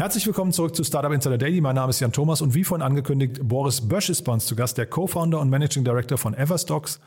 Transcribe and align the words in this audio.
Herzlich 0.00 0.26
willkommen 0.26 0.50
zurück 0.50 0.74
zu 0.74 0.82
Startup 0.82 1.12
Insider 1.12 1.36
Daily. 1.36 1.60
Mein 1.60 1.74
Name 1.74 1.90
ist 1.90 2.00
Jan 2.00 2.10
Thomas 2.10 2.40
und 2.40 2.54
wie 2.54 2.64
vorhin 2.64 2.80
angekündigt, 2.80 3.38
Boris 3.42 3.86
Bösch 3.86 4.08
ist 4.08 4.22
bei 4.22 4.32
uns 4.32 4.46
zu 4.46 4.56
Gast, 4.56 4.78
der 4.78 4.86
Co-Founder 4.86 5.38
und 5.38 5.50
Managing 5.50 5.84
Director 5.84 6.16
von 6.16 6.32
Everstocks. 6.32 7.00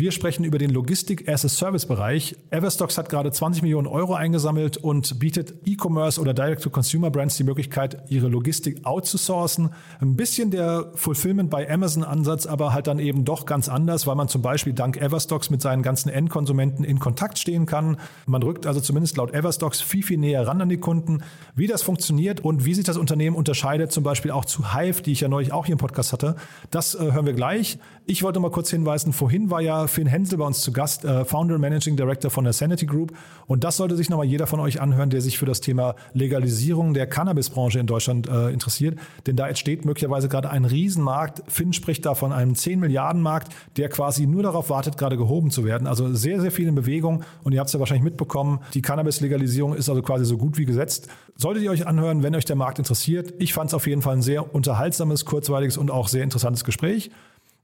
Wir 0.00 0.12
sprechen 0.12 0.44
über 0.44 0.58
den 0.58 0.70
Logistik-as-a-Service-Bereich. 0.70 2.36
Everstocks 2.50 2.98
hat 2.98 3.08
gerade 3.08 3.32
20 3.32 3.62
Millionen 3.62 3.88
Euro 3.88 4.14
eingesammelt 4.14 4.76
und 4.76 5.18
bietet 5.18 5.54
E-Commerce 5.66 6.20
oder 6.20 6.34
Direct-to-Consumer-Brands 6.34 7.36
die 7.36 7.42
Möglichkeit, 7.42 8.04
ihre 8.08 8.28
Logistik 8.28 8.86
outzusourcen. 8.86 9.70
Ein 10.00 10.14
bisschen 10.14 10.52
der 10.52 10.92
Fulfillment 10.94 11.50
bei 11.50 11.68
Amazon-Ansatz, 11.68 12.46
aber 12.46 12.72
halt 12.72 12.86
dann 12.86 13.00
eben 13.00 13.24
doch 13.24 13.44
ganz 13.44 13.68
anders, 13.68 14.06
weil 14.06 14.14
man 14.14 14.28
zum 14.28 14.40
Beispiel 14.40 14.72
dank 14.72 14.98
Everstocks 14.98 15.50
mit 15.50 15.62
seinen 15.62 15.82
ganzen 15.82 16.10
Endkonsumenten 16.10 16.84
in 16.84 17.00
Kontakt 17.00 17.36
stehen 17.36 17.66
kann. 17.66 17.96
Man 18.24 18.44
rückt 18.44 18.66
also 18.66 18.78
zumindest 18.78 19.16
laut 19.16 19.34
Everstocks 19.34 19.80
viel, 19.80 20.04
viel 20.04 20.18
näher 20.18 20.46
ran 20.46 20.62
an 20.62 20.68
die 20.68 20.78
Kunden. 20.78 21.24
Wie 21.56 21.66
das 21.66 21.82
funktioniert 21.82 22.38
und 22.38 22.64
wie 22.64 22.74
sich 22.74 22.84
das 22.84 22.98
Unternehmen 22.98 23.34
unterscheidet, 23.34 23.90
zum 23.90 24.04
Beispiel 24.04 24.30
auch 24.30 24.44
zu 24.44 24.72
Hive, 24.72 25.02
die 25.02 25.10
ich 25.10 25.22
ja 25.22 25.28
neulich 25.28 25.50
auch 25.50 25.66
hier 25.66 25.72
im 25.72 25.80
Podcast 25.80 26.12
hatte, 26.12 26.36
das 26.70 26.94
äh, 26.94 27.10
hören 27.10 27.26
wir 27.26 27.32
gleich. 27.32 27.80
Ich 28.10 28.22
wollte 28.22 28.40
mal 28.40 28.50
kurz 28.50 28.70
hinweisen, 28.70 29.12
vorhin 29.12 29.50
war 29.50 29.60
ja 29.60 29.86
Finn 29.86 30.06
Hensel 30.06 30.38
bei 30.38 30.46
uns 30.46 30.62
zu 30.62 30.72
Gast, 30.72 31.04
äh, 31.04 31.26
Founder 31.26 31.56
und 31.56 31.60
Managing 31.60 31.94
Director 31.94 32.30
von 32.30 32.44
der 32.44 32.54
Sanity 32.54 32.86
Group. 32.86 33.12
Und 33.46 33.64
das 33.64 33.76
sollte 33.76 33.96
sich 33.96 34.08
nochmal 34.08 34.24
jeder 34.24 34.46
von 34.46 34.60
euch 34.60 34.80
anhören, 34.80 35.10
der 35.10 35.20
sich 35.20 35.36
für 35.36 35.44
das 35.44 35.60
Thema 35.60 35.94
Legalisierung 36.14 36.94
der 36.94 37.06
Cannabisbranche 37.06 37.78
in 37.78 37.86
Deutschland 37.86 38.26
äh, 38.26 38.48
interessiert. 38.48 38.98
Denn 39.26 39.36
da 39.36 39.46
entsteht 39.46 39.84
möglicherweise 39.84 40.30
gerade 40.30 40.48
ein 40.48 40.64
Riesenmarkt. 40.64 41.42
Finn 41.48 41.74
spricht 41.74 42.06
da 42.06 42.14
von 42.14 42.32
einem 42.32 42.54
10 42.54 42.80
Milliarden 42.80 43.20
Markt, 43.20 43.54
der 43.76 43.90
quasi 43.90 44.26
nur 44.26 44.42
darauf 44.42 44.70
wartet, 44.70 44.96
gerade 44.96 45.18
gehoben 45.18 45.50
zu 45.50 45.66
werden. 45.66 45.86
Also 45.86 46.14
sehr, 46.14 46.40
sehr 46.40 46.50
viel 46.50 46.66
in 46.66 46.76
Bewegung. 46.76 47.24
Und 47.44 47.52
ihr 47.52 47.60
habt 47.60 47.68
es 47.68 47.74
ja 47.74 47.78
wahrscheinlich 47.78 48.04
mitbekommen, 48.04 48.60
die 48.72 48.80
Cannabis-Legalisierung 48.80 49.74
ist 49.74 49.90
also 49.90 50.00
quasi 50.00 50.24
so 50.24 50.38
gut 50.38 50.56
wie 50.56 50.64
gesetzt. 50.64 51.08
Solltet 51.36 51.62
ihr 51.62 51.70
euch 51.70 51.86
anhören, 51.86 52.22
wenn 52.22 52.34
euch 52.34 52.46
der 52.46 52.56
Markt 52.56 52.78
interessiert. 52.78 53.34
Ich 53.38 53.52
fand 53.52 53.68
es 53.68 53.74
auf 53.74 53.86
jeden 53.86 54.00
Fall 54.00 54.16
ein 54.16 54.22
sehr 54.22 54.54
unterhaltsames, 54.54 55.26
kurzweiliges 55.26 55.76
und 55.76 55.90
auch 55.90 56.08
sehr 56.08 56.24
interessantes 56.24 56.64
Gespräch. 56.64 57.10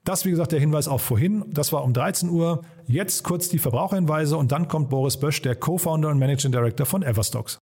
Das, 0.05 0.27
wie 0.27 0.31
gesagt, 0.31 0.53
der 0.53 0.61
Hinweis 0.61 0.87
auch 0.87 1.01
vorhin. 1.01 1.45
Das 1.49 1.73
war 1.73 1.83
um 1.83 1.95
13 1.95 2.29
Uhr. 2.29 2.63
Jetzt 2.87 3.25
kurz 3.25 3.49
die 3.49 3.59
Verbraucherhinweise 3.59 4.37
und 4.37 4.53
dann 4.53 4.69
kommt 4.69 4.91
Boris 4.91 5.19
Bösch, 5.19 5.41
der 5.41 5.57
Co-Founder 5.57 6.11
und 6.11 6.19
Managing 6.19 6.53
Director 6.53 6.85
von 6.85 7.03
Everstocks. 7.03 7.59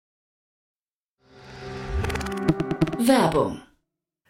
Werbung. 2.98 3.60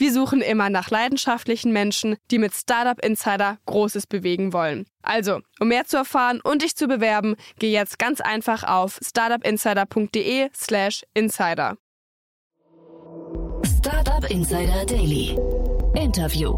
Wir 0.00 0.12
suchen 0.14 0.40
immer 0.40 0.70
nach 0.70 0.88
leidenschaftlichen 0.88 1.74
Menschen, 1.74 2.16
die 2.30 2.38
mit 2.38 2.54
Startup 2.54 2.98
Insider 3.04 3.58
Großes 3.66 4.06
bewegen 4.06 4.54
wollen. 4.54 4.86
Also, 5.02 5.40
um 5.60 5.68
mehr 5.68 5.84
zu 5.84 5.98
erfahren 5.98 6.40
und 6.42 6.62
dich 6.62 6.74
zu 6.74 6.86
bewerben, 6.86 7.36
geh 7.58 7.70
jetzt 7.70 7.98
ganz 7.98 8.22
einfach 8.22 8.64
auf 8.64 8.98
startupinsider.de/slash 9.06 11.02
insider. 11.12 11.76
Startup 13.78 14.24
Insider 14.30 14.86
Daily. 14.86 15.36
Interview. 15.94 16.56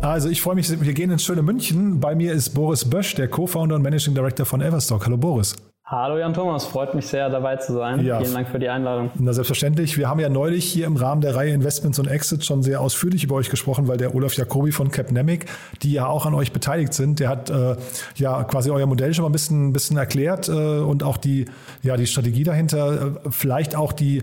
Also 0.00 0.30
ich 0.30 0.40
freue 0.40 0.54
mich, 0.54 0.70
wir 0.80 0.94
gehen 0.94 1.10
ins 1.10 1.24
schöne 1.24 1.42
München. 1.42 2.00
Bei 2.00 2.14
mir 2.14 2.32
ist 2.32 2.54
Boris 2.54 2.88
Bösch, 2.88 3.14
der 3.14 3.28
Co-Founder 3.28 3.74
und 3.74 3.82
Managing 3.82 4.14
Director 4.14 4.46
von 4.46 4.62
Everstock. 4.62 5.04
Hallo 5.04 5.18
Boris. 5.18 5.54
Hallo 5.90 6.18
Jan 6.18 6.34
Thomas, 6.34 6.66
freut 6.66 6.94
mich 6.94 7.06
sehr 7.06 7.30
dabei 7.30 7.56
zu 7.56 7.72
sein. 7.72 8.04
Ja. 8.04 8.18
Vielen 8.20 8.34
Dank 8.34 8.48
für 8.50 8.58
die 8.58 8.68
Einladung. 8.68 9.10
Na 9.14 9.32
selbstverständlich. 9.32 9.96
Wir 9.96 10.06
haben 10.06 10.20
ja 10.20 10.28
neulich 10.28 10.66
hier 10.66 10.86
im 10.86 10.96
Rahmen 10.96 11.22
der 11.22 11.34
Reihe 11.34 11.54
Investments 11.54 11.98
und 11.98 12.08
Exits 12.08 12.44
schon 12.44 12.62
sehr 12.62 12.82
ausführlich 12.82 13.24
über 13.24 13.36
euch 13.36 13.48
gesprochen, 13.48 13.88
weil 13.88 13.96
der 13.96 14.14
Olaf 14.14 14.34
Jacobi 14.34 14.70
von 14.70 14.90
Capnemic, 14.90 15.46
die 15.82 15.94
ja 15.94 16.06
auch 16.06 16.26
an 16.26 16.34
euch 16.34 16.52
beteiligt 16.52 16.92
sind, 16.92 17.20
der 17.20 17.30
hat 17.30 17.48
äh, 17.48 17.76
ja 18.16 18.44
quasi 18.44 18.70
euer 18.70 18.84
Modell 18.84 19.14
schon 19.14 19.22
mal 19.22 19.30
ein 19.30 19.32
bisschen, 19.32 19.68
ein 19.68 19.72
bisschen 19.72 19.96
erklärt 19.96 20.50
äh, 20.50 20.52
und 20.52 21.02
auch 21.02 21.16
die, 21.16 21.46
ja, 21.82 21.96
die 21.96 22.06
Strategie 22.06 22.44
dahinter, 22.44 23.06
äh, 23.24 23.30
vielleicht 23.30 23.74
auch 23.74 23.94
die 23.94 24.20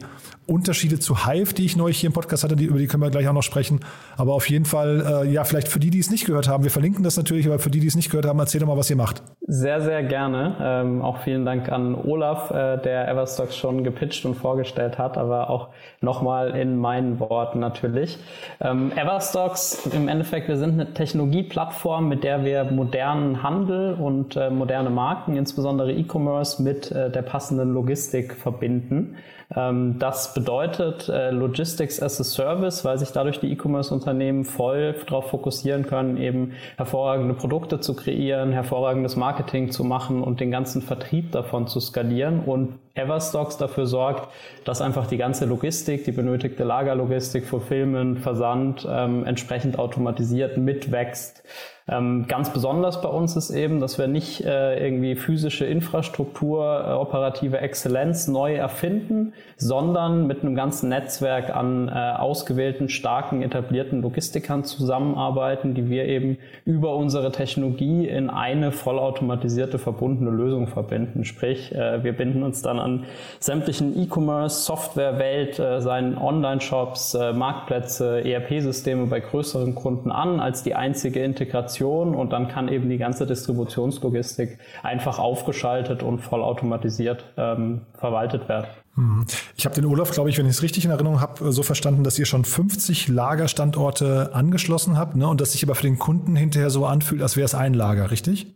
Unterschiede 0.47 1.00
zu 1.00 1.26
Hive, 1.26 1.53
die 1.53 1.66
ich 1.66 1.76
neulich 1.76 2.00
hier 2.00 2.09
im 2.09 2.14
Podcast 2.14 2.44
hatte, 2.44 2.56
die, 2.56 2.66
über 2.66 2.78
die 2.78 2.88
können 2.88 3.02
wir 3.02 3.09
gleich 3.09 3.28
auch 3.28 3.34
noch 3.34 3.44
sprechen. 3.44 3.80
Aber 4.18 4.34
auf 4.34 4.47
jeden 4.50 4.66
Fall, 4.66 5.24
äh, 5.26 5.32
ja, 5.32 5.44
vielleicht 5.44 5.68
für 5.68 5.80
die, 5.80 5.90
die 5.90 6.00
es 6.00 6.12
nicht 6.12 6.26
gehört 6.26 6.47
haben, 6.47 6.64
wir 6.64 6.72
verlinken 6.72 7.03
das 7.03 7.18
natürlich, 7.18 7.47
aber 7.47 7.58
für 7.58 7.72
die, 7.72 7.80
die 7.80 7.88
es 7.88 7.96
nicht 7.96 8.12
gehört 8.12 8.28
haben, 8.28 8.38
erzähl 8.38 8.62
doch 8.62 8.68
mal, 8.68 8.78
was 8.78 8.90
ihr 8.90 8.96
macht. 8.96 9.24
Sehr, 9.47 9.82
sehr 9.82 10.03
gerne. 10.03 10.56
Ähm, 10.62 11.02
auch 11.02 11.22
vielen 11.22 11.46
Dank 11.46 11.54
an 11.69 11.95
Olaf, 11.95 12.51
äh, 12.51 12.77
der 12.77 13.07
Everstocks 13.07 13.57
schon 13.57 13.83
gepitcht 13.83 14.25
und 14.25 14.35
vorgestellt 14.35 14.97
hat, 14.97 15.17
aber 15.17 15.49
auch 15.49 15.69
nochmal 16.01 16.55
in 16.55 16.77
meinen 16.77 17.19
Worten 17.19 17.59
natürlich. 17.59 18.17
Ähm, 18.61 18.91
Everstocks, 18.95 19.85
im 19.88 20.07
Endeffekt, 20.07 20.47
wir 20.47 20.57
sind 20.57 20.73
eine 20.73 20.93
Technologieplattform, 20.93 22.07
mit 22.07 22.23
der 22.23 22.43
wir 22.43 22.63
modernen 22.66 23.43
Handel 23.43 23.95
und 23.95 24.35
äh, 24.35 24.49
moderne 24.49 24.89
Marken, 24.89 25.35
insbesondere 25.35 25.93
E-Commerce, 25.93 26.61
mit 26.61 26.91
äh, 26.91 27.09
der 27.09 27.21
passenden 27.21 27.73
Logistik 27.73 28.33
verbinden. 28.33 29.17
Ähm, 29.53 30.00
das 30.00 30.33
bedeutet 30.33 31.09
äh, 31.09 31.31
Logistics 31.31 32.01
as 32.01 32.19
a 32.19 32.23
Service, 32.23 32.85
weil 32.85 32.97
sich 32.97 33.11
dadurch 33.11 33.39
die 33.39 33.51
E-Commerce-Unternehmen 33.51 34.45
voll 34.45 34.95
darauf 35.06 35.29
fokussieren 35.29 35.85
können, 35.85 36.17
eben 36.17 36.53
hervorragende 36.78 37.33
Produkte 37.33 37.79
zu 37.79 37.95
kreieren, 37.95 38.51
hervorragendes 38.51 39.16
Marketing 39.16 39.72
zu 39.72 39.84
machen 39.84 40.23
und 40.23 40.39
den 40.39 40.51
ganzen 40.51 40.81
Vertrieb 40.81 41.31
davon 41.31 41.67
zu 41.67 41.79
skalieren 41.79 42.41
und 42.45 42.79
Everstocks 42.95 43.57
dafür 43.57 43.85
sorgt, 43.85 44.29
dass 44.63 44.81
einfach 44.81 45.06
die 45.06 45.17
ganze 45.17 45.45
Logistik, 45.45 46.06
die 46.06 46.11
benötigte 46.11 46.63
Lagerlogistik, 46.63 47.45
Fulfillment, 47.45 48.19
Versand 48.19 48.88
ähm, 48.89 49.25
entsprechend 49.25 49.78
automatisiert 49.78 50.57
mitwächst. 50.57 51.44
Ähm, 51.88 52.25
ganz 52.28 52.51
besonders 52.51 53.00
bei 53.03 53.09
uns 53.09 53.35
ist 53.35 53.51
eben, 53.51 53.79
dass 53.79 54.00
wir 54.00 54.07
nicht 54.07 54.44
äh, 54.44 54.84
irgendwie 54.84 55.16
physische 55.16 55.66
Infrastruktur, 55.66 56.84
äh, 56.84 56.94
operative 56.94 57.59
Exzellenz 57.59 58.28
neu 58.28 58.55
erfinden, 58.55 59.34
sondern 59.57 60.25
mit 60.25 60.41
einem 60.41 60.55
ganzen 60.55 60.89
Netzwerk 60.89 61.55
an 61.55 61.88
äh, 61.88 61.91
ausgewählten, 61.91 62.89
starken, 62.89 63.44
etablierten 63.44 64.01
Logistikern 64.01 64.63
zusammenarbeiten, 64.63 65.75
die 65.75 65.88
wir 65.88 66.05
eben 66.05 66.39
über 66.66 66.95
unsere 66.95 67.31
Technologie 67.31 68.07
in 68.07 68.31
eine 68.31 68.72
vollautomatisierte, 68.72 69.78
verbundene 69.78 70.31
Lösung 70.31 70.66
verbinden. 70.66 71.23
Sprich, 71.23 71.72
äh, 71.75 72.03
wir 72.03 72.13
binden 72.13 72.41
uns 72.41 72.63
dann 72.63 72.79
an 72.85 73.06
sämtlichen 73.40 74.00
E-Commerce, 74.01 74.62
Softwarewelt, 74.62 75.59
äh, 75.59 75.81
seinen 75.81 76.18
Online-Shops, 76.18 77.16
äh, 77.16 77.34
Marktplätze, 77.34 78.23
ERP-Systeme 78.23 79.07
bei 79.07 79.19
größeren 79.19 79.75
Kunden 79.75 80.12
an 80.12 80.40
als 80.40 80.63
die 80.63 80.75
einzige 80.75 81.23
Integration 81.23 82.16
und 82.16 82.32
dann 82.32 82.47
kann 82.47 82.70
eben 82.70 82.90
die 82.90 82.97
ganze 82.97 83.26
Distributionslogistik 83.26 84.59
einfach 84.84 85.20
aufgeschaltet 85.20 86.03
und 86.03 86.20
vollautomatisiert 86.20 87.26
ähm, 87.37 87.82
verwaltet 87.97 88.47
werden. 88.47 88.67
Mhm. 88.96 89.26
Ich 89.58 89.66
habe 89.66 89.76
den 89.76 89.85
Olaf, 89.85 90.11
glaube 90.11 90.29
ich, 90.29 90.37
wenn 90.37 90.46
ich 90.46 90.53
es 90.53 90.64
richtig 90.64 90.85
in 90.85 90.91
Erinnerung 90.91 91.20
habe, 91.20 91.52
so 91.52 91.64
verstanden, 91.64 92.03
dass 92.03 92.17
ihr 92.17 92.26
schon 92.26 92.46
50 92.46 93.08
Lagerstandorte 93.09 94.32
angeschlossen 94.34 94.97
habt 94.97 95.16
ne? 95.16 95.28
und 95.28 95.41
dass 95.41 95.52
sich 95.52 95.64
aber 95.64 95.76
für 95.76 95.84
den 95.84 95.99
Kunden 95.99 96.35
hinterher 96.35 96.70
so 96.70 96.85
anfühlt, 96.85 97.22
als 97.22 97.35
wäre 97.35 97.46
es 97.46 97.55
ein 97.55 97.73
Lager, 97.73 98.11
richtig? 98.11 98.54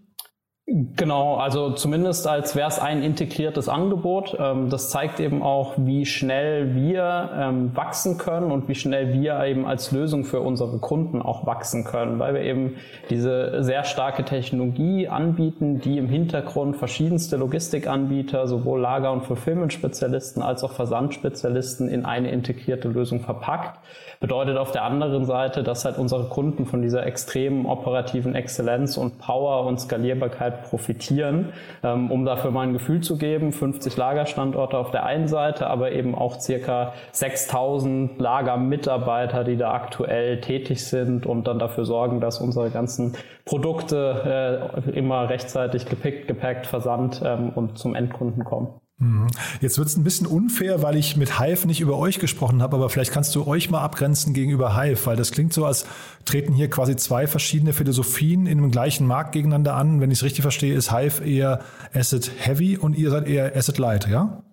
Genau, 0.95 1.37
also 1.37 1.71
zumindest 1.71 2.27
als 2.27 2.55
wäre 2.55 2.67
es 2.67 2.77
ein 2.77 3.01
integriertes 3.01 3.67
Angebot. 3.67 4.37
Ähm, 4.39 4.69
das 4.69 4.91
zeigt 4.91 5.19
eben 5.19 5.41
auch, 5.41 5.73
wie 5.77 6.05
schnell 6.05 6.75
wir 6.75 7.31
ähm, 7.35 7.75
wachsen 7.75 8.19
können 8.19 8.51
und 8.51 8.67
wie 8.67 8.75
schnell 8.75 9.11
wir 9.11 9.43
eben 9.45 9.65
als 9.65 9.91
Lösung 9.91 10.25
für 10.25 10.41
unsere 10.41 10.77
Kunden 10.77 11.23
auch 11.23 11.47
wachsen 11.47 11.85
können, 11.85 12.19
weil 12.19 12.35
wir 12.35 12.41
eben 12.41 12.75
diese 13.09 13.63
sehr 13.63 13.83
starke 13.83 14.23
Technologie 14.25 15.07
anbieten, 15.07 15.81
die 15.81 15.97
im 15.97 16.07
Hintergrund 16.07 16.77
verschiedenste 16.77 17.37
Logistikanbieter, 17.37 18.47
sowohl 18.47 18.79
Lager- 18.79 19.11
und 19.11 19.23
Fulfillment-Spezialisten 19.23 20.43
als 20.43 20.63
auch 20.63 20.73
Versandspezialisten 20.73 21.89
in 21.89 22.05
eine 22.05 22.29
integrierte 22.29 22.89
Lösung 22.89 23.21
verpackt. 23.21 23.79
Bedeutet 24.19 24.57
auf 24.57 24.71
der 24.71 24.83
anderen 24.83 25.25
Seite, 25.25 25.63
dass 25.63 25.85
halt 25.85 25.97
unsere 25.97 26.25
Kunden 26.25 26.65
von 26.67 26.83
dieser 26.83 27.07
extremen 27.07 27.65
operativen 27.65 28.35
Exzellenz 28.35 28.97
und 28.97 29.17
Power 29.17 29.65
und 29.65 29.79
Skalierbarkeit 29.79 30.58
profitieren. 30.63 31.53
Ähm, 31.83 32.11
um 32.11 32.25
dafür 32.25 32.51
mal 32.51 32.67
ein 32.67 32.73
Gefühl 32.73 33.01
zu 33.01 33.17
geben, 33.17 33.51
50 33.51 33.95
Lagerstandorte 33.95 34.77
auf 34.77 34.91
der 34.91 35.05
einen 35.05 35.27
Seite, 35.27 35.67
aber 35.67 35.91
eben 35.91 36.15
auch 36.15 36.39
circa 36.39 36.93
6000 37.11 38.19
Lagermitarbeiter, 38.19 39.43
die 39.43 39.57
da 39.57 39.73
aktuell 39.73 40.41
tätig 40.41 40.85
sind 40.85 41.25
und 41.25 41.47
dann 41.47 41.59
dafür 41.59 41.85
sorgen, 41.85 42.19
dass 42.19 42.39
unsere 42.39 42.69
ganzen 42.69 43.15
Produkte 43.45 44.71
äh, 44.85 44.89
immer 44.91 45.29
rechtzeitig 45.29 45.85
gepickt, 45.85 46.27
gepackt, 46.27 46.65
versandt 46.65 47.21
ähm, 47.23 47.49
und 47.49 47.77
zum 47.77 47.95
Endkunden 47.95 48.43
kommen. 48.43 48.79
Mhm. 48.99 49.27
Jetzt 49.61 49.77
wird 49.77 49.87
es 49.87 49.95
ein 49.95 50.03
bisschen 50.03 50.27
unfair, 50.27 50.83
weil 50.83 50.97
ich 50.97 51.15
mit 51.15 51.39
Hive 51.39 51.65
nicht 51.67 51.79
über 51.79 51.97
euch 51.97 52.19
gesprochen 52.19 52.61
habe, 52.61 52.75
aber 52.75 52.89
vielleicht 52.89 53.11
kannst 53.11 53.33
du 53.33 53.47
euch 53.47 53.69
mal 53.69 53.81
abgrenzen 53.81 54.33
gegenüber 54.33 54.75
Hive, 54.79 55.05
weil 55.05 55.15
das 55.15 55.31
klingt 55.31 55.53
so, 55.53 55.65
als 55.65 55.85
treten 56.25 56.53
hier 56.53 56.69
quasi 56.69 56.97
zwei 56.97 57.25
verschiedene 57.25 57.71
Philosophien 57.71 58.45
in 58.45 58.57
dem 58.57 58.71
gleichen 58.71 59.07
Markt 59.07 59.31
gegeneinander 59.31 59.75
an. 59.75 60.01
Wenn 60.01 60.11
ich 60.11 60.19
es 60.19 60.23
richtig 60.23 60.41
verstehe, 60.41 60.75
ist 60.75 60.93
Hive 60.93 61.23
eher 61.23 61.61
Asset 61.93 62.29
Heavy 62.39 62.77
und 62.77 62.97
ihr 62.97 63.09
seid 63.09 63.27
eher 63.27 63.55
Asset 63.55 63.77
Light, 63.77 64.07
ja? 64.09 64.43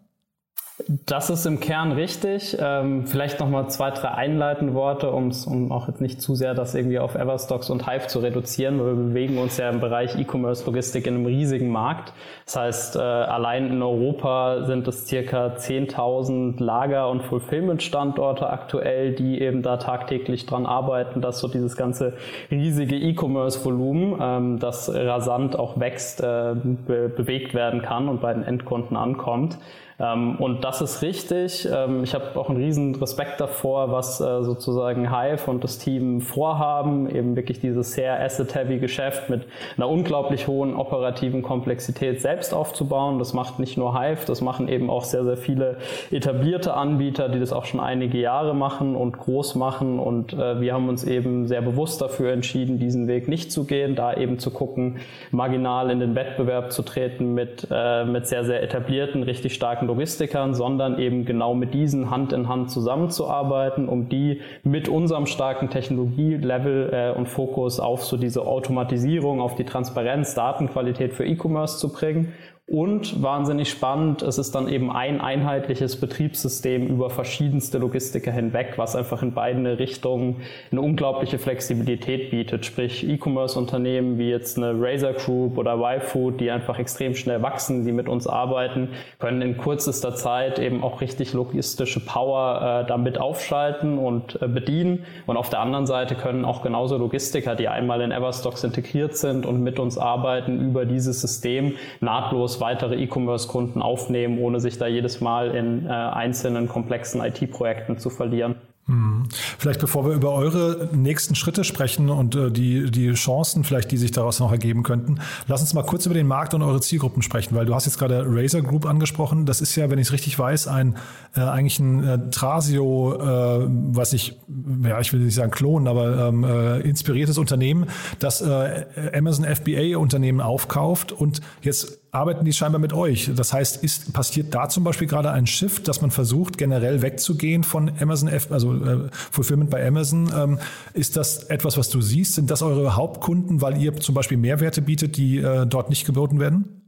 Das 0.88 1.30
ist 1.30 1.46
im 1.46 1.58
Kern 1.58 1.92
richtig. 1.92 2.54
Ähm, 2.60 3.06
vielleicht 3.06 3.40
nochmal 3.40 3.70
zwei, 3.70 3.90
drei 3.90 4.10
einleitende 4.10 4.74
Worte, 4.74 5.10
um's, 5.10 5.46
um 5.46 5.72
auch 5.72 5.88
jetzt 5.88 6.02
nicht 6.02 6.20
zu 6.20 6.34
sehr 6.34 6.52
das 6.52 6.74
irgendwie 6.74 6.98
auf 6.98 7.14
Everstocks 7.14 7.70
und 7.70 7.90
Hive 7.90 8.08
zu 8.08 8.18
reduzieren, 8.18 8.78
weil 8.78 8.88
wir 8.88 9.04
bewegen 9.04 9.38
uns 9.38 9.56
ja 9.56 9.70
im 9.70 9.80
Bereich 9.80 10.18
E-Commerce 10.18 10.66
Logistik 10.66 11.06
in 11.06 11.14
einem 11.14 11.26
riesigen 11.26 11.70
Markt. 11.70 12.12
Das 12.44 12.56
heißt, 12.56 12.96
äh, 12.96 12.98
allein 12.98 13.68
in 13.70 13.82
Europa 13.82 14.64
sind 14.66 14.86
es 14.86 15.06
circa 15.06 15.56
10.000 15.56 16.62
Lager- 16.62 17.08
und 17.08 17.22
Fulfillment-Standorte 17.22 18.50
aktuell, 18.50 19.14
die 19.14 19.40
eben 19.40 19.62
da 19.62 19.78
tagtäglich 19.78 20.44
dran 20.44 20.66
arbeiten, 20.66 21.22
dass 21.22 21.40
so 21.40 21.48
dieses 21.48 21.78
ganze 21.78 22.18
riesige 22.50 22.96
E-Commerce-Volumen, 22.96 24.18
ähm, 24.20 24.58
das 24.58 24.94
rasant 24.94 25.58
auch 25.58 25.80
wächst, 25.80 26.20
äh, 26.20 26.54
be 26.54 27.08
bewegt 27.08 27.54
werden 27.54 27.80
kann 27.80 28.10
und 28.10 28.20
bei 28.20 28.34
den 28.34 28.42
Endkunden 28.42 28.98
ankommt. 28.98 29.56
Ähm, 29.98 30.36
und 30.36 30.62
das 30.64 30.82
ist 30.82 31.02
richtig. 31.02 31.66
Ähm, 31.72 32.04
ich 32.04 32.14
habe 32.14 32.38
auch 32.38 32.50
einen 32.50 32.58
riesen 32.58 32.94
Respekt 32.96 33.40
davor, 33.40 33.92
was 33.92 34.20
äh, 34.20 34.42
sozusagen 34.42 35.10
Hive 35.14 35.50
und 35.50 35.64
das 35.64 35.78
Team 35.78 36.20
vorhaben, 36.20 37.08
eben 37.08 37.34
wirklich 37.34 37.60
dieses 37.60 37.94
sehr 37.94 38.22
asset-heavy 38.22 38.78
Geschäft 38.78 39.30
mit 39.30 39.46
einer 39.76 39.88
unglaublich 39.88 40.48
hohen 40.48 40.74
operativen 40.76 41.42
Komplexität 41.42 42.20
selbst 42.20 42.52
aufzubauen. 42.52 43.18
Das 43.18 43.32
macht 43.32 43.58
nicht 43.58 43.78
nur 43.78 43.98
Hive, 43.98 44.26
das 44.26 44.42
machen 44.42 44.68
eben 44.68 44.90
auch 44.90 45.04
sehr, 45.04 45.24
sehr 45.24 45.38
viele 45.38 45.78
etablierte 46.10 46.74
Anbieter, 46.74 47.30
die 47.30 47.40
das 47.40 47.52
auch 47.52 47.64
schon 47.64 47.80
einige 47.80 48.18
Jahre 48.18 48.54
machen 48.54 48.96
und 48.96 49.16
groß 49.16 49.54
machen. 49.54 49.98
Und 49.98 50.34
äh, 50.34 50.60
wir 50.60 50.74
haben 50.74 50.90
uns 50.90 51.04
eben 51.04 51.46
sehr 51.46 51.62
bewusst 51.62 52.02
dafür 52.02 52.32
entschieden, 52.32 52.78
diesen 52.78 53.08
Weg 53.08 53.28
nicht 53.28 53.50
zu 53.50 53.64
gehen, 53.64 53.94
da 53.94 54.12
eben 54.12 54.38
zu 54.38 54.50
gucken, 54.50 54.98
marginal 55.30 55.90
in 55.90 56.00
den 56.00 56.14
Wettbewerb 56.14 56.70
zu 56.70 56.82
treten 56.82 57.32
mit, 57.32 57.66
äh, 57.70 58.04
mit 58.04 58.26
sehr, 58.26 58.44
sehr 58.44 58.62
etablierten, 58.62 59.22
richtig 59.22 59.54
starken 59.54 59.85
starken 59.86 59.88
Logistikern, 59.88 60.54
sondern 60.54 60.98
eben 60.98 61.24
genau 61.24 61.54
mit 61.54 61.72
diesen 61.72 62.10
Hand 62.10 62.32
in 62.32 62.48
Hand 62.48 62.70
zusammenzuarbeiten, 62.70 63.88
um 63.88 64.08
die 64.08 64.40
mit 64.64 64.88
unserem 64.88 65.26
starken 65.26 65.70
Technologielevel 65.70 66.90
äh, 66.92 67.18
und 67.18 67.28
Fokus 67.28 67.80
auf 67.80 68.04
so 68.04 68.16
diese 68.16 68.42
Automatisierung, 68.42 69.40
auf 69.40 69.54
die 69.54 69.64
Transparenz, 69.64 70.34
Datenqualität 70.34 71.14
für 71.14 71.24
E-Commerce 71.24 71.78
zu 71.78 71.92
bringen 71.92 72.32
und 72.68 73.22
wahnsinnig 73.22 73.70
spannend, 73.70 74.22
es 74.22 74.38
ist 74.38 74.56
dann 74.56 74.66
eben 74.66 74.90
ein 74.90 75.20
einheitliches 75.20 76.00
Betriebssystem 76.00 76.88
über 76.88 77.10
verschiedenste 77.10 77.78
Logistiker 77.78 78.32
hinweg, 78.32 78.72
was 78.74 78.96
einfach 78.96 79.22
in 79.22 79.34
beiden 79.34 79.64
Richtungen 79.66 80.42
eine 80.72 80.80
unglaubliche 80.80 81.38
Flexibilität 81.38 82.32
bietet. 82.32 82.66
Sprich, 82.66 83.08
E-Commerce-Unternehmen 83.08 84.18
wie 84.18 84.30
jetzt 84.30 84.56
eine 84.56 84.74
Razer 84.76 85.12
Group 85.12 85.58
oder 85.58 85.76
YFood, 85.76 86.40
die 86.40 86.50
einfach 86.50 86.80
extrem 86.80 87.14
schnell 87.14 87.40
wachsen, 87.40 87.84
die 87.84 87.92
mit 87.92 88.08
uns 88.08 88.26
arbeiten, 88.26 88.88
können 89.20 89.42
in 89.42 89.58
kürzester 89.58 90.16
Zeit 90.16 90.58
eben 90.58 90.82
auch 90.82 91.00
richtig 91.00 91.34
logistische 91.34 92.00
Power 92.00 92.82
äh, 92.82 92.88
damit 92.88 93.18
aufschalten 93.18 93.96
und 93.96 94.42
äh, 94.42 94.48
bedienen. 94.48 95.04
Und 95.26 95.36
auf 95.36 95.50
der 95.50 95.60
anderen 95.60 95.86
Seite 95.86 96.16
können 96.16 96.44
auch 96.44 96.62
genauso 96.62 96.96
Logistiker, 96.96 97.54
die 97.54 97.68
einmal 97.68 98.00
in 98.00 98.10
Everstocks 98.10 98.64
integriert 98.64 99.16
sind 99.16 99.46
und 99.46 99.62
mit 99.62 99.78
uns 99.78 99.98
arbeiten, 99.98 100.60
über 100.60 100.84
dieses 100.84 101.20
System 101.20 101.76
nahtlos 102.00 102.55
weitere 102.60 102.96
E-Commerce-Kunden 102.96 103.82
aufnehmen, 103.82 104.38
ohne 104.38 104.60
sich 104.60 104.78
da 104.78 104.86
jedes 104.86 105.20
Mal 105.20 105.54
in 105.54 105.86
äh, 105.86 105.90
einzelnen 105.90 106.68
komplexen 106.68 107.20
IT-Projekten 107.20 107.98
zu 107.98 108.10
verlieren. 108.10 108.56
Mhm. 108.88 109.24
Vielleicht 109.58 109.80
bevor 109.80 110.06
wir 110.06 110.14
über 110.14 110.32
eure 110.32 110.90
nächsten 110.92 111.34
Schritte 111.34 111.64
sprechen 111.64 112.08
und 112.08 112.36
äh, 112.36 112.52
die, 112.52 112.88
die 112.88 113.12
Chancen 113.14 113.64
vielleicht, 113.64 113.90
die 113.90 113.96
sich 113.96 114.12
daraus 114.12 114.38
noch 114.38 114.52
ergeben 114.52 114.84
könnten, 114.84 115.18
lass 115.48 115.60
uns 115.60 115.74
mal 115.74 115.82
kurz 115.82 116.06
über 116.06 116.14
den 116.14 116.28
Markt 116.28 116.54
und 116.54 116.62
eure 116.62 116.80
Zielgruppen 116.80 117.20
sprechen, 117.20 117.56
weil 117.56 117.66
du 117.66 117.74
hast 117.74 117.86
jetzt 117.86 117.98
gerade 117.98 118.24
Razer 118.28 118.62
Group 118.62 118.86
angesprochen. 118.86 119.44
Das 119.44 119.60
ist 119.60 119.74
ja, 119.74 119.90
wenn 119.90 119.98
ich 119.98 120.06
es 120.06 120.12
richtig 120.12 120.38
weiß, 120.38 120.68
ein 120.68 120.96
äh, 121.34 121.40
eigentlich 121.40 121.80
ein 121.80 122.04
äh, 122.04 122.30
Trasio, 122.30 123.14
äh, 123.14 123.66
was 123.68 124.12
ich, 124.12 124.38
ja, 124.84 125.00
ich 125.00 125.12
will 125.12 125.18
nicht 125.18 125.34
sagen 125.34 125.50
Klon, 125.50 125.88
aber 125.88 126.28
ähm, 126.28 126.44
äh, 126.44 126.78
inspiriertes 126.82 127.38
Unternehmen, 127.38 127.86
das 128.20 128.40
äh, 128.40 128.86
Amazon 129.12 129.44
FBA 129.46 129.98
Unternehmen 129.98 130.40
aufkauft 130.40 131.10
und 131.10 131.40
jetzt 131.60 132.05
arbeiten 132.16 132.44
die 132.44 132.52
scheinbar 132.52 132.80
mit 132.80 132.92
euch. 132.92 133.30
Das 133.34 133.52
heißt, 133.52 133.82
ist, 133.84 134.12
passiert 134.12 134.54
da 134.54 134.68
zum 134.68 134.84
Beispiel 134.84 135.06
gerade 135.06 135.30
ein 135.30 135.46
Shift, 135.46 135.86
dass 135.86 136.00
man 136.00 136.10
versucht, 136.10 136.58
generell 136.58 137.02
wegzugehen 137.02 137.62
von 137.62 137.92
Amazon, 138.00 138.28
F, 138.28 138.50
also 138.50 138.74
äh, 138.74 139.08
Fulfillment 139.30 139.70
bei 139.70 139.86
Amazon? 139.86 140.32
Ähm, 140.34 140.58
ist 140.94 141.16
das 141.16 141.44
etwas, 141.44 141.76
was 141.76 141.90
du 141.90 142.00
siehst? 142.00 142.34
Sind 142.34 142.50
das 142.50 142.62
eure 142.62 142.96
Hauptkunden, 142.96 143.60
weil 143.60 143.80
ihr 143.80 143.94
zum 143.96 144.14
Beispiel 144.14 144.38
Mehrwerte 144.38 144.82
bietet, 144.82 145.16
die 145.16 145.38
äh, 145.38 145.66
dort 145.66 145.90
nicht 145.90 146.06
geboten 146.06 146.40
werden? 146.40 146.85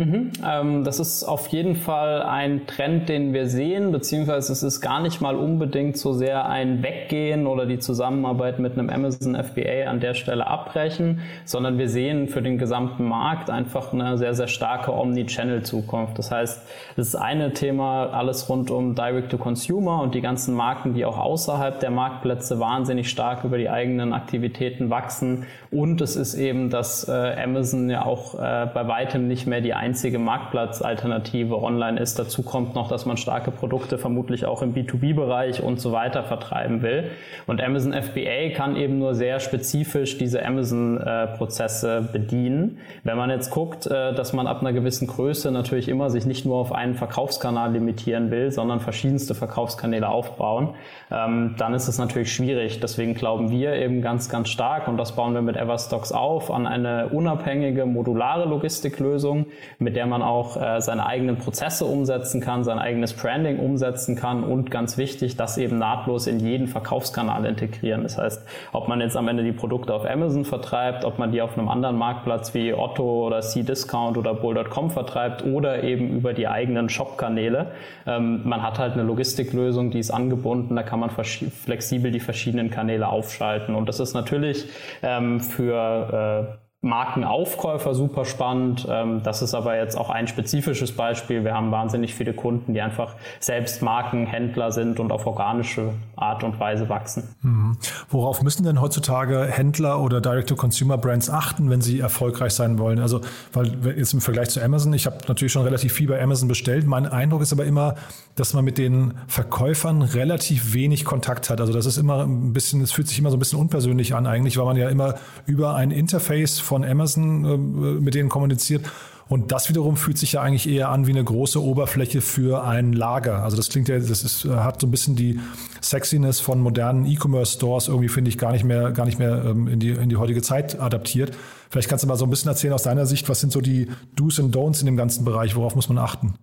Mhm, 0.00 0.32
ähm, 0.42 0.84
das 0.84 0.98
ist 0.98 1.24
auf 1.24 1.48
jeden 1.48 1.76
Fall 1.76 2.22
ein 2.22 2.66
Trend, 2.66 3.10
den 3.10 3.34
wir 3.34 3.46
sehen, 3.50 3.92
beziehungsweise 3.92 4.50
es 4.50 4.62
ist 4.62 4.80
gar 4.80 5.02
nicht 5.02 5.20
mal 5.20 5.36
unbedingt 5.36 5.98
so 5.98 6.14
sehr 6.14 6.48
ein 6.48 6.82
Weggehen 6.82 7.46
oder 7.46 7.66
die 7.66 7.80
Zusammenarbeit 7.80 8.60
mit 8.60 8.78
einem 8.78 8.88
Amazon 8.88 9.34
FBA 9.34 9.90
an 9.90 10.00
der 10.00 10.14
Stelle 10.14 10.46
abbrechen, 10.46 11.20
sondern 11.44 11.76
wir 11.76 11.90
sehen 11.90 12.28
für 12.28 12.40
den 12.40 12.56
gesamten 12.56 13.04
Markt 13.04 13.50
einfach 13.50 13.92
eine 13.92 14.16
sehr, 14.16 14.32
sehr 14.32 14.48
starke 14.48 14.94
Omni-Channel-Zukunft. 14.94 16.18
Das 16.18 16.30
heißt, 16.30 16.62
das 16.96 17.08
ist 17.08 17.16
eine 17.16 17.52
Thema, 17.52 18.06
alles 18.06 18.48
rund 18.48 18.70
um 18.70 18.94
Direct-to-Consumer 18.94 20.00
und 20.00 20.14
die 20.14 20.22
ganzen 20.22 20.54
Marken, 20.54 20.94
die 20.94 21.04
auch 21.04 21.18
außerhalb 21.18 21.78
der 21.78 21.90
Marktplätze 21.90 22.58
wahnsinnig 22.58 23.10
stark 23.10 23.44
über 23.44 23.58
die 23.58 23.68
eigenen 23.68 24.14
Aktivitäten 24.14 24.88
wachsen. 24.88 25.44
Und 25.70 26.00
es 26.00 26.16
ist 26.16 26.36
eben, 26.36 26.70
dass 26.70 27.06
äh, 27.06 27.12
Amazon 27.12 27.90
ja 27.90 28.06
auch 28.06 28.34
äh, 28.36 28.66
bei 28.72 28.88
weitem 28.88 29.28
nicht 29.28 29.46
mehr 29.46 29.60
die 29.60 29.74
einzige 29.90 30.20
Marktplatzalternative 30.20 31.60
online 31.60 31.98
ist. 31.98 32.16
Dazu 32.16 32.44
kommt 32.44 32.76
noch, 32.76 32.86
dass 32.86 33.06
man 33.06 33.16
starke 33.16 33.50
Produkte 33.50 33.98
vermutlich 33.98 34.46
auch 34.46 34.62
im 34.62 34.72
B2B-Bereich 34.72 35.64
und 35.64 35.80
so 35.80 35.90
weiter 35.90 36.22
vertreiben 36.22 36.82
will. 36.82 37.10
Und 37.48 37.60
Amazon 37.60 37.92
FBA 37.92 38.50
kann 38.54 38.76
eben 38.76 39.00
nur 39.00 39.16
sehr 39.16 39.40
spezifisch 39.40 40.16
diese 40.16 40.46
Amazon-Prozesse 40.46 42.08
bedienen. 42.12 42.78
Wenn 43.02 43.16
man 43.16 43.30
jetzt 43.30 43.50
guckt, 43.50 43.88
äh, 43.88 44.14
dass 44.14 44.32
man 44.32 44.46
ab 44.46 44.60
einer 44.60 44.72
gewissen 44.72 45.08
Größe 45.08 45.50
natürlich 45.50 45.88
immer 45.88 46.08
sich 46.08 46.24
nicht 46.24 46.46
nur 46.46 46.58
auf 46.58 46.70
einen 46.70 46.94
Verkaufskanal 46.94 47.72
limitieren 47.72 48.30
will, 48.30 48.52
sondern 48.52 48.78
verschiedenste 48.78 49.34
Verkaufskanäle 49.34 50.08
aufbauen, 50.08 50.74
ähm, 51.10 51.56
dann 51.58 51.74
ist 51.74 51.88
es 51.88 51.98
natürlich 51.98 52.32
schwierig. 52.32 52.78
Deswegen 52.78 53.14
glauben 53.14 53.50
wir 53.50 53.72
eben 53.72 54.02
ganz, 54.02 54.28
ganz 54.28 54.50
stark, 54.50 54.86
und 54.86 54.98
das 54.98 55.16
bauen 55.16 55.34
wir 55.34 55.42
mit 55.42 55.56
Everstocks 55.56 56.12
auf, 56.12 56.52
an 56.52 56.68
eine 56.68 57.08
unabhängige, 57.08 57.86
modulare 57.86 58.48
Logistiklösung, 58.48 59.46
mit 59.80 59.96
der 59.96 60.06
man 60.06 60.22
auch 60.22 60.60
äh, 60.60 60.80
seine 60.80 61.06
eigenen 61.06 61.38
Prozesse 61.38 61.86
umsetzen 61.86 62.42
kann, 62.42 62.64
sein 62.64 62.78
eigenes 62.78 63.14
Branding 63.14 63.58
umsetzen 63.58 64.14
kann 64.14 64.44
und 64.44 64.70
ganz 64.70 64.98
wichtig, 64.98 65.36
das 65.36 65.56
eben 65.56 65.78
nahtlos 65.78 66.26
in 66.26 66.38
jeden 66.38 66.68
Verkaufskanal 66.68 67.46
integrieren. 67.46 68.02
Das 68.02 68.18
heißt, 68.18 68.46
ob 68.72 68.88
man 68.88 69.00
jetzt 69.00 69.16
am 69.16 69.26
Ende 69.26 69.42
die 69.42 69.52
Produkte 69.52 69.94
auf 69.94 70.04
Amazon 70.04 70.44
vertreibt, 70.44 71.06
ob 71.06 71.18
man 71.18 71.32
die 71.32 71.40
auf 71.40 71.56
einem 71.56 71.70
anderen 71.70 71.96
Marktplatz 71.96 72.52
wie 72.52 72.74
Otto 72.74 73.26
oder 73.26 73.40
C-Discount 73.40 74.18
oder 74.18 74.34
Bull.com 74.34 74.90
vertreibt 74.90 75.46
oder 75.46 75.82
eben 75.82 76.10
über 76.10 76.34
die 76.34 76.46
eigenen 76.46 76.90
Shop-Kanäle. 76.90 77.68
Ähm, 78.06 78.42
man 78.44 78.62
hat 78.62 78.78
halt 78.78 78.92
eine 78.92 79.02
Logistiklösung, 79.02 79.90
die 79.90 79.98
ist 79.98 80.10
angebunden, 80.10 80.76
da 80.76 80.82
kann 80.82 81.00
man 81.00 81.08
flexibel 81.08 82.10
die 82.10 82.20
verschiedenen 82.20 82.70
Kanäle 82.70 83.08
aufschalten. 83.08 83.74
Und 83.74 83.88
das 83.88 83.98
ist 83.98 84.12
natürlich 84.12 84.66
ähm, 85.02 85.40
für 85.40 86.50
äh, 86.52 86.69
Markenaufkäufer 86.82 87.94
super 87.94 88.24
spannend. 88.24 88.86
Ähm, 88.88 89.22
das 89.22 89.42
ist 89.42 89.52
aber 89.54 89.76
jetzt 89.76 89.98
auch 89.98 90.08
ein 90.08 90.26
spezifisches 90.26 90.92
Beispiel. 90.92 91.44
Wir 91.44 91.54
haben 91.54 91.70
wahnsinnig 91.70 92.14
viele 92.14 92.32
Kunden, 92.32 92.72
die 92.72 92.80
einfach 92.80 93.16
selbst 93.38 93.82
Markenhändler 93.82 94.72
sind 94.72 94.98
und 94.98 95.12
auf 95.12 95.26
organische 95.26 95.92
Art 96.16 96.42
und 96.42 96.58
Weise 96.58 96.88
wachsen. 96.88 97.34
Mhm. 97.42 97.76
Worauf 98.08 98.42
müssen 98.42 98.64
denn 98.64 98.80
heutzutage 98.80 99.44
Händler 99.44 100.00
oder 100.00 100.22
Direct-to-Consumer-Brands 100.22 101.28
achten, 101.28 101.68
wenn 101.68 101.82
sie 101.82 102.00
erfolgreich 102.00 102.54
sein 102.54 102.78
wollen? 102.78 102.98
Also, 102.98 103.20
weil 103.52 103.96
jetzt 103.98 104.14
im 104.14 104.22
Vergleich 104.22 104.48
zu 104.48 104.62
Amazon, 104.62 104.94
ich 104.94 105.04
habe 105.04 105.18
natürlich 105.28 105.52
schon 105.52 105.64
relativ 105.64 105.92
viel 105.92 106.08
bei 106.08 106.22
Amazon 106.22 106.48
bestellt. 106.48 106.86
Mein 106.86 107.04
Eindruck 107.04 107.42
ist 107.42 107.52
aber 107.52 107.66
immer, 107.66 107.96
dass 108.36 108.54
man 108.54 108.64
mit 108.64 108.78
den 108.78 109.14
Verkäufern 109.26 110.00
relativ 110.00 110.72
wenig 110.72 111.04
Kontakt 111.04 111.50
hat. 111.50 111.60
Also 111.60 111.74
das 111.74 111.84
ist 111.84 111.98
immer 111.98 112.24
ein 112.24 112.54
bisschen, 112.54 112.80
es 112.80 112.90
fühlt 112.92 113.06
sich 113.06 113.18
immer 113.18 113.30
so 113.30 113.36
ein 113.36 113.38
bisschen 113.38 113.58
unpersönlich 113.58 114.14
an 114.14 114.26
eigentlich, 114.26 114.56
weil 114.56 114.64
man 114.64 114.76
ja 114.76 114.88
immer 114.88 115.16
über 115.44 115.74
ein 115.74 115.90
Interface 115.90 116.69
von 116.70 116.84
Amazon 116.84 117.44
äh, 117.44 117.56
mit 118.00 118.14
denen 118.14 118.28
kommuniziert. 118.28 118.86
Und 119.28 119.52
das 119.52 119.68
wiederum 119.68 119.96
fühlt 119.96 120.18
sich 120.18 120.32
ja 120.32 120.42
eigentlich 120.42 120.68
eher 120.68 120.88
an 120.88 121.06
wie 121.06 121.12
eine 121.12 121.22
große 121.22 121.62
Oberfläche 121.62 122.20
für 122.20 122.64
ein 122.64 122.92
Lager. 122.92 123.44
Also 123.44 123.56
das 123.56 123.68
klingt 123.68 123.88
ja, 123.88 123.98
das 123.98 124.24
ist, 124.24 124.44
hat 124.44 124.80
so 124.80 124.86
ein 124.86 124.90
bisschen 124.90 125.14
die 125.14 125.38
Sexiness 125.80 126.40
von 126.40 126.60
modernen 126.60 127.06
E-Commerce-Stores 127.06 127.88
irgendwie, 127.88 128.08
finde 128.08 128.28
ich, 128.28 128.38
gar 128.38 128.52
nicht 128.52 128.64
mehr, 128.64 128.90
gar 128.90 129.06
nicht 129.06 129.20
mehr 129.20 129.44
ähm, 129.44 129.68
in, 129.68 129.78
die, 129.78 129.90
in 129.90 130.08
die 130.08 130.16
heutige 130.16 130.42
Zeit 130.42 130.80
adaptiert. 130.80 131.32
Vielleicht 131.70 131.88
kannst 131.88 132.02
du 132.02 132.08
mal 132.08 132.16
so 132.16 132.24
ein 132.24 132.30
bisschen 132.30 132.48
erzählen 132.48 132.72
aus 132.72 132.82
deiner 132.82 133.06
Sicht, 133.06 133.28
was 133.28 133.40
sind 133.40 133.52
so 133.52 133.60
die 133.60 133.88
Do's 134.16 134.38
und 134.40 134.54
Don'ts 134.54 134.80
in 134.80 134.86
dem 134.86 134.96
ganzen 134.96 135.24
Bereich, 135.24 135.54
worauf 135.54 135.76
muss 135.76 135.88
man 135.88 135.98
achten? 135.98 136.34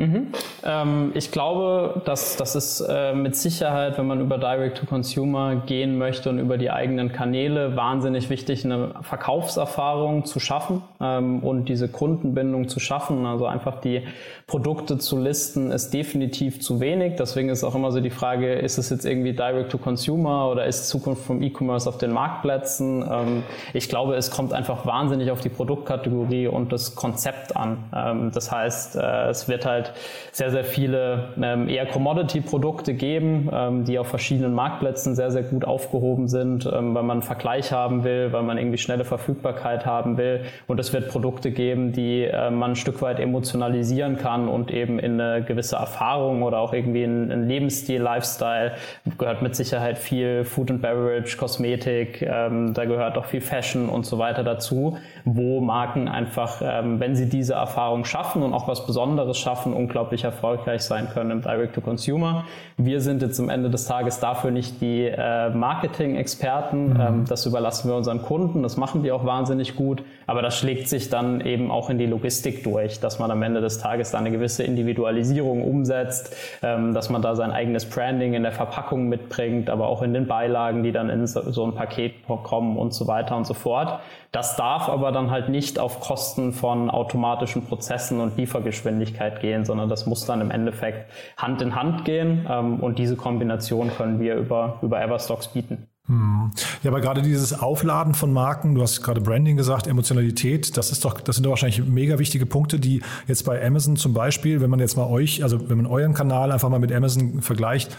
Mhm. 0.00 0.28
Ähm, 0.64 1.12
ich 1.14 1.30
glaube, 1.30 2.00
dass 2.06 2.36
das 2.36 2.54
ist 2.54 2.80
äh, 2.80 3.12
mit 3.12 3.36
Sicherheit, 3.36 3.98
wenn 3.98 4.06
man 4.06 4.20
über 4.20 4.38
Direct-to-Consumer 4.38 5.56
gehen 5.66 5.98
möchte 5.98 6.30
und 6.30 6.38
über 6.38 6.56
die 6.56 6.70
eigenen 6.70 7.12
Kanäle, 7.12 7.76
wahnsinnig 7.76 8.30
wichtig, 8.30 8.64
eine 8.64 8.94
Verkaufserfahrung 9.02 10.24
zu 10.24 10.40
schaffen 10.40 10.82
ähm, 11.02 11.40
und 11.40 11.68
diese 11.68 11.88
Kundenbindung 11.88 12.68
zu 12.68 12.80
schaffen. 12.80 13.26
Also 13.26 13.44
einfach 13.44 13.82
die 13.82 14.02
Produkte 14.46 14.96
zu 14.96 15.18
listen, 15.18 15.70
ist 15.70 15.92
definitiv 15.92 16.62
zu 16.62 16.80
wenig. 16.80 17.16
Deswegen 17.16 17.50
ist 17.50 17.62
auch 17.62 17.74
immer 17.74 17.92
so 17.92 18.00
die 18.00 18.10
Frage, 18.10 18.54
ist 18.54 18.78
es 18.78 18.88
jetzt 18.88 19.04
irgendwie 19.04 19.34
Direct-to-Consumer 19.34 20.48
oder 20.50 20.64
ist 20.64 20.88
Zukunft 20.88 21.24
vom 21.24 21.42
E-Commerce 21.42 21.86
auf 21.86 21.98
den 21.98 22.12
Marktplätzen? 22.12 23.02
Ähm, 23.02 23.42
ich 23.74 23.90
glaube, 23.90 24.14
es 24.14 24.30
kommt 24.30 24.54
einfach 24.54 24.86
wahnsinnig 24.86 25.30
auf 25.30 25.40
die 25.40 25.50
Produktkategorie 25.50 26.46
und 26.46 26.72
das 26.72 26.94
Konzept 26.94 27.54
an. 27.54 27.84
Ähm, 27.94 28.30
das 28.32 28.50
heißt, 28.50 28.96
äh, 28.96 29.28
es 29.28 29.46
wird 29.46 29.66
halt 29.66 29.89
sehr, 30.32 30.50
sehr 30.50 30.64
viele 30.64 31.34
ähm, 31.40 31.68
eher 31.68 31.86
Commodity-Produkte 31.86 32.94
geben, 32.94 33.48
ähm, 33.52 33.84
die 33.84 33.98
auf 33.98 34.08
verschiedenen 34.08 34.54
Marktplätzen 34.54 35.14
sehr, 35.14 35.30
sehr 35.30 35.42
gut 35.42 35.64
aufgehoben 35.64 36.28
sind, 36.28 36.66
ähm, 36.66 36.94
weil 36.94 37.02
man 37.02 37.18
einen 37.18 37.22
Vergleich 37.22 37.72
haben 37.72 38.04
will, 38.04 38.32
weil 38.32 38.42
man 38.42 38.58
irgendwie 38.58 38.78
schnelle 38.78 39.04
Verfügbarkeit 39.04 39.86
haben 39.86 40.16
will. 40.16 40.42
Und 40.66 40.78
es 40.80 40.92
wird 40.92 41.08
Produkte 41.08 41.50
geben, 41.50 41.92
die 41.92 42.24
äh, 42.24 42.50
man 42.50 42.72
ein 42.72 42.76
Stück 42.76 43.02
weit 43.02 43.20
emotionalisieren 43.20 44.16
kann 44.16 44.48
und 44.48 44.70
eben 44.70 44.98
in 44.98 45.20
eine 45.20 45.42
gewisse 45.44 45.76
Erfahrung 45.76 46.42
oder 46.42 46.58
auch 46.58 46.72
irgendwie 46.72 47.02
in 47.02 47.30
einen 47.30 47.48
Lebensstil, 47.48 48.00
Lifestyle 48.00 48.72
gehört 49.18 49.42
mit 49.42 49.56
Sicherheit 49.56 49.98
viel 49.98 50.44
Food 50.44 50.70
and 50.70 50.82
Beverage, 50.82 51.36
Kosmetik, 51.36 52.22
ähm, 52.22 52.74
da 52.74 52.84
gehört 52.84 53.18
auch 53.18 53.26
viel 53.26 53.40
Fashion 53.40 53.88
und 53.88 54.06
so 54.06 54.18
weiter 54.18 54.44
dazu, 54.44 54.98
wo 55.24 55.60
Marken 55.60 56.08
einfach, 56.08 56.62
ähm, 56.62 57.00
wenn 57.00 57.14
sie 57.16 57.28
diese 57.28 57.54
Erfahrung 57.54 58.04
schaffen 58.04 58.42
und 58.42 58.54
auch 58.54 58.68
was 58.68 58.86
Besonderes 58.86 59.38
schaffen, 59.38 59.69
Sachen 59.70 59.72
unglaublich 59.72 60.24
erfolgreich 60.24 60.82
sein 60.82 61.08
können 61.12 61.30
im 61.30 61.42
Direct-to-Consumer. 61.42 62.44
Wir 62.76 63.00
sind 63.00 63.22
jetzt 63.22 63.38
am 63.40 63.48
Ende 63.48 63.70
des 63.70 63.86
Tages 63.86 64.20
dafür 64.20 64.50
nicht 64.50 64.80
die 64.80 65.06
äh, 65.06 65.50
Marketing-Experten. 65.50 66.94
Mhm. 66.94 67.00
Ähm, 67.00 67.24
das 67.28 67.46
überlassen 67.46 67.88
wir 67.88 67.96
unseren 67.96 68.22
Kunden. 68.22 68.62
Das 68.62 68.76
machen 68.76 69.02
die 69.02 69.12
auch 69.12 69.24
wahnsinnig 69.24 69.76
gut. 69.76 70.02
Aber 70.26 70.42
das 70.42 70.56
schlägt 70.56 70.88
sich 70.88 71.08
dann 71.08 71.40
eben 71.40 71.70
auch 71.70 71.90
in 71.90 71.98
die 71.98 72.06
Logistik 72.06 72.62
durch, 72.64 73.00
dass 73.00 73.18
man 73.18 73.30
am 73.30 73.42
Ende 73.42 73.60
des 73.60 73.78
Tages 73.78 74.10
da 74.10 74.18
eine 74.18 74.30
gewisse 74.30 74.62
Individualisierung 74.62 75.64
umsetzt, 75.64 76.34
ähm, 76.62 76.94
dass 76.94 77.10
man 77.10 77.22
da 77.22 77.34
sein 77.34 77.50
eigenes 77.50 77.88
Branding 77.88 78.34
in 78.34 78.42
der 78.42 78.52
Verpackung 78.52 79.08
mitbringt, 79.08 79.70
aber 79.70 79.88
auch 79.88 80.02
in 80.02 80.14
den 80.14 80.26
Beilagen, 80.26 80.82
die 80.82 80.92
dann 80.92 81.10
in 81.10 81.26
so, 81.26 81.50
so 81.50 81.64
ein 81.64 81.74
Paket 81.74 82.14
kommen 82.26 82.76
und 82.76 82.94
so 82.94 83.06
weiter 83.06 83.36
und 83.36 83.46
so 83.46 83.54
fort. 83.54 84.00
Das 84.32 84.54
darf 84.54 84.88
aber 84.88 85.10
dann 85.10 85.32
halt 85.32 85.48
nicht 85.48 85.80
auf 85.80 85.98
Kosten 85.98 86.52
von 86.52 86.88
automatischen 86.88 87.66
Prozessen 87.66 88.20
und 88.20 88.36
Liefergeschwindigkeit 88.36 89.40
gehen, 89.40 89.59
sondern 89.64 89.88
das 89.88 90.06
muss 90.06 90.26
dann 90.26 90.40
im 90.40 90.50
Endeffekt 90.50 91.10
Hand 91.36 91.62
in 91.62 91.74
Hand 91.74 92.04
gehen. 92.04 92.46
Ähm, 92.48 92.80
und 92.80 92.98
diese 92.98 93.16
Kombination 93.16 93.90
können 93.96 94.20
wir 94.20 94.36
über, 94.36 94.78
über 94.82 95.02
Everstocks 95.02 95.48
bieten. 95.48 95.86
Hm. 96.06 96.50
Ja, 96.82 96.90
aber 96.90 97.00
gerade 97.00 97.22
dieses 97.22 97.58
Aufladen 97.60 98.14
von 98.14 98.32
Marken, 98.32 98.74
du 98.74 98.82
hast 98.82 99.02
gerade 99.02 99.20
Branding 99.20 99.56
gesagt, 99.56 99.86
Emotionalität, 99.86 100.76
das 100.76 100.90
ist 100.90 101.04
doch, 101.04 101.20
das 101.20 101.36
sind 101.36 101.44
doch 101.44 101.50
wahrscheinlich 101.50 101.84
mega 101.84 102.18
wichtige 102.18 102.46
Punkte, 102.46 102.80
die 102.80 103.02
jetzt 103.28 103.44
bei 103.44 103.64
Amazon 103.64 103.96
zum 103.96 104.12
Beispiel, 104.12 104.60
wenn 104.60 104.70
man 104.70 104.80
jetzt 104.80 104.96
mal 104.96 105.06
euch, 105.06 105.44
also 105.44 105.68
wenn 105.70 105.76
man 105.76 105.86
euren 105.86 106.12
Kanal 106.12 106.50
einfach 106.50 106.68
mal 106.68 106.80
mit 106.80 106.92
Amazon 106.92 107.42
vergleicht, 107.42 107.96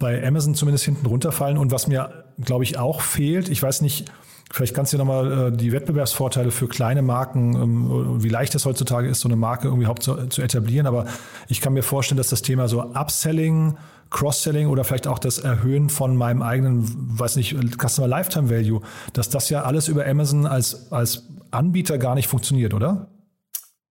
bei 0.00 0.26
Amazon 0.26 0.56
zumindest 0.56 0.84
hinten 0.84 1.06
runterfallen. 1.06 1.56
Und 1.56 1.70
was 1.70 1.86
mir, 1.86 2.24
glaube 2.44 2.64
ich, 2.64 2.78
auch 2.78 3.00
fehlt, 3.00 3.48
ich 3.48 3.62
weiß 3.62 3.82
nicht, 3.82 4.10
Vielleicht 4.50 4.74
kannst 4.74 4.92
du 4.92 4.98
nochmal 4.98 5.48
äh, 5.48 5.56
die 5.56 5.72
Wettbewerbsvorteile 5.72 6.50
für 6.50 6.68
kleine 6.68 7.02
Marken, 7.02 7.54
ähm, 7.54 8.22
wie 8.22 8.28
leicht 8.28 8.54
es 8.54 8.66
heutzutage 8.66 9.08
ist, 9.08 9.20
so 9.20 9.28
eine 9.28 9.36
Marke 9.36 9.68
irgendwie 9.68 9.84
überhaupt 9.84 10.02
zu, 10.02 10.26
zu 10.28 10.42
etablieren. 10.42 10.86
Aber 10.86 11.06
ich 11.48 11.60
kann 11.60 11.72
mir 11.72 11.82
vorstellen, 11.82 12.18
dass 12.18 12.28
das 12.28 12.42
Thema 12.42 12.68
so 12.68 12.82
Upselling, 12.82 13.76
Cross-Selling 14.10 14.68
oder 14.68 14.84
vielleicht 14.84 15.06
auch 15.06 15.18
das 15.18 15.38
Erhöhen 15.38 15.88
von 15.88 16.16
meinem 16.16 16.42
eigenen, 16.42 16.84
weiß 17.18 17.36
nicht, 17.36 17.56
Customer 17.80 18.06
Lifetime 18.06 18.50
Value, 18.50 18.82
dass 19.14 19.30
das 19.30 19.48
ja 19.48 19.62
alles 19.62 19.88
über 19.88 20.06
Amazon 20.06 20.46
als, 20.46 20.92
als 20.92 21.28
Anbieter 21.50 21.98
gar 21.98 22.14
nicht 22.14 22.28
funktioniert, 22.28 22.74
oder? 22.74 23.08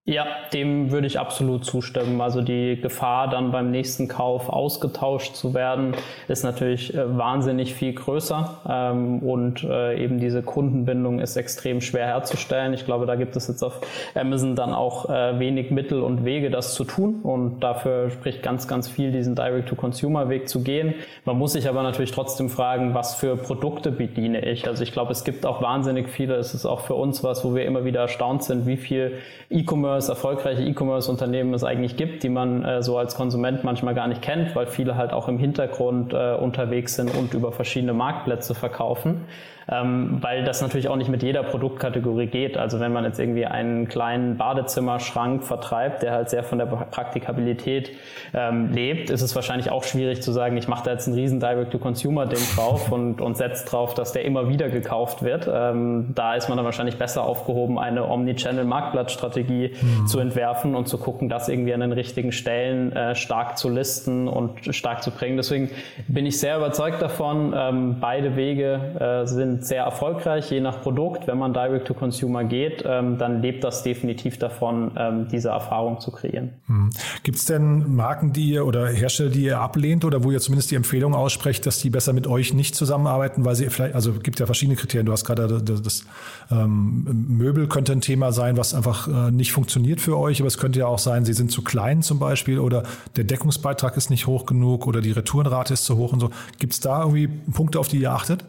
Ja, 0.05 0.25
dem 0.51 0.89
würde 0.89 1.05
ich 1.05 1.19
absolut 1.19 1.63
zustimmen. 1.63 2.21
Also 2.21 2.41
die 2.41 2.81
Gefahr, 2.81 3.29
dann 3.29 3.51
beim 3.51 3.69
nächsten 3.69 4.07
Kauf 4.07 4.49
ausgetauscht 4.49 5.35
zu 5.35 5.53
werden, 5.53 5.93
ist 6.27 6.43
natürlich 6.43 6.95
äh, 6.95 7.17
wahnsinnig 7.19 7.75
viel 7.75 7.93
größer. 7.93 8.61
Ähm, 8.67 9.19
und 9.19 9.63
äh, 9.63 10.03
eben 10.03 10.19
diese 10.19 10.41
Kundenbindung 10.41 11.19
ist 11.19 11.37
extrem 11.37 11.81
schwer 11.81 12.07
herzustellen. 12.07 12.73
Ich 12.73 12.83
glaube, 12.83 13.05
da 13.05 13.13
gibt 13.15 13.35
es 13.35 13.47
jetzt 13.47 13.61
auf 13.61 13.79
Amazon 14.15 14.55
dann 14.55 14.73
auch 14.73 15.07
äh, 15.07 15.37
wenig 15.37 15.69
Mittel 15.69 16.01
und 16.01 16.25
Wege, 16.25 16.49
das 16.49 16.73
zu 16.73 16.83
tun. 16.83 17.21
Und 17.21 17.59
dafür 17.59 18.09
spricht 18.09 18.41
ganz, 18.41 18.67
ganz 18.67 18.89
viel, 18.89 19.11
diesen 19.11 19.35
Direct-to-Consumer-Weg 19.35 20.49
zu 20.49 20.63
gehen. 20.63 20.95
Man 21.25 21.37
muss 21.37 21.53
sich 21.53 21.69
aber 21.69 21.83
natürlich 21.83 22.11
trotzdem 22.11 22.49
fragen, 22.49 22.95
was 22.95 23.13
für 23.13 23.37
Produkte 23.37 23.91
bediene 23.91 24.43
ich. 24.49 24.67
Also 24.67 24.81
ich 24.81 24.93
glaube, 24.93 25.11
es 25.11 25.23
gibt 25.23 25.45
auch 25.45 25.61
wahnsinnig 25.61 26.09
viele. 26.09 26.37
Es 26.37 26.55
ist 26.55 26.65
auch 26.65 26.79
für 26.79 26.95
uns 26.95 27.23
was, 27.23 27.45
wo 27.45 27.53
wir 27.53 27.65
immer 27.65 27.85
wieder 27.85 27.99
erstaunt 27.99 28.43
sind, 28.43 28.65
wie 28.65 28.77
viel 28.77 29.19
E-Commerce 29.51 29.90
E-Commerce, 29.91 30.09
erfolgreiche 30.11 30.61
E-Commerce-Unternehmen 30.61 31.53
es 31.53 31.63
eigentlich 31.63 31.97
gibt, 31.97 32.23
die 32.23 32.29
man 32.29 32.63
äh, 32.63 32.81
so 32.81 32.97
als 32.97 33.15
Konsument 33.15 33.63
manchmal 33.63 33.93
gar 33.93 34.07
nicht 34.07 34.21
kennt, 34.21 34.55
weil 34.55 34.67
viele 34.67 34.95
halt 34.95 35.11
auch 35.11 35.27
im 35.27 35.37
Hintergrund 35.37 36.13
äh, 36.13 36.33
unterwegs 36.35 36.95
sind 36.95 37.13
und 37.15 37.33
über 37.33 37.51
verschiedene 37.51 37.93
Marktplätze 37.93 38.55
verkaufen 38.55 39.25
ähm, 39.69 40.17
weil 40.21 40.43
das 40.43 40.61
natürlich 40.61 40.87
auch 40.87 40.95
nicht 40.95 41.09
mit 41.09 41.23
jeder 41.23 41.43
Produktkategorie 41.43 42.27
geht. 42.27 42.57
Also 42.57 42.79
wenn 42.79 42.93
man 42.93 43.03
jetzt 43.03 43.19
irgendwie 43.19 43.45
einen 43.45 43.87
kleinen 43.87 44.37
Badezimmerschrank 44.37 45.43
vertreibt, 45.43 46.03
der 46.03 46.13
halt 46.13 46.29
sehr 46.29 46.43
von 46.43 46.57
der 46.57 46.65
Praktikabilität 46.65 47.91
ähm, 48.33 48.71
lebt, 48.71 49.09
ist 49.09 49.21
es 49.21 49.35
wahrscheinlich 49.35 49.71
auch 49.71 49.83
schwierig 49.83 50.21
zu 50.21 50.31
sagen, 50.31 50.57
ich 50.57 50.67
mache 50.67 50.85
da 50.85 50.91
jetzt 50.91 51.07
ein 51.07 51.13
riesen 51.13 51.39
Direct-to-Consumer-Ding 51.39 52.39
drauf 52.55 52.91
und, 52.91 53.21
und 53.21 53.37
setzt 53.37 53.71
drauf, 53.71 53.93
dass 53.93 54.11
der 54.11 54.25
immer 54.25 54.49
wieder 54.49 54.69
gekauft 54.69 55.23
wird. 55.23 55.49
Ähm, 55.51 56.11
da 56.15 56.35
ist 56.35 56.49
man 56.49 56.57
dann 56.57 56.65
wahrscheinlich 56.65 56.97
besser 56.97 57.23
aufgehoben, 57.23 57.79
eine 57.79 58.07
Omnichannel-Marktplatzstrategie 58.07 59.71
mhm. 59.79 60.07
zu 60.07 60.19
entwerfen 60.19 60.75
und 60.75 60.87
zu 60.87 60.97
gucken, 60.97 61.29
das 61.29 61.49
irgendwie 61.49 61.73
an 61.73 61.81
den 61.81 61.91
richtigen 61.91 62.31
Stellen 62.31 62.91
äh, 62.93 63.15
stark 63.15 63.57
zu 63.57 63.69
listen 63.69 64.27
und 64.27 64.73
stark 64.73 65.03
zu 65.03 65.11
bringen. 65.11 65.37
Deswegen 65.37 65.69
bin 66.07 66.25
ich 66.25 66.39
sehr 66.39 66.57
überzeugt 66.57 67.01
davon. 67.01 67.53
Ähm, 67.55 67.97
beide 67.99 68.35
Wege 68.35 69.21
äh, 69.23 69.27
sind 69.27 69.60
sind 69.61 69.67
sehr 69.67 69.83
erfolgreich, 69.83 70.49
je 70.49 70.59
nach 70.59 70.81
Produkt. 70.81 71.27
Wenn 71.27 71.37
man 71.37 71.53
Direct 71.53 71.87
to 71.87 71.93
Consumer 71.93 72.43
geht, 72.43 72.83
ähm, 72.85 73.17
dann 73.17 73.41
lebt 73.41 73.63
das 73.63 73.83
definitiv 73.83 74.39
davon, 74.39 74.91
ähm, 74.97 75.27
diese 75.31 75.49
Erfahrung 75.49 75.99
zu 75.99 76.11
kreieren. 76.11 76.53
Hm. 76.67 76.89
Gibt 77.23 77.37
es 77.37 77.45
denn 77.45 77.95
Marken, 77.95 78.33
die 78.33 78.51
ihr 78.51 78.65
oder 78.65 78.87
Hersteller, 78.87 79.29
die 79.29 79.43
ihr 79.43 79.59
ablehnt 79.59 80.03
oder 80.03 80.23
wo 80.23 80.31
ihr 80.31 80.39
zumindest 80.39 80.71
die 80.71 80.75
Empfehlung 80.75 81.13
aussprecht, 81.13 81.65
dass 81.65 81.79
die 81.79 81.89
besser 81.89 82.13
mit 82.13 82.27
euch 82.27 82.53
nicht 82.53 82.75
zusammenarbeiten, 82.75 83.45
weil 83.45 83.55
sie 83.55 83.69
vielleicht, 83.69 83.95
also 83.95 84.13
gibt 84.13 84.39
ja 84.39 84.45
verschiedene 84.45 84.75
Kriterien. 84.75 85.05
Du 85.05 85.11
hast 85.11 85.25
gerade 85.25 85.61
das, 85.61 85.81
das 85.81 86.05
ähm, 86.51 87.27
Möbel 87.29 87.67
könnte 87.67 87.91
ein 87.91 88.01
Thema 88.01 88.31
sein, 88.31 88.57
was 88.57 88.73
einfach 88.73 89.07
äh, 89.07 89.31
nicht 89.31 89.51
funktioniert 89.51 90.01
für 90.01 90.17
euch, 90.17 90.41
aber 90.41 90.47
es 90.47 90.57
könnte 90.57 90.79
ja 90.79 90.87
auch 90.87 90.99
sein, 90.99 91.25
sie 91.25 91.33
sind 91.33 91.51
zu 91.51 91.61
klein 91.61 92.01
zum 92.01 92.19
Beispiel 92.19 92.59
oder 92.59 92.83
der 93.15 93.25
Deckungsbeitrag 93.25 93.95
ist 93.97 94.09
nicht 94.09 94.27
hoch 94.27 94.45
genug 94.45 94.87
oder 94.87 95.01
die 95.01 95.11
Retourenrate 95.11 95.73
ist 95.73 95.85
zu 95.85 95.97
hoch 95.97 96.13
und 96.13 96.19
so. 96.19 96.29
Gibt 96.59 96.73
es 96.73 96.79
da 96.79 97.01
irgendwie 97.01 97.27
Punkte, 97.27 97.79
auf 97.79 97.87
die 97.87 97.97
ihr 97.97 98.11
achtet? 98.11 98.45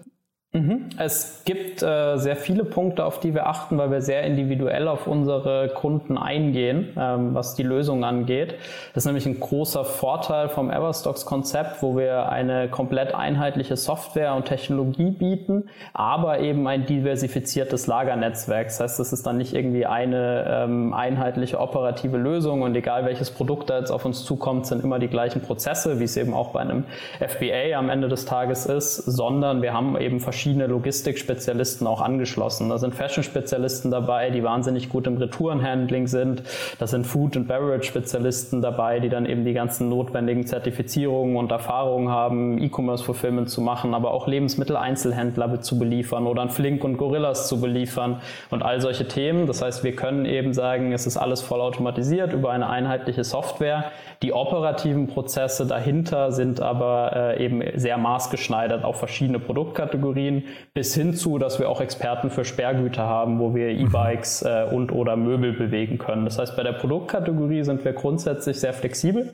Mhm. 0.54 0.90
Es 0.99 1.44
gibt 1.47 1.82
äh, 1.82 2.18
sehr 2.18 2.37
viele 2.37 2.64
Punkte, 2.64 3.06
auf 3.06 3.21
die 3.21 3.32
wir 3.32 3.47
achten, 3.47 3.78
weil 3.78 3.90
wir 3.90 4.02
sehr 4.02 4.25
individuell 4.25 4.87
auf 4.87 5.06
unsere 5.06 5.71
Kunden 5.71 6.18
eingehen, 6.18 6.88
ähm, 6.94 7.32
was 7.32 7.54
die 7.54 7.62
Lösung 7.62 8.04
angeht. 8.04 8.56
Das 8.92 9.04
ist 9.04 9.06
nämlich 9.06 9.25
ein 9.25 9.40
großer 9.40 9.87
Vorteil 9.87 10.50
vom 10.50 10.71
Everstocks-Konzept, 10.71 11.82
wo 11.82 11.97
wir 11.97 12.28
eine 12.28 12.68
komplett 12.68 13.14
einheitliche 13.14 13.78
Software 13.78 14.35
und 14.35 14.44
Technologie 14.44 15.12
bieten, 15.12 15.71
aber 15.94 16.40
eben 16.40 16.68
ein 16.68 16.85
diversifiziertes 16.85 17.87
Lagernetzwerk. 17.87 18.66
Das 18.66 18.80
heißt, 18.80 19.00
es 19.00 19.11
ist 19.14 19.26
dann 19.26 19.38
nicht 19.38 19.54
irgendwie 19.54 19.87
eine 19.87 20.44
ähm, 20.64 20.92
einheitliche 20.92 21.61
operative 21.61 22.18
Lösung 22.18 22.61
und 22.61 22.76
egal 22.76 23.06
welches 23.06 23.30
Produkt 23.30 23.71
da 23.71 23.78
jetzt 23.78 23.90
auf 23.90 24.04
uns 24.04 24.26
zukommt, 24.26 24.66
sind 24.66 24.85
immer 24.85 24.99
die 24.99 25.09
gleichen 25.09 25.40
Prozesse, 25.40 25.99
wie 25.99 26.04
es 26.04 26.18
eben 26.18 26.35
auch 26.35 26.50
bei 26.50 26.61
einem 26.61 26.85
FBA 27.26 27.78
am 27.78 27.88
Ende 27.88 28.09
des 28.09 28.26
Tages 28.26 28.66
ist, 28.66 28.97
sondern 28.97 29.62
wir 29.62 29.73
haben 29.73 29.99
eben 29.99 30.21
verschiedene 30.21 30.41
verschiedene 30.42 30.66
Logistikspezialisten 30.66 31.87
auch 31.87 32.00
angeschlossen. 32.00 32.68
Da 32.68 32.76
sind 32.76 32.96
Fashion-Spezialisten 32.96 33.92
dabei, 33.92 34.30
die 34.30 34.42
wahnsinnig 34.42 34.88
gut 34.88 35.06
im 35.06 35.16
Retourenhandling 35.16 36.08
sind. 36.08 36.42
Da 36.80 36.88
sind 36.88 37.06
Food- 37.06 37.37
and 37.37 37.46
Beverage-Spezialisten 37.46 38.61
dabei, 38.61 38.99
die 38.99 39.08
dann 39.08 39.25
eben 39.25 39.44
die 39.44 39.52
ganzen 39.52 39.88
notwendigen 39.88 40.44
Zertifizierungen 40.44 41.37
und 41.37 41.52
Erfahrungen 41.52 42.08
haben, 42.08 42.61
E-Commerce-Fulfillment 42.61 43.50
zu 43.50 43.61
machen, 43.61 43.94
aber 43.94 44.11
auch 44.11 44.26
Lebensmitteleinzelhändler 44.26 45.61
zu 45.61 45.78
beliefern 45.78 46.26
oder 46.26 46.49
Flink 46.49 46.82
und 46.82 46.96
Gorillas 46.96 47.46
zu 47.46 47.61
beliefern 47.61 48.20
und 48.50 48.64
all 48.64 48.80
solche 48.80 49.06
Themen. 49.06 49.46
Das 49.46 49.62
heißt, 49.62 49.84
wir 49.84 49.94
können 49.94 50.26
eben 50.26 50.54
sagen, 50.54 50.92
es 50.92 51.06
ist 51.06 51.18
alles 51.18 51.40
vollautomatisiert 51.40 52.32
über 52.32 52.50
eine 52.50 52.68
einheitliche 52.68 53.22
Software. 53.22 53.92
Die 54.22 54.32
operativen 54.32 55.06
Prozesse 55.06 55.66
dahinter 55.66 56.32
sind 56.32 56.61
aber 56.61 57.12
äh, 57.38 57.44
eben 57.44 57.62
sehr 57.75 57.99
maßgeschneidert 57.99 58.84
auf 58.84 58.99
verschiedene 58.99 59.38
Produktkategorien 59.38 60.32
gehen, 60.41 60.49
bis 60.75 60.95
hin 60.95 61.15
zu, 61.15 61.39
dass 61.39 61.59
wir 61.59 61.69
auch 61.69 61.81
Experten 61.81 62.31
für 62.31 62.45
Sperrgüter 62.45 63.03
haben, 63.03 63.39
wo 63.39 63.55
wir 63.55 63.69
E-Bikes 63.69 64.43
äh, 64.43 64.67
und 64.71 64.93
oder 64.93 65.17
Möbel 65.17 65.53
bewegen 65.53 65.99
können. 65.99 66.25
Das 66.25 66.39
heißt, 66.39 66.57
bei 66.57 66.62
der 66.62 66.73
Produktkategorie 66.73 67.62
sind 67.62 67.85
wir 67.85 67.93
grundsätzlich 67.93 68.59
sehr 68.61 68.73
flexibel. 68.73 69.33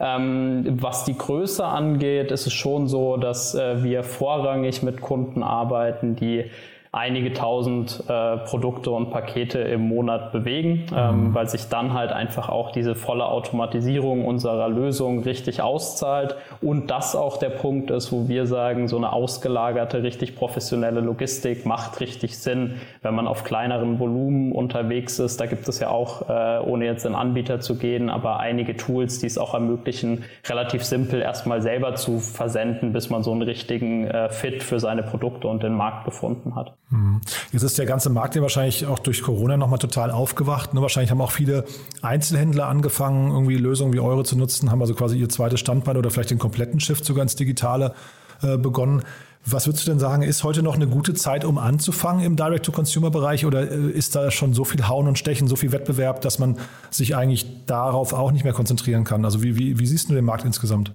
Ähm, 0.00 0.64
was 0.80 1.04
die 1.04 1.16
Größe 1.16 1.64
angeht, 1.64 2.32
ist 2.32 2.46
es 2.46 2.52
schon 2.52 2.88
so, 2.88 3.16
dass 3.16 3.54
äh, 3.54 3.82
wir 3.82 4.02
vorrangig 4.02 4.82
mit 4.82 5.00
Kunden 5.00 5.42
arbeiten, 5.42 6.16
die 6.16 6.46
einige 6.94 7.32
tausend 7.32 8.02
äh, 8.08 8.36
Produkte 8.38 8.90
und 8.90 9.10
Pakete 9.10 9.58
im 9.58 9.88
Monat 9.88 10.32
bewegen, 10.32 10.86
ähm, 10.94 11.28
mhm. 11.28 11.34
weil 11.34 11.48
sich 11.48 11.68
dann 11.68 11.92
halt 11.92 12.12
einfach 12.12 12.48
auch 12.48 12.70
diese 12.70 12.94
volle 12.94 13.26
Automatisierung 13.26 14.24
unserer 14.24 14.68
Lösung 14.68 15.22
richtig 15.22 15.60
auszahlt 15.60 16.36
und 16.60 16.90
das 16.90 17.16
auch 17.16 17.36
der 17.36 17.50
Punkt 17.50 17.90
ist, 17.90 18.12
wo 18.12 18.28
wir 18.28 18.46
sagen, 18.46 18.88
so 18.88 18.96
eine 18.96 19.12
ausgelagerte, 19.12 20.02
richtig 20.02 20.36
professionelle 20.36 21.00
Logistik 21.00 21.66
macht 21.66 22.00
richtig 22.00 22.38
Sinn, 22.38 22.74
wenn 23.02 23.14
man 23.14 23.26
auf 23.26 23.44
kleineren 23.44 23.98
Volumen 23.98 24.52
unterwegs 24.52 25.18
ist. 25.18 25.40
Da 25.40 25.46
gibt 25.46 25.68
es 25.68 25.80
ja 25.80 25.88
auch, 25.88 26.28
äh, 26.28 26.60
ohne 26.64 26.84
jetzt 26.84 27.04
in 27.04 27.14
Anbieter 27.14 27.60
zu 27.60 27.76
gehen, 27.76 28.08
aber 28.08 28.38
einige 28.38 28.76
Tools, 28.76 29.18
die 29.18 29.26
es 29.26 29.38
auch 29.38 29.54
ermöglichen, 29.54 30.24
relativ 30.48 30.84
simpel 30.84 31.20
erstmal 31.20 31.60
selber 31.60 31.96
zu 31.96 32.20
versenden, 32.20 32.92
bis 32.92 33.10
man 33.10 33.22
so 33.22 33.32
einen 33.32 33.42
richtigen 33.42 34.06
äh, 34.06 34.28
Fit 34.28 34.62
für 34.62 34.78
seine 34.78 35.02
Produkte 35.02 35.48
und 35.48 35.62
den 35.62 35.74
Markt 35.74 36.04
gefunden 36.04 36.54
hat. 36.54 36.74
Mhm. 36.90 37.20
Jetzt 37.52 37.62
ist 37.62 37.78
der 37.78 37.86
ganze 37.86 38.10
Markt 38.10 38.34
ja 38.34 38.42
wahrscheinlich 38.42 38.86
auch 38.86 38.98
durch 38.98 39.22
Corona 39.22 39.56
nochmal 39.56 39.78
total 39.78 40.10
aufgewacht. 40.10 40.74
Ne? 40.74 40.82
Wahrscheinlich 40.82 41.10
haben 41.10 41.20
auch 41.20 41.32
viele 41.32 41.64
Einzelhändler 42.02 42.66
angefangen, 42.66 43.30
irgendwie 43.30 43.56
Lösungen 43.56 43.92
wie 43.92 44.00
eure 44.00 44.24
zu 44.24 44.36
nutzen, 44.36 44.70
haben 44.70 44.80
also 44.80 44.94
quasi 44.94 45.18
ihr 45.18 45.28
zweites 45.28 45.60
Standbein 45.60 45.96
oder 45.96 46.10
vielleicht 46.10 46.30
den 46.30 46.38
kompletten 46.38 46.80
Shift 46.80 47.04
sogar 47.04 47.22
ins 47.22 47.36
Digitale 47.36 47.94
äh, 48.42 48.58
begonnen. 48.58 49.02
Was 49.46 49.66
würdest 49.66 49.86
du 49.86 49.90
denn 49.90 49.98
sagen, 49.98 50.22
ist 50.22 50.42
heute 50.42 50.62
noch 50.62 50.74
eine 50.74 50.86
gute 50.86 51.12
Zeit, 51.12 51.44
um 51.44 51.58
anzufangen 51.58 52.24
im 52.24 52.34
Direct-to-Consumer-Bereich 52.34 53.44
oder 53.44 53.70
äh, 53.70 53.90
ist 53.90 54.16
da 54.16 54.30
schon 54.30 54.54
so 54.54 54.64
viel 54.64 54.88
Hauen 54.88 55.06
und 55.06 55.18
Stechen, 55.18 55.48
so 55.48 55.56
viel 55.56 55.72
Wettbewerb, 55.72 56.22
dass 56.22 56.38
man 56.38 56.56
sich 56.90 57.14
eigentlich 57.14 57.66
darauf 57.66 58.14
auch 58.14 58.32
nicht 58.32 58.44
mehr 58.44 58.54
konzentrieren 58.54 59.04
kann? 59.04 59.24
Also 59.24 59.42
wie, 59.42 59.58
wie, 59.58 59.78
wie 59.78 59.86
siehst 59.86 60.08
du 60.08 60.14
den 60.14 60.24
Markt 60.24 60.44
insgesamt? 60.44 60.94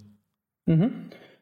Mhm. 0.65 0.91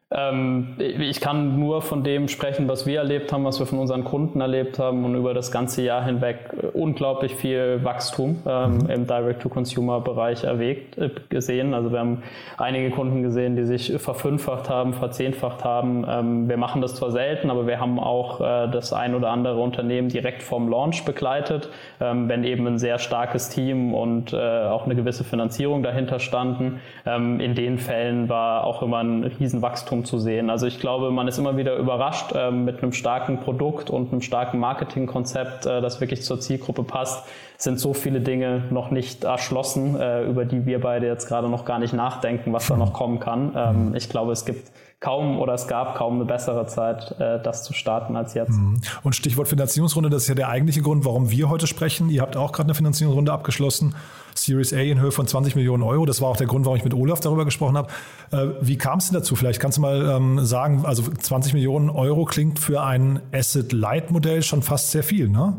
Ähm, 0.09 0.75
ich 0.79 1.19
kann 1.19 1.59
nur 1.59 1.81
von 1.81 2.01
dem 2.01 2.29
sprechen, 2.29 2.69
was 2.69 2.85
wir 2.85 2.99
erlebt 2.99 3.33
haben, 3.33 3.43
was 3.43 3.59
wir 3.59 3.65
von 3.65 3.79
unseren 3.79 4.05
Kunden 4.05 4.39
erlebt 4.39 4.79
haben 4.79 5.03
und 5.03 5.15
über 5.15 5.33
das 5.33 5.51
ganze 5.51 5.81
Jahr 5.81 6.01
hinweg 6.05 6.37
unglaublich 6.73 7.35
viel 7.35 7.83
Wachstum 7.83 8.41
ähm, 8.47 8.77
mhm. 8.77 8.89
im 8.89 9.05
Direct-to-Consumer-Bereich 9.05 10.45
erwägt, 10.45 10.97
äh, 10.97 11.09
gesehen. 11.27 11.73
Also 11.73 11.91
wir 11.91 11.99
haben 11.99 12.23
einige 12.57 12.89
Kunden 12.91 13.21
gesehen, 13.21 13.57
die 13.57 13.65
sich 13.65 13.91
verfünffacht 13.97 14.69
haben, 14.69 14.93
verzehnfacht 14.93 15.65
haben. 15.65 16.05
Ähm, 16.07 16.47
wir 16.47 16.55
machen 16.55 16.81
das 16.81 16.95
zwar 16.95 17.11
selten, 17.11 17.49
aber 17.49 17.67
wir 17.67 17.81
haben 17.81 17.99
auch 17.99 18.39
äh, 18.39 18.71
das 18.71 18.93
ein 18.93 19.13
oder 19.13 19.29
andere 19.29 19.59
Unternehmen 19.59 20.07
direkt 20.07 20.41
vom 20.41 20.69
Launch 20.69 21.03
begleitet, 21.03 21.69
wenn 21.99 22.43
eben 22.43 22.65
ein 22.67 22.77
sehr 22.77 22.99
starkes 22.99 23.49
Team 23.49 23.93
und 23.93 24.31
äh, 24.31 24.37
auch 24.37 24.85
eine 24.85 24.95
gewisse 24.95 25.23
Finanzierung 25.23 25.83
dahinter 25.83 26.19
standen. 26.19 26.79
In 27.05 27.55
den 27.55 27.77
Fällen 27.77 28.29
war 28.29 28.65
auch 28.65 28.81
immer 28.81 28.99
ein 28.99 29.23
Riesenwachstum 29.23 29.96
Wachstum 29.97 30.05
zu 30.05 30.19
sehen. 30.19 30.49
Also 30.49 30.67
ich 30.67 30.79
glaube, 30.79 31.11
man 31.11 31.27
ist 31.27 31.37
immer 31.37 31.57
wieder 31.57 31.77
überrascht 31.77 32.33
äh, 32.33 32.51
mit 32.51 32.81
einem 32.81 32.93
starken 32.93 33.39
Produkt 33.39 33.89
und 33.89 34.11
einem 34.11 34.21
starken 34.21 34.59
Marketingkonzept, 34.59 35.65
äh, 35.65 35.81
das 35.81 35.99
wirklich 36.01 36.23
zur 36.23 36.39
Zielgruppe 36.39 36.83
passt, 36.83 37.23
sind 37.57 37.79
so 37.79 37.93
viele 37.93 38.21
Dinge 38.21 38.63
noch 38.69 38.91
nicht 38.91 39.23
erschlossen, 39.23 39.99
äh, 39.99 40.23
über 40.25 40.45
die 40.45 40.65
wir 40.65 40.79
beide 40.79 41.07
jetzt 41.07 41.27
gerade 41.27 41.49
noch 41.49 41.65
gar 41.65 41.79
nicht 41.79 41.93
nachdenken, 41.93 42.53
was 42.53 42.67
da 42.67 42.77
noch 42.77 42.93
kommen 42.93 43.19
kann. 43.19 43.53
Ähm, 43.55 43.95
ich 43.95 44.09
glaube, 44.09 44.31
es 44.31 44.45
gibt 44.45 44.71
kaum 44.99 45.39
oder 45.39 45.53
es 45.53 45.67
gab 45.67 45.95
kaum 45.95 46.15
eine 46.15 46.25
bessere 46.25 46.65
Zeit, 46.65 47.15
äh, 47.19 47.41
das 47.41 47.63
zu 47.63 47.73
starten 47.73 48.15
als 48.15 48.33
jetzt. 48.33 48.51
Mhm. 48.51 48.81
Und 49.03 49.15
Stichwort 49.15 49.47
Finanzierungsrunde, 49.47 50.09
das 50.09 50.23
ist 50.23 50.29
ja 50.29 50.35
der 50.35 50.49
eigentliche 50.49 50.81
Grund, 50.81 51.05
warum 51.05 51.29
wir 51.29 51.49
heute 51.49 51.67
sprechen. 51.67 52.09
Ihr 52.09 52.21
habt 52.21 52.35
auch 52.35 52.51
gerade 52.51 52.67
eine 52.67 52.75
Finanzierungsrunde 52.75 53.31
abgeschlossen, 53.31 53.95
Series 54.37 54.73
A 54.73 54.77
in 54.77 54.99
Höhe 54.99 55.11
von 55.11 55.27
20 55.27 55.55
Millionen 55.55 55.83
Euro. 55.83 56.05
Das 56.05 56.21
war 56.21 56.29
auch 56.29 56.37
der 56.37 56.47
Grund, 56.47 56.65
warum 56.65 56.77
ich 56.77 56.83
mit 56.83 56.93
Olaf 56.93 57.19
darüber 57.19 57.45
gesprochen 57.45 57.77
habe. 57.77 57.89
Äh, 58.31 58.47
wie 58.61 58.77
kam 58.77 58.99
es 58.99 59.09
denn 59.09 59.15
dazu? 59.15 59.35
Vielleicht 59.35 59.59
kannst 59.59 59.77
du 59.77 59.81
mal 59.81 60.15
ähm, 60.15 60.45
sagen, 60.45 60.85
also 60.85 61.03
20 61.03 61.53
Millionen 61.53 61.89
Euro 61.89 62.25
klingt 62.25 62.59
für 62.59 62.83
ein 62.83 63.21
Asset-Light-Modell 63.31 64.43
schon 64.43 64.61
fast 64.61 64.91
sehr 64.91 65.03
viel, 65.03 65.29
ne? 65.29 65.57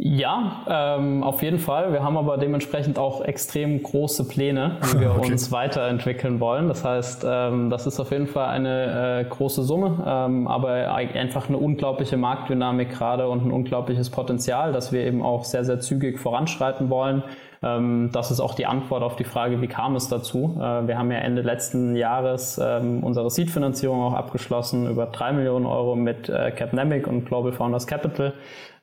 Ja, 0.00 0.64
ähm, 0.68 1.24
auf 1.24 1.42
jeden 1.42 1.58
Fall. 1.58 1.92
Wir 1.92 2.04
haben 2.04 2.16
aber 2.16 2.38
dementsprechend 2.38 3.00
auch 3.00 3.20
extrem 3.20 3.82
große 3.82 4.28
Pläne, 4.28 4.76
wie 4.92 5.00
wir 5.00 5.10
okay. 5.18 5.32
uns 5.32 5.50
weiterentwickeln 5.50 6.38
wollen. 6.38 6.68
Das 6.68 6.84
heißt, 6.84 7.26
ähm, 7.28 7.68
das 7.68 7.84
ist 7.88 7.98
auf 7.98 8.12
jeden 8.12 8.28
Fall 8.28 8.46
eine 8.46 9.22
äh, 9.22 9.24
große 9.24 9.64
Summe, 9.64 10.04
ähm, 10.06 10.46
aber 10.46 10.94
einfach 10.94 11.48
eine 11.48 11.58
unglaubliche 11.58 12.16
Marktdynamik 12.16 12.90
gerade 12.90 13.28
und 13.28 13.44
ein 13.44 13.50
unglaubliches 13.50 14.08
Potenzial, 14.10 14.70
dass 14.70 14.92
wir 14.92 15.04
eben 15.04 15.20
auch 15.20 15.44
sehr, 15.44 15.64
sehr 15.64 15.80
zügig 15.80 16.20
voranschreiten 16.20 16.90
wollen. 16.90 17.24
Ähm, 17.62 18.10
das 18.12 18.30
ist 18.30 18.40
auch 18.40 18.54
die 18.54 18.66
Antwort 18.66 19.02
auf 19.02 19.16
die 19.16 19.24
Frage, 19.24 19.60
wie 19.60 19.66
kam 19.66 19.96
es 19.96 20.08
dazu. 20.08 20.56
Äh, 20.56 20.86
wir 20.86 20.98
haben 20.98 21.10
ja 21.10 21.18
Ende 21.18 21.42
letzten 21.42 21.96
Jahres 21.96 22.60
ähm, 22.62 23.02
unsere 23.02 23.30
Seed-Finanzierung 23.30 24.00
auch 24.00 24.14
abgeschlossen 24.14 24.88
über 24.88 25.06
drei 25.06 25.32
Millionen 25.32 25.66
Euro 25.66 25.96
mit 25.96 26.28
äh, 26.28 26.50
Capnemic 26.52 27.06
und 27.06 27.26
Global 27.26 27.52
Founders 27.52 27.86
Capital. 27.86 28.34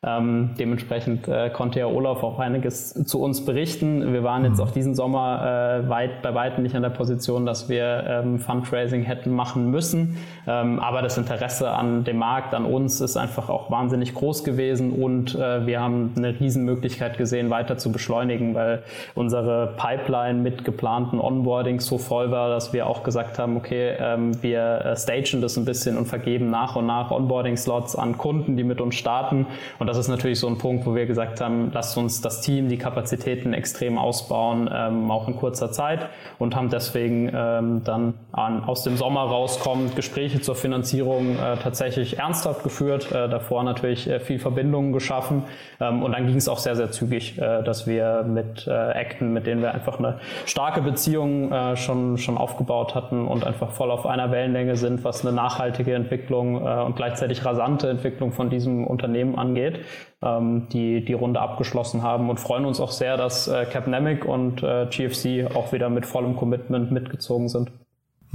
Ähm, 0.05 0.51
dementsprechend 0.59 1.27
äh, 1.27 1.49
konnte 1.49 1.79
ja 1.79 1.87
Olaf 1.87 2.23
auch 2.23 2.37
einiges 2.37 2.93
zu 3.05 3.21
uns 3.21 3.43
berichten. 3.43 4.13
Wir 4.13 4.23
waren 4.23 4.45
jetzt 4.45 4.57
mhm. 4.57 4.63
auch 4.63 4.71
diesen 4.71 4.93
Sommer 4.93 5.81
äh, 5.83 5.89
weit, 5.89 6.21
bei 6.21 6.35
weitem 6.35 6.63
nicht 6.63 6.75
an 6.75 6.83
der 6.83 6.89
Position, 6.89 7.45
dass 7.45 7.69
wir 7.69 8.03
ähm, 8.07 8.39
Fundraising 8.39 9.01
hätten 9.01 9.31
machen 9.31 9.71
müssen. 9.71 10.17
Ähm, 10.47 10.79
aber 10.79 11.01
das 11.01 11.17
Interesse 11.17 11.71
an 11.71 12.03
dem 12.03 12.17
Markt, 12.17 12.53
an 12.53 12.65
uns 12.65 13.01
ist 13.01 13.17
einfach 13.17 13.49
auch 13.49 13.71
wahnsinnig 13.71 14.13
groß 14.13 14.43
gewesen 14.43 14.91
und 14.91 15.33
äh, 15.33 15.65
wir 15.65 15.81
haben 15.81 16.13
eine 16.15 16.39
Riesenmöglichkeit 16.39 17.17
gesehen, 17.17 17.49
weiter 17.49 17.77
zu 17.77 17.91
beschleunigen, 17.91 18.53
weil 18.53 18.83
unsere 19.15 19.73
Pipeline 19.75 20.39
mit 20.39 20.65
geplanten 20.65 21.19
Onboardings 21.19 21.85
so 21.85 21.97
voll 21.97 22.29
war, 22.29 22.49
dass 22.49 22.73
wir 22.73 22.85
auch 22.85 23.03
gesagt 23.03 23.39
haben, 23.39 23.57
okay, 23.57 23.95
ähm, 23.99 24.41
wir 24.43 24.85
äh, 24.85 24.95
stagen 24.95 25.41
das 25.41 25.57
ein 25.57 25.65
bisschen 25.65 25.97
und 25.97 26.05
vergeben 26.05 26.51
nach 26.51 26.75
und 26.75 26.85
nach 26.85 27.09
Onboarding-Slots 27.09 27.95
an 27.95 28.17
Kunden, 28.17 28.55
die 28.57 28.63
mit 28.63 28.81
uns 28.81 28.95
starten. 28.95 29.47
Und 29.79 29.87
das 29.87 29.94
das 29.95 30.07
ist 30.07 30.09
natürlich 30.09 30.41
so 30.41 30.47
ein 30.47 30.57
Punkt, 30.57 30.85
wo 30.85 30.93
wir 30.93 31.05
gesagt 31.05 31.39
haben, 31.39 31.71
lasst 31.73 31.97
uns 31.97 32.19
das 32.19 32.41
Team, 32.41 32.67
die 32.67 32.77
Kapazitäten 32.77 33.53
extrem 33.53 33.97
ausbauen, 33.97 34.69
ähm, 34.73 35.09
auch 35.09 35.29
in 35.29 35.37
kurzer 35.37 35.71
Zeit 35.71 36.09
und 36.37 36.53
haben 36.53 36.69
deswegen 36.69 37.31
ähm, 37.33 37.81
dann 37.85 38.13
an, 38.33 38.65
aus 38.65 38.83
dem 38.83 38.97
Sommer 38.97 39.21
rauskommend 39.21 39.95
Gespräche 39.95 40.41
zur 40.41 40.55
Finanzierung 40.55 41.37
äh, 41.37 41.55
tatsächlich 41.63 42.19
ernsthaft 42.19 42.63
geführt, 42.63 43.09
äh, 43.11 43.29
davor 43.29 43.63
natürlich 43.63 44.09
äh, 44.09 44.19
viel 44.19 44.37
Verbindungen 44.37 44.91
geschaffen 44.91 45.43
ähm, 45.79 46.03
und 46.03 46.11
dann 46.11 46.27
ging 46.27 46.35
es 46.35 46.49
auch 46.49 46.59
sehr, 46.59 46.75
sehr 46.75 46.91
zügig, 46.91 47.37
äh, 47.37 47.63
dass 47.63 47.87
wir 47.87 48.23
mit 48.27 48.67
äh, 48.67 48.71
Acton, 48.71 49.31
mit 49.31 49.47
denen 49.47 49.61
wir 49.61 49.73
einfach 49.73 49.97
eine 49.97 50.19
starke 50.45 50.81
Beziehung 50.81 51.53
äh, 51.53 51.77
schon, 51.77 52.17
schon 52.17 52.37
aufgebaut 52.37 52.95
hatten 52.95 53.25
und 53.25 53.47
einfach 53.47 53.71
voll 53.71 53.91
auf 53.91 54.05
einer 54.05 54.29
Wellenlänge 54.29 54.75
sind, 54.75 55.05
was 55.05 55.25
eine 55.25 55.33
nachhaltige 55.33 55.93
Entwicklung 55.93 56.55
und 56.55 56.95
gleichzeitig 56.95 57.45
rasante 57.45 57.89
Entwicklung 57.89 58.31
von 58.31 58.49
diesem 58.49 58.85
Unternehmen 58.85 59.37
angeht 59.37 59.84
ähm, 60.21 60.67
die 60.71 61.03
die 61.03 61.13
Runde 61.13 61.39
abgeschlossen 61.39 62.03
haben 62.03 62.29
und 62.29 62.39
freuen 62.39 62.65
uns 62.65 62.79
auch 62.79 62.91
sehr, 62.91 63.17
dass 63.17 63.47
äh, 63.47 63.65
Capnemic 63.65 64.25
und 64.25 64.63
äh, 64.63 64.87
GFC 64.87 65.55
auch 65.55 65.71
wieder 65.73 65.89
mit 65.89 66.05
vollem 66.05 66.35
Commitment 66.35 66.91
mitgezogen 66.91 67.49
sind. 67.49 67.71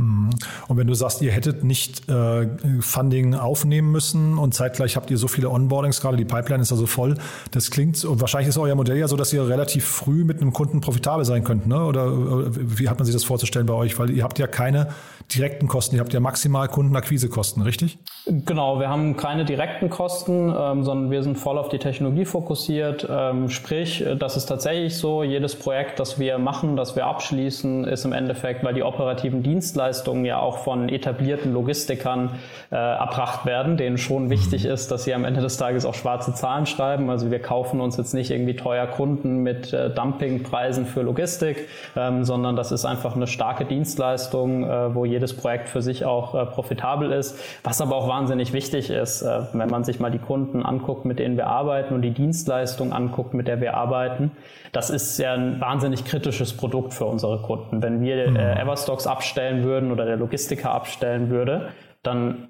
Mhm. 0.01 0.31
Und 0.69 0.77
wenn 0.77 0.87
du 0.87 0.95
sagst, 0.95 1.23
ihr 1.23 1.31
hättet 1.31 1.63
nicht 1.65 2.09
äh, 2.09 2.49
Funding 2.81 3.35
aufnehmen 3.35 3.93
müssen 3.93 4.39
und 4.39 4.55
zeitgleich 4.55 4.97
habt 4.97 5.11
ihr 5.11 5.19
so 5.19 5.29
viele 5.29 5.51
Onboardings, 5.51 6.01
gerade 6.01 6.17
die 6.17 6.25
Pipeline 6.25 6.63
ist 6.63 6.73
also 6.73 6.87
voll, 6.87 7.17
das 7.51 7.71
klingt, 7.71 8.05
und 8.05 8.21
wahrscheinlich 8.21 8.49
ist 8.49 8.59
euer 8.59 8.75
Modell 8.75 8.97
ja 8.97 9.09
so, 9.09 9.17
dass 9.17 9.33
ihr 9.33 9.47
relativ 9.47 9.85
früh 9.85 10.25
mit 10.25 10.41
einem 10.41 10.53
Kunden 10.53 10.81
profitabel 10.81 11.25
sein 11.25 11.45
könnt, 11.45 11.67
ne? 11.67 11.85
Oder, 11.85 12.13
oder 12.13 12.51
wie 12.55 12.89
hat 12.89 12.99
man 12.99 13.05
sich 13.05 13.15
das 13.15 13.25
vorzustellen 13.25 13.67
bei 13.67 13.75
euch? 13.75 13.99
Weil 13.99 14.11
ihr 14.11 14.25
habt 14.25 14.39
ja 14.39 14.47
keine 14.47 14.89
direkten 15.35 15.69
Kosten, 15.69 15.97
ihr 15.97 16.01
habt 16.01 16.13
ja 16.13 16.21
maximal 16.21 16.69
Kundenakquisekosten, 16.69 17.63
richtig? 17.63 17.99
Genau, 18.27 18.81
wir 18.81 18.89
haben 18.89 19.17
keine 19.17 19.45
direkten 19.45 19.91
Kosten, 19.91 20.55
ähm, 20.57 20.85
sondern 20.85 21.11
wir 21.11 21.23
sind 21.23 21.37
voll 21.37 21.59
auf 21.59 21.69
die 21.69 21.79
Technologie 21.79 22.25
fokussiert. 22.25 23.07
Ähm, 23.09 23.49
sprich, 23.49 24.05
das 24.19 24.37
ist 24.37 24.47
tatsächlich 24.47 24.97
so, 24.97 25.23
jedes 25.23 25.57
Projekt, 25.57 26.01
das 26.01 26.19
wir 26.19 26.39
machen, 26.39 26.77
das 26.77 26.97
wir 26.97 27.07
abschließen, 27.07 27.85
ist 27.85 28.05
im 28.05 28.13
Endeffekt, 28.13 28.65
weil 28.65 28.75
die 28.75 28.83
operativen 28.83 29.43
Dienstleistungen 29.91 30.25
ja 30.25 30.39
auch 30.39 30.59
von 30.59 30.89
etablierten 30.89 31.53
Logistikern 31.53 32.31
äh, 32.71 32.77
erbracht 32.77 33.45
werden, 33.45 33.77
denen 33.77 33.99
schon 33.99 34.31
wichtig 34.31 34.65
mhm. 34.65 34.71
ist, 34.71 34.91
dass 34.91 35.05
sie 35.05 35.15
am 35.15 35.25
Ende 35.25 35.41
des 35.41 35.57
Tages 35.57 35.85
auch 35.85 35.95
schwarze 35.95 36.33
Zahlen 36.35 36.67
schreiben. 36.67 37.11
Also 37.11 37.31
wir 37.31 37.41
kaufen 37.41 37.81
uns 37.81 37.97
jetzt 37.97 38.15
nicht 38.15 38.31
irgendwie 38.31 38.55
teuer 38.55 38.87
Kunden 38.87 39.43
mit 39.43 39.73
äh, 39.73 39.91
Dumpingpreisen 39.91 40.87
für 40.87 41.03
Logistik, 41.03 41.69
ähm, 41.97 42.25
sondern 42.25 42.55
das 42.57 42.71
ist 42.71 42.85
einfach 42.85 43.17
eine 43.17 43.27
starke 43.27 43.65
Dienstleistung, 43.65 44.65
äh, 44.65 44.95
wo 44.95 45.05
jedes 45.05 45.35
Projekt 45.35 45.69
für 45.69 45.83
sich 45.83 46.05
auch 46.05 46.35
äh, 46.35 46.47
profitabel 46.47 47.11
ist. 47.11 47.39
Was 47.65 47.81
aber 47.81 47.97
auch 47.97 48.09
wahnsinnig 48.09 48.53
wichtig 48.53 48.91
ist, 48.91 49.23
äh, 49.23 49.41
wenn 49.53 49.71
man 49.71 49.83
sich 49.83 49.99
mal 49.99 50.11
die 50.11 50.19
Kunden 50.19 50.65
anguckt, 50.65 51.05
mit 51.05 51.19
denen 51.19 51.37
wir 51.37 51.49
arbeiten 51.49 51.95
und 51.95 52.03
die 52.03 52.13
Dienstleistung 52.13 52.93
anguckt, 52.93 53.35
mit 53.35 53.49
der 53.49 53.61
wir 53.61 53.75
arbeiten. 53.75 54.31
Das 54.73 54.89
ist 54.89 55.19
ja 55.19 55.35
ein 55.35 55.61
wahnsinnig 55.61 56.05
kritisches 56.05 56.57
Produkt 56.57 56.95
für 56.95 57.05
unsere 57.05 57.39
Kunden. 57.39 57.83
Wenn 57.83 58.03
wir 58.03 58.31
mhm. 58.31 58.37
äh, 58.37 58.61
Everstocks 58.61 59.09
abstellen 59.09 59.65
würden 59.65 59.70
oder 59.93 60.05
der 60.05 60.17
Logistiker 60.17 60.73
abstellen 60.73 61.31
würde, 61.31 61.69
dann 62.03 62.49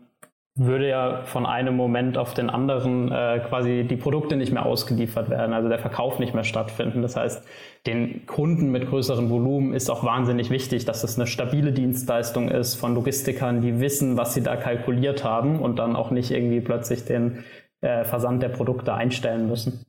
würde 0.57 0.89
ja 0.89 1.23
von 1.25 1.47
einem 1.47 1.77
Moment 1.77 2.19
auf 2.19 2.35
den 2.35 2.51
anderen 2.51 3.11
äh, 3.11 3.41
quasi 3.49 3.87
die 3.89 3.97
Produkte 3.97 4.37
nicht 4.37 4.53
mehr 4.53 4.67
ausgeliefert 4.67 5.31
werden, 5.31 5.55
also 5.55 5.69
der 5.69 5.79
Verkauf 5.79 6.19
nicht 6.19 6.35
mehr 6.35 6.45
stattfinden. 6.45 7.03
Das 7.03 7.17
heißt, 7.17 7.47
den 7.87 8.27
Kunden 8.27 8.71
mit 8.71 8.89
größeren 8.89 9.31
Volumen 9.31 9.73
ist 9.73 9.89
auch 9.91 10.05
wahnsinnig 10.05 10.51
wichtig, 10.51 10.85
dass 10.85 11.05
es 11.05 11.17
eine 11.17 11.27
stabile 11.27 11.73
Dienstleistung 11.73 12.49
ist 12.49 12.75
von 12.75 12.95
Logistikern, 12.95 13.63
die 13.63 13.81
wissen, 13.81 14.17
was 14.17 14.35
sie 14.35 14.43
da 14.43 14.57
kalkuliert 14.57 15.25
haben 15.25 15.61
und 15.61 15.79
dann 15.79 15.97
auch 15.97 16.11
nicht 16.11 16.31
irgendwie 16.31 16.61
plötzlich 16.61 17.05
den 17.05 17.45
äh, 17.81 18.05
Versand 18.05 18.43
der 18.43 18.51
Produkte 18.51 18.93
einstellen 18.93 19.49
müssen. 19.49 19.87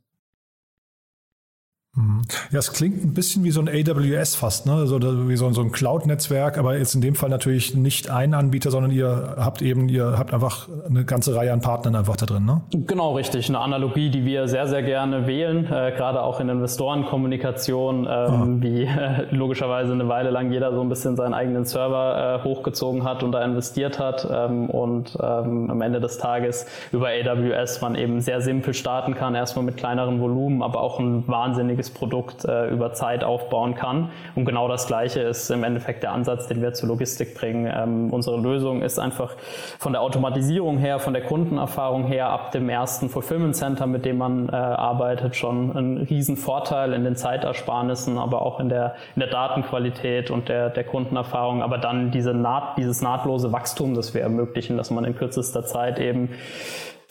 Mhm. 1.93 2.21
Ja, 2.51 2.59
es 2.59 2.71
klingt 2.71 3.03
ein 3.03 3.13
bisschen 3.13 3.43
wie 3.43 3.51
so 3.51 3.59
ein 3.59 3.67
AWS 3.67 4.35
fast, 4.35 4.65
ne? 4.65 4.73
Also 4.75 4.97
wie 5.27 5.35
so, 5.35 5.51
so 5.51 5.61
ein 5.61 5.73
Cloud-Netzwerk, 5.73 6.57
aber 6.57 6.77
jetzt 6.77 6.95
in 6.95 7.01
dem 7.01 7.15
Fall 7.15 7.29
natürlich 7.29 7.75
nicht 7.75 8.09
ein 8.09 8.33
Anbieter, 8.33 8.71
sondern 8.71 8.91
ihr 8.91 9.35
habt 9.37 9.61
eben, 9.61 9.89
ihr 9.89 10.17
habt 10.17 10.33
einfach 10.33 10.69
eine 10.87 11.03
ganze 11.03 11.35
Reihe 11.35 11.51
an 11.51 11.59
Partnern 11.59 11.97
einfach 11.97 12.15
da 12.15 12.25
drin, 12.25 12.45
ne? 12.45 12.61
Genau, 12.71 13.15
richtig. 13.15 13.49
Eine 13.49 13.59
Analogie, 13.59 14.09
die 14.09 14.23
wir 14.23 14.47
sehr, 14.47 14.67
sehr 14.67 14.83
gerne 14.83 15.27
wählen, 15.27 15.65
äh, 15.65 15.91
gerade 15.91 16.21
auch 16.21 16.39
in 16.39 16.47
Investorenkommunikation, 16.47 18.05
ähm, 18.05 18.07
ah. 18.09 18.47
wie 18.61 18.83
äh, 18.83 19.25
logischerweise 19.31 19.91
eine 19.91 20.07
Weile 20.07 20.29
lang 20.29 20.49
jeder 20.53 20.73
so 20.73 20.79
ein 20.79 20.87
bisschen 20.87 21.17
seinen 21.17 21.33
eigenen 21.33 21.65
Server 21.65 22.39
äh, 22.39 22.43
hochgezogen 22.45 23.03
hat 23.03 23.21
und 23.21 23.33
da 23.33 23.43
investiert 23.43 23.99
hat 23.99 24.25
ähm, 24.31 24.69
und 24.69 25.17
ähm, 25.21 25.69
am 25.69 25.81
Ende 25.81 25.99
des 25.99 26.19
Tages 26.19 26.65
über 26.93 27.09
AWS 27.09 27.81
man 27.81 27.95
eben 27.95 28.21
sehr 28.21 28.39
simpel 28.39 28.73
starten 28.73 29.13
kann, 29.13 29.35
erstmal 29.35 29.65
mit 29.65 29.75
kleineren 29.75 30.21
Volumen, 30.21 30.63
aber 30.63 30.79
auch 30.79 30.97
ein 30.97 31.27
wahnsinniges 31.27 31.80
hochwertiges 31.81 31.89
Produkt 31.89 32.45
äh, 32.45 32.69
über 32.69 32.93
Zeit 32.93 33.23
aufbauen 33.23 33.75
kann. 33.75 34.09
Und 34.35 34.45
genau 34.45 34.67
das 34.67 34.87
Gleiche 34.87 35.21
ist 35.21 35.49
im 35.49 35.63
Endeffekt 35.63 36.03
der 36.03 36.11
Ansatz, 36.11 36.47
den 36.47 36.61
wir 36.61 36.73
zur 36.73 36.89
Logistik 36.89 37.35
bringen. 37.35 37.71
Ähm, 37.73 38.11
unsere 38.11 38.39
Lösung 38.39 38.81
ist 38.81 38.99
einfach 38.99 39.35
von 39.79 39.93
der 39.93 40.01
Automatisierung 40.01 40.77
her, 40.77 40.99
von 40.99 41.13
der 41.13 41.23
Kundenerfahrung 41.23 42.05
her 42.05 42.29
ab 42.29 42.51
dem 42.51 42.69
ersten 42.69 43.09
Fulfillment 43.09 43.55
Center, 43.55 43.87
mit 43.87 44.05
dem 44.05 44.17
man 44.17 44.49
äh, 44.49 44.51
arbeitet, 44.51 45.35
schon 45.35 45.71
ein 45.71 45.97
Riesenvorteil 45.97 46.93
in 46.93 47.03
den 47.03 47.15
Zeitersparnissen, 47.15 48.17
aber 48.17 48.41
auch 48.43 48.59
in 48.59 48.69
der, 48.69 48.95
in 49.15 49.21
der 49.21 49.29
Datenqualität 49.29 50.31
und 50.31 50.49
der, 50.49 50.69
der 50.69 50.83
Kundenerfahrung. 50.83 51.63
Aber 51.63 51.77
dann 51.77 52.11
diese 52.11 52.33
Naht, 52.33 52.77
dieses 52.77 53.01
nahtlose 53.01 53.51
Wachstum, 53.51 53.95
das 53.95 54.13
wir 54.13 54.21
ermöglichen, 54.21 54.77
dass 54.77 54.91
man 54.91 55.05
in 55.05 55.15
kürzester 55.15 55.65
Zeit 55.65 55.99
eben 55.99 56.29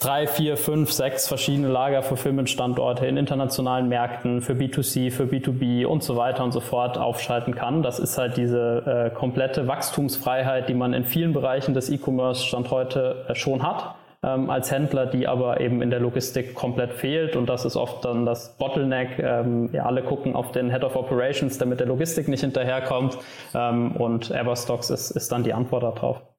drei, 0.00 0.26
vier, 0.26 0.56
fünf, 0.56 0.90
sechs 0.92 1.28
verschiedene 1.28 1.68
Lager-Fulfillment-Standorte 1.68 3.06
in 3.06 3.18
internationalen 3.18 3.88
Märkten 3.88 4.40
für 4.40 4.54
B2C, 4.54 5.12
für 5.12 5.24
B2B 5.24 5.84
und 5.84 6.02
so 6.02 6.16
weiter 6.16 6.42
und 6.42 6.52
so 6.52 6.60
fort 6.60 6.96
aufschalten 6.96 7.54
kann. 7.54 7.82
Das 7.82 7.98
ist 7.98 8.16
halt 8.16 8.38
diese 8.38 9.10
äh, 9.12 9.14
komplette 9.14 9.68
Wachstumsfreiheit, 9.68 10.68
die 10.70 10.74
man 10.74 10.94
in 10.94 11.04
vielen 11.04 11.34
Bereichen 11.34 11.74
des 11.74 11.90
E-Commerce 11.90 12.44
Stand 12.44 12.70
heute 12.70 13.26
äh, 13.28 13.34
schon 13.34 13.62
hat. 13.62 13.94
Ähm, 14.22 14.50
als 14.50 14.70
Händler, 14.70 15.06
die 15.06 15.26
aber 15.26 15.60
eben 15.60 15.80
in 15.80 15.88
der 15.88 16.00
Logistik 16.00 16.54
komplett 16.54 16.92
fehlt. 16.92 17.36
Und 17.36 17.48
das 17.48 17.64
ist 17.64 17.76
oft 17.76 18.04
dann 18.04 18.26
das 18.26 18.56
Bottleneck. 18.56 19.18
Ähm, 19.18 19.70
ja, 19.72 19.84
alle 19.84 20.02
gucken 20.02 20.34
auf 20.34 20.52
den 20.52 20.70
Head 20.70 20.84
of 20.84 20.96
Operations, 20.96 21.56
der 21.56 21.66
mit 21.66 21.80
der 21.80 21.86
Logistik 21.86 22.28
nicht 22.28 22.40
hinterherkommt. 22.40 23.16
Ähm, 23.54 23.92
und 23.92 24.30
Everstocks 24.30 24.90
ist, 24.90 25.10
ist 25.10 25.32
dann 25.32 25.42
die 25.42 25.54
Antwort 25.54 25.82
darauf. 25.82 26.29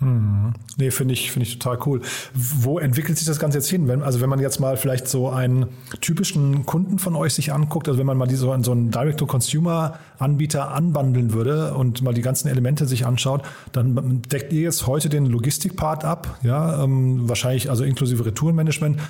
Hm. 0.00 0.52
Nee, 0.76 0.92
finde 0.92 1.12
ich, 1.14 1.32
finde 1.32 1.48
ich 1.48 1.58
total 1.58 1.78
cool. 1.86 2.02
Wo 2.32 2.78
entwickelt 2.78 3.18
sich 3.18 3.26
das 3.26 3.40
Ganze 3.40 3.58
jetzt 3.58 3.68
hin? 3.68 3.88
Wenn, 3.88 4.02
also 4.02 4.20
wenn 4.20 4.30
man 4.30 4.38
jetzt 4.38 4.60
mal 4.60 4.76
vielleicht 4.76 5.08
so 5.08 5.28
einen 5.28 5.66
typischen 6.00 6.66
Kunden 6.66 7.00
von 7.00 7.16
euch 7.16 7.34
sich 7.34 7.52
anguckt, 7.52 7.88
also 7.88 7.98
wenn 7.98 8.06
man 8.06 8.16
mal 8.16 8.28
diese, 8.28 8.46
so 8.62 8.72
einen 8.72 8.92
Direct-to-Consumer-Anbieter 8.92 10.70
anbandeln 10.70 11.32
würde 11.32 11.74
und 11.74 12.02
mal 12.02 12.14
die 12.14 12.22
ganzen 12.22 12.46
Elemente 12.46 12.86
sich 12.86 13.06
anschaut, 13.06 13.42
dann 13.72 14.22
deckt 14.22 14.52
ihr 14.52 14.62
jetzt 14.62 14.86
heute 14.86 15.08
den 15.08 15.26
Logistik-Part 15.26 16.04
ab, 16.04 16.38
ja, 16.42 16.84
ähm, 16.84 17.28
wahrscheinlich 17.28 17.68
also 17.68 17.82
inklusive 17.82 18.24
Retourenmanagement. 18.24 19.00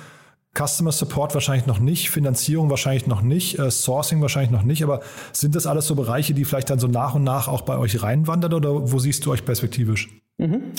Customer 0.57 0.91
Support 0.91 1.35
wahrscheinlich 1.35 1.67
noch 1.67 1.79
nicht, 1.79 2.09
Finanzierung 2.09 2.71
wahrscheinlich 2.71 3.05
noch 3.05 3.21
nicht, 3.21 3.59
äh, 3.59 3.69
Sourcing 3.69 4.19
wahrscheinlich 4.21 4.49
noch 4.49 4.63
nicht, 4.63 4.83
aber 4.83 5.01
sind 5.31 5.53
das 5.53 5.67
alles 5.67 5.85
so 5.85 5.93
Bereiche, 5.93 6.33
die 6.33 6.45
vielleicht 6.45 6.71
dann 6.71 6.79
so 6.79 6.87
nach 6.87 7.13
und 7.13 7.23
nach 7.23 7.47
auch 7.47 7.61
bei 7.61 7.77
euch 7.77 8.01
reinwandern 8.01 8.53
oder 8.53 8.91
wo 8.91 8.97
siehst 8.97 9.27
du 9.27 9.31
euch 9.31 9.45
perspektivisch? 9.45 10.09
Mhm. 10.39 10.73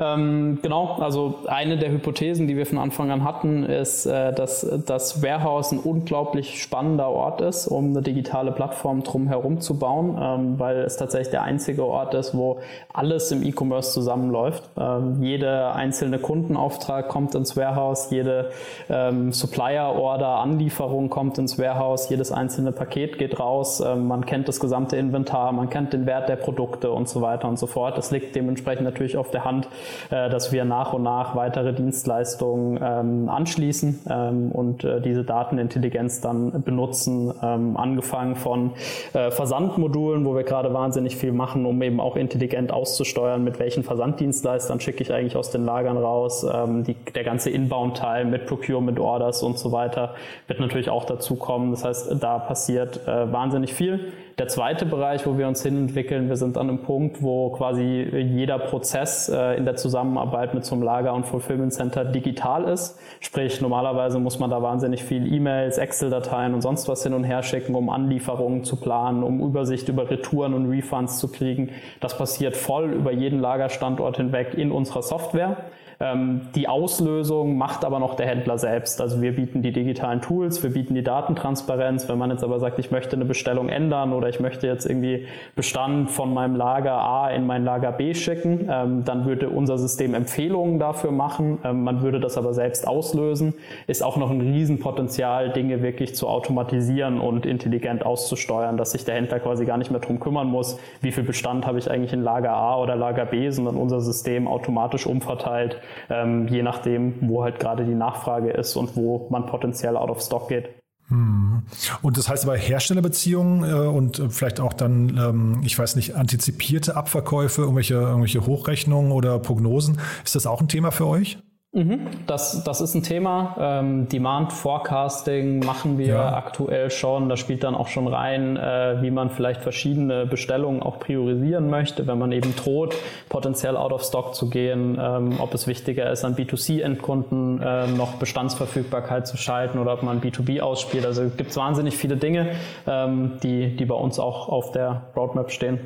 Ähm, 0.00 0.58
genau, 0.62 0.96
also 1.00 1.40
eine 1.46 1.76
der 1.76 1.90
Hypothesen, 1.90 2.48
die 2.48 2.56
wir 2.56 2.64
von 2.64 2.78
Anfang 2.78 3.10
an 3.10 3.22
hatten, 3.22 3.64
ist, 3.64 4.06
äh, 4.06 4.32
dass 4.32 4.66
das 4.86 5.22
Warehouse 5.22 5.72
ein 5.72 5.78
unglaublich 5.78 6.62
spannender 6.62 7.10
Ort 7.10 7.42
ist, 7.42 7.66
um 7.66 7.90
eine 7.90 8.00
digitale 8.00 8.50
Plattform 8.50 9.02
drumherum 9.02 9.60
zu 9.60 9.78
bauen, 9.78 10.16
ähm, 10.18 10.58
weil 10.58 10.78
es 10.78 10.96
tatsächlich 10.96 11.28
der 11.28 11.42
einzige 11.42 11.84
Ort 11.84 12.14
ist, 12.14 12.34
wo 12.34 12.60
alles 12.94 13.30
im 13.30 13.42
E-Commerce 13.42 13.92
zusammenläuft. 13.92 14.62
Ähm, 14.78 15.22
jeder 15.22 15.74
einzelne 15.74 16.18
Kundenauftrag 16.18 17.08
kommt 17.08 17.34
ins 17.34 17.54
Warehouse, 17.58 18.10
jede 18.10 18.52
ähm, 18.88 19.32
Supplier-Order, 19.32 20.28
Anlieferung 20.28 21.10
kommt 21.10 21.36
ins 21.36 21.58
Warehouse, 21.58 22.08
jedes 22.08 22.32
einzelne 22.32 22.72
Paket 22.72 23.18
geht 23.18 23.38
raus, 23.38 23.80
ähm, 23.80 24.08
man 24.08 24.24
kennt 24.24 24.48
das 24.48 24.60
gesamte 24.60 24.96
Inventar, 24.96 25.52
man 25.52 25.68
kennt 25.68 25.92
den 25.92 26.06
Wert 26.06 26.30
der 26.30 26.36
Produkte 26.36 26.90
und 26.90 27.06
so 27.06 27.20
weiter 27.20 27.48
und 27.48 27.58
so 27.58 27.66
fort. 27.66 27.98
Das 27.98 28.10
liegt 28.10 28.34
dementsprechend 28.34 28.84
natürlich 28.84 29.18
auf 29.18 29.30
der 29.30 29.44
Hand, 29.44 29.68
dass 30.10 30.52
wir 30.52 30.64
nach 30.64 30.92
und 30.92 31.02
nach 31.02 31.36
weitere 31.36 31.72
Dienstleistungen 31.72 32.78
ähm, 32.82 33.28
anschließen 33.28 34.00
ähm, 34.08 34.52
und 34.52 34.84
äh, 34.84 35.00
diese 35.00 35.24
Datenintelligenz 35.24 36.20
dann 36.20 36.62
benutzen, 36.62 37.32
ähm, 37.42 37.76
angefangen 37.76 38.36
von 38.36 38.72
äh, 39.12 39.30
Versandmodulen, 39.30 40.24
wo 40.24 40.34
wir 40.34 40.44
gerade 40.44 40.72
wahnsinnig 40.72 41.16
viel 41.16 41.32
machen, 41.32 41.66
um 41.66 41.80
eben 41.82 42.00
auch 42.00 42.16
intelligent 42.16 42.72
auszusteuern, 42.72 43.44
mit 43.44 43.58
welchen 43.58 43.82
Versanddienstleistern 43.82 44.80
schicke 44.80 45.02
ich 45.02 45.12
eigentlich 45.12 45.36
aus 45.36 45.50
den 45.50 45.64
Lagern 45.64 45.96
raus. 45.96 46.46
Die, 46.86 46.94
der 47.14 47.24
ganze 47.24 47.50
Inbound-Teil 47.50 48.24
mit 48.24 48.46
Procurement 48.46 48.98
Orders 48.98 49.42
und 49.42 49.58
so 49.58 49.72
weiter 49.72 50.14
wird 50.46 50.60
natürlich 50.60 50.90
auch 50.90 51.04
dazu 51.04 51.36
kommen. 51.36 51.70
Das 51.70 51.84
heißt, 51.84 52.16
da 52.20 52.38
passiert 52.38 53.06
äh, 53.06 53.32
wahnsinnig 53.32 53.74
viel. 53.74 54.12
Der 54.40 54.48
zweite 54.48 54.86
Bereich, 54.86 55.26
wo 55.26 55.36
wir 55.36 55.46
uns 55.48 55.62
hin 55.62 55.76
entwickeln, 55.76 56.30
wir 56.30 56.36
sind 56.38 56.56
an 56.56 56.70
einem 56.70 56.78
Punkt, 56.78 57.22
wo 57.22 57.50
quasi 57.50 58.08
jeder 58.10 58.58
Prozess 58.58 59.28
äh, 59.28 59.58
in 59.58 59.66
der 59.66 59.76
Zusammenarbeit 59.76 60.54
mit 60.54 60.64
so 60.64 60.74
einem 60.74 60.82
Lager- 60.82 61.12
und 61.12 61.26
Fulfillment 61.26 61.74
Center 61.74 62.06
digital 62.06 62.64
ist. 62.64 62.98
Sprich, 63.20 63.60
normalerweise 63.60 64.18
muss 64.18 64.38
man 64.38 64.48
da 64.48 64.62
wahnsinnig 64.62 65.04
viel 65.04 65.30
E-Mails, 65.30 65.76
Excel-Dateien 65.76 66.54
und 66.54 66.62
sonst 66.62 66.88
was 66.88 67.02
hin 67.02 67.12
und 67.12 67.24
her 67.24 67.42
schicken, 67.42 67.74
um 67.74 67.90
Anlieferungen 67.90 68.64
zu 68.64 68.76
planen, 68.76 69.22
um 69.24 69.42
Übersicht 69.42 69.90
über 69.90 70.08
Retouren 70.08 70.54
und 70.54 70.70
Refunds 70.70 71.18
zu 71.18 71.28
kriegen. 71.30 71.72
Das 72.00 72.16
passiert 72.16 72.56
voll 72.56 72.94
über 72.94 73.12
jeden 73.12 73.40
Lagerstandort 73.40 74.16
hinweg 74.16 74.54
in 74.54 74.72
unserer 74.72 75.02
Software. 75.02 75.58
Ähm, 76.02 76.48
die 76.54 76.66
Auslösung 76.66 77.58
macht 77.58 77.84
aber 77.84 77.98
noch 77.98 78.14
der 78.14 78.26
Händler 78.26 78.56
selbst. 78.56 79.02
Also 79.02 79.20
wir 79.20 79.36
bieten 79.36 79.60
die 79.60 79.70
digitalen 79.70 80.22
Tools, 80.22 80.62
wir 80.62 80.70
bieten 80.70 80.94
die 80.94 81.02
Datentransparenz. 81.02 82.08
Wenn 82.08 82.16
man 82.16 82.30
jetzt 82.30 82.42
aber 82.42 82.58
sagt, 82.58 82.78
ich 82.78 82.90
möchte 82.90 83.16
eine 83.16 83.26
Bestellung 83.26 83.68
ändern 83.68 84.14
oder 84.14 84.30
ich 84.30 84.40
möchte 84.40 84.66
jetzt 84.66 84.86
irgendwie 84.86 85.26
Bestand 85.56 86.10
von 86.10 86.32
meinem 86.32 86.56
Lager 86.56 86.94
A 86.94 87.28
in 87.28 87.46
mein 87.46 87.66
Lager 87.66 87.92
B 87.92 88.14
schicken, 88.14 88.66
ähm, 88.70 89.04
dann 89.04 89.26
würde 89.26 89.50
unser 89.50 89.76
System 89.76 90.14
Empfehlungen 90.14 90.78
dafür 90.78 91.12
machen. 91.12 91.58
Ähm, 91.64 91.84
man 91.84 92.00
würde 92.00 92.18
das 92.18 92.38
aber 92.38 92.54
selbst 92.54 92.88
auslösen. 92.88 93.52
Ist 93.86 94.02
auch 94.02 94.16
noch 94.16 94.30
ein 94.30 94.40
Riesenpotenzial, 94.40 95.50
Dinge 95.50 95.82
wirklich 95.82 96.14
zu 96.14 96.28
automatisieren 96.28 97.20
und 97.20 97.44
intelligent 97.44 98.06
auszusteuern, 98.06 98.78
dass 98.78 98.92
sich 98.92 99.04
der 99.04 99.16
Händler 99.16 99.38
quasi 99.38 99.66
gar 99.66 99.76
nicht 99.76 99.90
mehr 99.90 100.00
drum 100.00 100.18
kümmern 100.18 100.46
muss, 100.46 100.78
wie 101.02 101.12
viel 101.12 101.24
Bestand 101.24 101.66
habe 101.66 101.78
ich 101.78 101.90
eigentlich 101.90 102.14
in 102.14 102.22
Lager 102.22 102.52
A 102.52 102.78
oder 102.80 102.96
Lager 102.96 103.26
B, 103.26 103.50
sondern 103.50 103.76
unser 103.76 104.00
System 104.00 104.48
automatisch 104.48 105.06
umverteilt 105.06 105.76
ähm, 106.08 106.48
je 106.48 106.62
nachdem, 106.62 107.14
wo 107.20 107.42
halt 107.42 107.58
gerade 107.58 107.84
die 107.84 107.94
Nachfrage 107.94 108.50
ist 108.50 108.76
und 108.76 108.96
wo 108.96 109.28
man 109.30 109.46
potenziell 109.46 109.96
out 109.96 110.10
of 110.10 110.20
stock 110.20 110.48
geht. 110.48 110.68
Hm. 111.08 111.62
Und 112.02 112.16
das 112.16 112.28
heißt 112.28 112.44
aber 112.44 112.56
Herstellerbeziehungen 112.56 113.68
äh, 113.68 113.88
und 113.88 114.22
vielleicht 114.30 114.60
auch 114.60 114.72
dann, 114.72 115.16
ähm, 115.18 115.60
ich 115.64 115.78
weiß 115.78 115.96
nicht, 115.96 116.14
antizipierte 116.14 116.96
Abverkäufe, 116.96 117.62
irgendwelche, 117.62 117.94
irgendwelche 117.94 118.46
Hochrechnungen 118.46 119.10
oder 119.10 119.38
Prognosen, 119.38 119.98
ist 120.24 120.36
das 120.36 120.46
auch 120.46 120.60
ein 120.60 120.68
Thema 120.68 120.92
für 120.92 121.06
euch? 121.06 121.38
Mhm, 121.72 122.08
das, 122.26 122.64
das 122.64 122.80
ist 122.80 122.96
ein 122.96 123.04
Thema. 123.04 123.54
Ähm, 123.60 124.08
Demand 124.08 124.52
Forecasting 124.52 125.60
machen 125.60 125.98
wir 125.98 126.06
ja. 126.06 126.34
aktuell 126.34 126.90
schon. 126.90 127.28
Da 127.28 127.36
spielt 127.36 127.62
dann 127.62 127.76
auch 127.76 127.86
schon 127.86 128.08
rein, 128.08 128.56
äh, 128.56 128.96
wie 129.02 129.12
man 129.12 129.30
vielleicht 129.30 129.62
verschiedene 129.62 130.26
Bestellungen 130.26 130.82
auch 130.82 130.98
priorisieren 130.98 131.70
möchte, 131.70 132.08
wenn 132.08 132.18
man 132.18 132.32
eben 132.32 132.56
droht, 132.56 132.96
potenziell 133.28 133.76
out 133.76 133.92
of 133.92 134.02
stock 134.02 134.34
zu 134.34 134.50
gehen, 134.50 134.98
ähm, 135.00 135.34
ob 135.38 135.54
es 135.54 135.68
wichtiger 135.68 136.10
ist, 136.10 136.24
an 136.24 136.34
B2C-Endkunden 136.34 137.62
äh, 137.62 137.86
noch 137.86 138.14
Bestandsverfügbarkeit 138.14 139.28
zu 139.28 139.36
schalten 139.36 139.78
oder 139.78 139.92
ob 139.92 140.02
man 140.02 140.20
B2B 140.20 140.62
ausspielt. 140.62 141.06
Also 141.06 141.30
gibt 141.36 141.50
es 141.50 141.56
wahnsinnig 141.56 141.96
viele 141.96 142.16
Dinge, 142.16 142.56
ähm, 142.88 143.38
die, 143.44 143.76
die 143.76 143.84
bei 143.84 143.94
uns 143.94 144.18
auch 144.18 144.48
auf 144.48 144.72
der 144.72 145.12
Roadmap 145.14 145.52
stehen. 145.52 145.78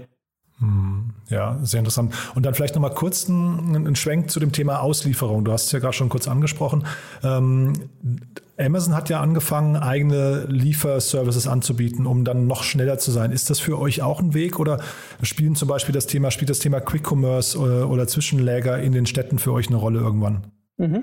Hm, 0.65 1.11
ja, 1.29 1.59
sehr 1.63 1.81
interessant. 1.81 2.15
Und 2.35 2.47
dann 2.47 2.55
vielleicht 2.55 2.75
nochmal 2.75 2.95
kurz 2.95 3.29
einen, 3.29 3.97
Schwenk 3.97 4.31
zu 4.31 4.41
dem 4.41 4.53
Thema 4.53 4.81
Auslieferung. 4.81 5.45
Du 5.45 5.53
hast 5.53 5.67
es 5.67 5.73
ja 5.73 5.79
gerade 5.79 5.93
schon 5.93 6.09
kurz 6.09 6.27
angesprochen. 6.27 6.85
Ähm, 7.23 7.75
Amazon 8.59 8.95
hat 8.95 9.11
ja 9.11 9.21
angefangen, 9.21 9.77
eigene 9.77 10.45
Lieferservices 10.49 11.47
anzubieten, 11.47 12.07
um 12.07 12.25
dann 12.25 12.47
noch 12.47 12.63
schneller 12.63 12.99
zu 12.99 13.11
sein. 13.11 13.31
Ist 13.33 13.51
das 13.51 13.61
für 13.61 13.79
euch 13.79 14.01
auch 14.01 14.21
ein 14.21 14.33
Weg 14.33 14.59
oder 14.59 14.81
spielen 15.23 15.55
zum 15.55 15.69
Beispiel 15.69 15.93
das 15.93 16.07
Thema, 16.07 16.31
spielt 16.31 16.51
das 16.51 16.61
Thema 16.61 16.81
Quick 16.81 17.11
Commerce 17.11 17.59
oder, 17.59 17.91
oder 17.91 18.07
Zwischenläger 18.07 18.79
in 18.79 18.93
den 18.93 19.07
Städten 19.07 19.39
für 19.39 19.53
euch 19.53 19.69
eine 19.69 19.77
Rolle 19.77 20.01
irgendwann? 20.01 20.47
Mhm. 20.79 21.03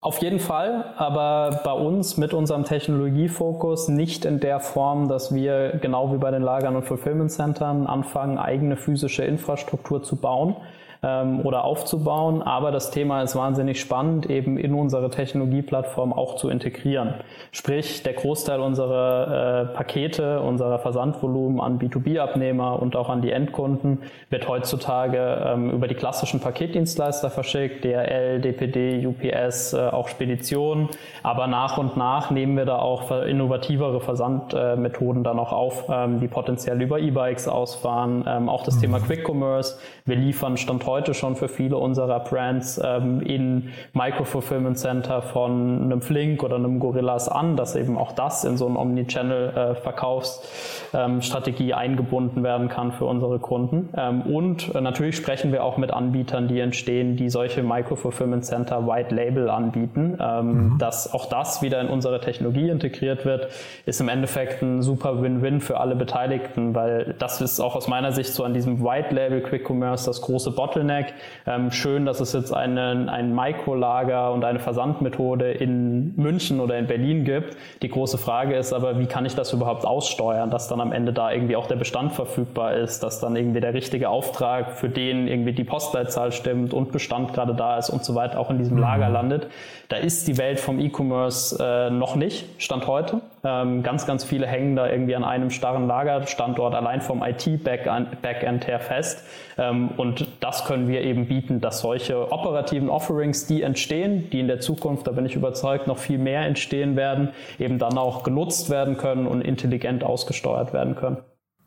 Auf 0.00 0.22
jeden 0.22 0.38
Fall, 0.38 0.94
aber 0.96 1.60
bei 1.64 1.72
uns 1.72 2.16
mit 2.16 2.32
unserem 2.32 2.64
Technologiefokus 2.64 3.88
nicht 3.88 4.24
in 4.24 4.38
der 4.38 4.60
Form, 4.60 5.08
dass 5.08 5.34
wir 5.34 5.78
genau 5.82 6.12
wie 6.12 6.18
bei 6.18 6.30
den 6.30 6.42
Lagern 6.42 6.76
und 6.76 6.84
Fulfillment 6.84 7.32
Centern 7.32 7.88
anfangen, 7.88 8.38
eigene 8.38 8.76
physische 8.76 9.24
Infrastruktur 9.24 10.04
zu 10.04 10.14
bauen, 10.14 10.54
ähm, 11.02 11.40
oder 11.44 11.64
aufzubauen. 11.64 12.42
Aber 12.42 12.70
das 12.70 12.90
Thema 12.90 13.22
ist 13.22 13.36
wahnsinnig 13.36 13.80
spannend, 13.80 14.28
eben 14.28 14.58
in 14.58 14.74
unsere 14.74 15.10
Technologieplattform 15.10 16.12
auch 16.12 16.36
zu 16.36 16.48
integrieren. 16.48 17.14
Sprich, 17.52 18.02
der 18.02 18.14
Großteil 18.14 18.60
unserer 18.60 19.70
äh, 19.70 19.74
Pakete, 19.74 20.40
unserer 20.40 20.78
Versandvolumen 20.78 21.60
an 21.60 21.78
B2B-Abnehmer 21.78 22.80
und 22.80 22.96
auch 22.96 23.08
an 23.08 23.22
die 23.22 23.30
Endkunden 23.30 24.02
wird 24.30 24.48
heutzutage 24.48 25.42
ähm, 25.46 25.70
über 25.70 25.88
die 25.88 25.94
klassischen 25.94 26.40
Paketdienstleister 26.40 27.30
verschickt, 27.30 27.84
DRL, 27.84 28.40
DPD, 28.40 29.06
UPS, 29.06 29.74
äh, 29.74 29.88
auch 29.88 30.08
Speditionen. 30.08 30.88
Aber 31.22 31.46
nach 31.46 31.78
und 31.78 31.96
nach 31.96 32.30
nehmen 32.30 32.56
wir 32.56 32.64
da 32.64 32.78
auch 32.78 33.10
innovativere 33.10 34.00
Versandmethoden 34.00 35.22
äh, 35.22 35.24
dann 35.24 35.38
auch 35.38 35.52
auf, 35.52 35.84
ähm, 35.88 36.20
die 36.20 36.28
potenziell 36.28 36.80
über 36.82 36.98
E-Bikes 36.98 37.48
ausfahren. 37.48 38.24
Ähm, 38.26 38.48
auch 38.48 38.64
das 38.64 38.78
Thema 38.78 39.00
Quick 39.00 39.28
Commerce. 39.28 39.78
Wir 40.04 40.16
liefern 40.16 40.56
Stand 40.56 40.87
heute 40.88 41.14
schon 41.14 41.36
für 41.36 41.48
viele 41.48 41.76
unserer 41.76 42.18
Brands 42.20 42.80
ähm, 42.82 43.20
in 43.20 43.68
Micro-Fulfillment 43.92 44.78
Center 44.78 45.20
von 45.22 45.82
einem 45.82 46.00
Flink 46.00 46.42
oder 46.42 46.56
einem 46.56 46.80
Gorillas 46.80 47.28
an, 47.28 47.56
dass 47.56 47.76
eben 47.76 47.98
auch 47.98 48.12
das 48.12 48.44
in 48.44 48.56
so 48.56 48.66
eine 48.66 48.78
Omnichannel-Verkaufsstrategie 48.78 51.70
äh, 51.70 51.74
eingebunden 51.74 52.42
werden 52.42 52.68
kann 52.68 52.92
für 52.92 53.04
unsere 53.04 53.38
Kunden. 53.38 53.90
Ähm, 53.96 54.22
und 54.22 54.74
äh, 54.74 54.80
natürlich 54.80 55.16
sprechen 55.16 55.52
wir 55.52 55.62
auch 55.62 55.76
mit 55.76 55.92
Anbietern, 55.92 56.48
die 56.48 56.60
entstehen, 56.60 57.16
die 57.16 57.28
solche 57.28 57.62
Micro-Fulfillment 57.62 58.46
Center 58.46 58.86
White 58.86 59.14
Label 59.14 59.50
anbieten. 59.50 60.16
Ähm, 60.20 60.46
mhm. 60.46 60.78
Dass 60.78 61.12
auch 61.12 61.26
das 61.26 61.60
wieder 61.60 61.82
in 61.82 61.88
unsere 61.88 62.20
Technologie 62.20 62.70
integriert 62.70 63.26
wird, 63.26 63.48
ist 63.84 64.00
im 64.00 64.08
Endeffekt 64.08 64.62
ein 64.62 64.80
super 64.82 65.20
Win-Win 65.22 65.60
für 65.60 65.80
alle 65.80 65.96
Beteiligten, 65.96 66.74
weil 66.74 67.14
das 67.18 67.42
ist 67.42 67.60
auch 67.60 67.76
aus 67.76 67.88
meiner 67.88 68.12
Sicht 68.12 68.32
so 68.32 68.44
an 68.44 68.54
diesem 68.54 68.82
White 68.82 69.14
Label 69.14 69.42
Quick 69.42 69.68
Commerce 69.68 70.06
das 70.06 70.22
große 70.22 70.52
Bottom 70.52 70.77
Bottleneck. 70.78 71.14
Ähm, 71.46 71.70
schön, 71.70 72.06
dass 72.06 72.20
es 72.20 72.32
jetzt 72.32 72.52
einen, 72.52 73.08
ein 73.08 73.34
Mikrolager 73.34 74.32
und 74.32 74.44
eine 74.44 74.58
Versandmethode 74.58 75.52
in 75.52 76.14
München 76.16 76.60
oder 76.60 76.78
in 76.78 76.86
Berlin 76.86 77.24
gibt. 77.24 77.56
Die 77.82 77.88
große 77.88 78.18
Frage 78.18 78.56
ist 78.56 78.72
aber, 78.72 78.98
wie 78.98 79.06
kann 79.06 79.26
ich 79.26 79.34
das 79.34 79.52
überhaupt 79.52 79.84
aussteuern, 79.84 80.50
dass 80.50 80.68
dann 80.68 80.80
am 80.80 80.92
Ende 80.92 81.12
da 81.12 81.32
irgendwie 81.32 81.56
auch 81.56 81.66
der 81.66 81.76
Bestand 81.76 82.12
verfügbar 82.12 82.74
ist, 82.74 83.02
dass 83.02 83.20
dann 83.20 83.36
irgendwie 83.36 83.60
der 83.60 83.74
richtige 83.74 84.08
Auftrag, 84.08 84.72
für 84.72 84.88
den 84.88 85.28
irgendwie 85.28 85.52
die 85.52 85.64
Postleitzahl 85.64 86.32
stimmt 86.32 86.72
und 86.72 86.92
Bestand 86.92 87.32
gerade 87.32 87.54
da 87.54 87.78
ist 87.78 87.90
und 87.90 88.04
so 88.04 88.14
weiter 88.14 88.38
auch 88.38 88.50
in 88.50 88.58
diesem 88.58 88.76
mhm. 88.76 88.82
Lager 88.82 89.08
landet. 89.08 89.46
Da 89.88 89.96
ist 89.96 90.28
die 90.28 90.36
Welt 90.36 90.60
vom 90.60 90.78
E-Commerce 90.78 91.56
äh, 91.60 91.90
noch 91.90 92.14
nicht, 92.14 92.44
Stand 92.58 92.86
heute. 92.86 93.20
Ähm, 93.44 93.82
ganz, 93.82 94.06
ganz 94.06 94.24
viele 94.24 94.46
hängen 94.46 94.76
da 94.76 94.88
irgendwie 94.88 95.14
an 95.14 95.24
einem 95.24 95.50
starren 95.50 95.86
Lagerstandort 95.86 96.74
allein 96.74 97.00
vom 97.00 97.22
IT-Backend 97.22 98.66
her 98.66 98.80
fest. 98.80 99.24
Ähm, 99.56 99.90
und 99.96 100.26
das 100.40 100.64
können 100.64 100.88
wir 100.88 101.02
eben 101.02 101.26
bieten, 101.26 101.60
dass 101.60 101.80
solche 101.80 102.32
operativen 102.32 102.88
Offerings, 102.90 103.46
die 103.46 103.62
entstehen, 103.62 104.28
die 104.30 104.40
in 104.40 104.48
der 104.48 104.60
Zukunft, 104.60 105.06
da 105.06 105.12
bin 105.12 105.26
ich 105.26 105.36
überzeugt, 105.36 105.86
noch 105.86 105.98
viel 105.98 106.18
mehr 106.18 106.42
entstehen 106.42 106.96
werden, 106.96 107.30
eben 107.58 107.78
dann 107.78 107.96
auch 107.96 108.24
genutzt 108.24 108.70
werden 108.70 108.96
können 108.96 109.26
und 109.26 109.42
intelligent 109.42 110.04
ausgesteuert 110.04 110.72
werden 110.72 110.96
können. 110.96 111.18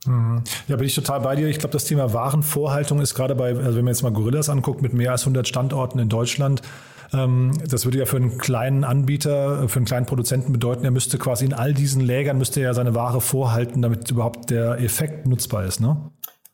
Mhm. 0.06 0.44
Ja, 0.68 0.78
bin 0.78 0.88
ich 0.88 0.96
total 0.96 1.22
bei 1.22 1.36
dir. 1.36 1.48
Ich 1.48 1.60
glaube, 1.60 1.74
das 1.74 1.86
Thema 1.86 2.14
Warenvorhaltung 2.14 3.02
ist 3.02 3.14
gerade 3.14 3.36
bei, 3.36 3.50
also 3.50 3.78
wenn 3.78 3.86
man 3.86 3.94
jetzt 3.94 4.02
mal 4.02 4.12
Gorillas 4.12 4.50
anguckt, 4.50 4.82
mit 4.82 4.94
mehr 4.94 5.12
als 5.12 5.22
100 5.24 5.48
Standorten 5.48 6.00
in 6.00 6.10
Deutschland, 6.10 6.62
das 7.12 7.86
würde 7.86 7.98
ja 7.98 8.06
für 8.06 8.18
einen 8.18 8.38
kleinen 8.38 8.84
Anbieter, 8.86 9.68
für 9.68 9.78
einen 9.78 9.86
kleinen 9.86 10.06
Produzenten 10.06 10.54
bedeuten, 10.54 10.86
er 10.86 10.92
müsste 10.92 11.18
quasi 11.18 11.44
in 11.46 11.54
all 11.54 11.74
diesen 11.74 12.02
Lägern 12.02 12.38
müsste 12.38 12.62
er 12.62 12.74
seine 12.74 12.96
Ware 12.96 13.20
vorhalten, 13.20 13.82
damit 13.82 14.10
überhaupt 14.10 14.50
der 14.50 14.80
Effekt 14.80 15.28
nutzbar 15.28 15.66
ist, 15.66 15.82
ne? 15.82 16.10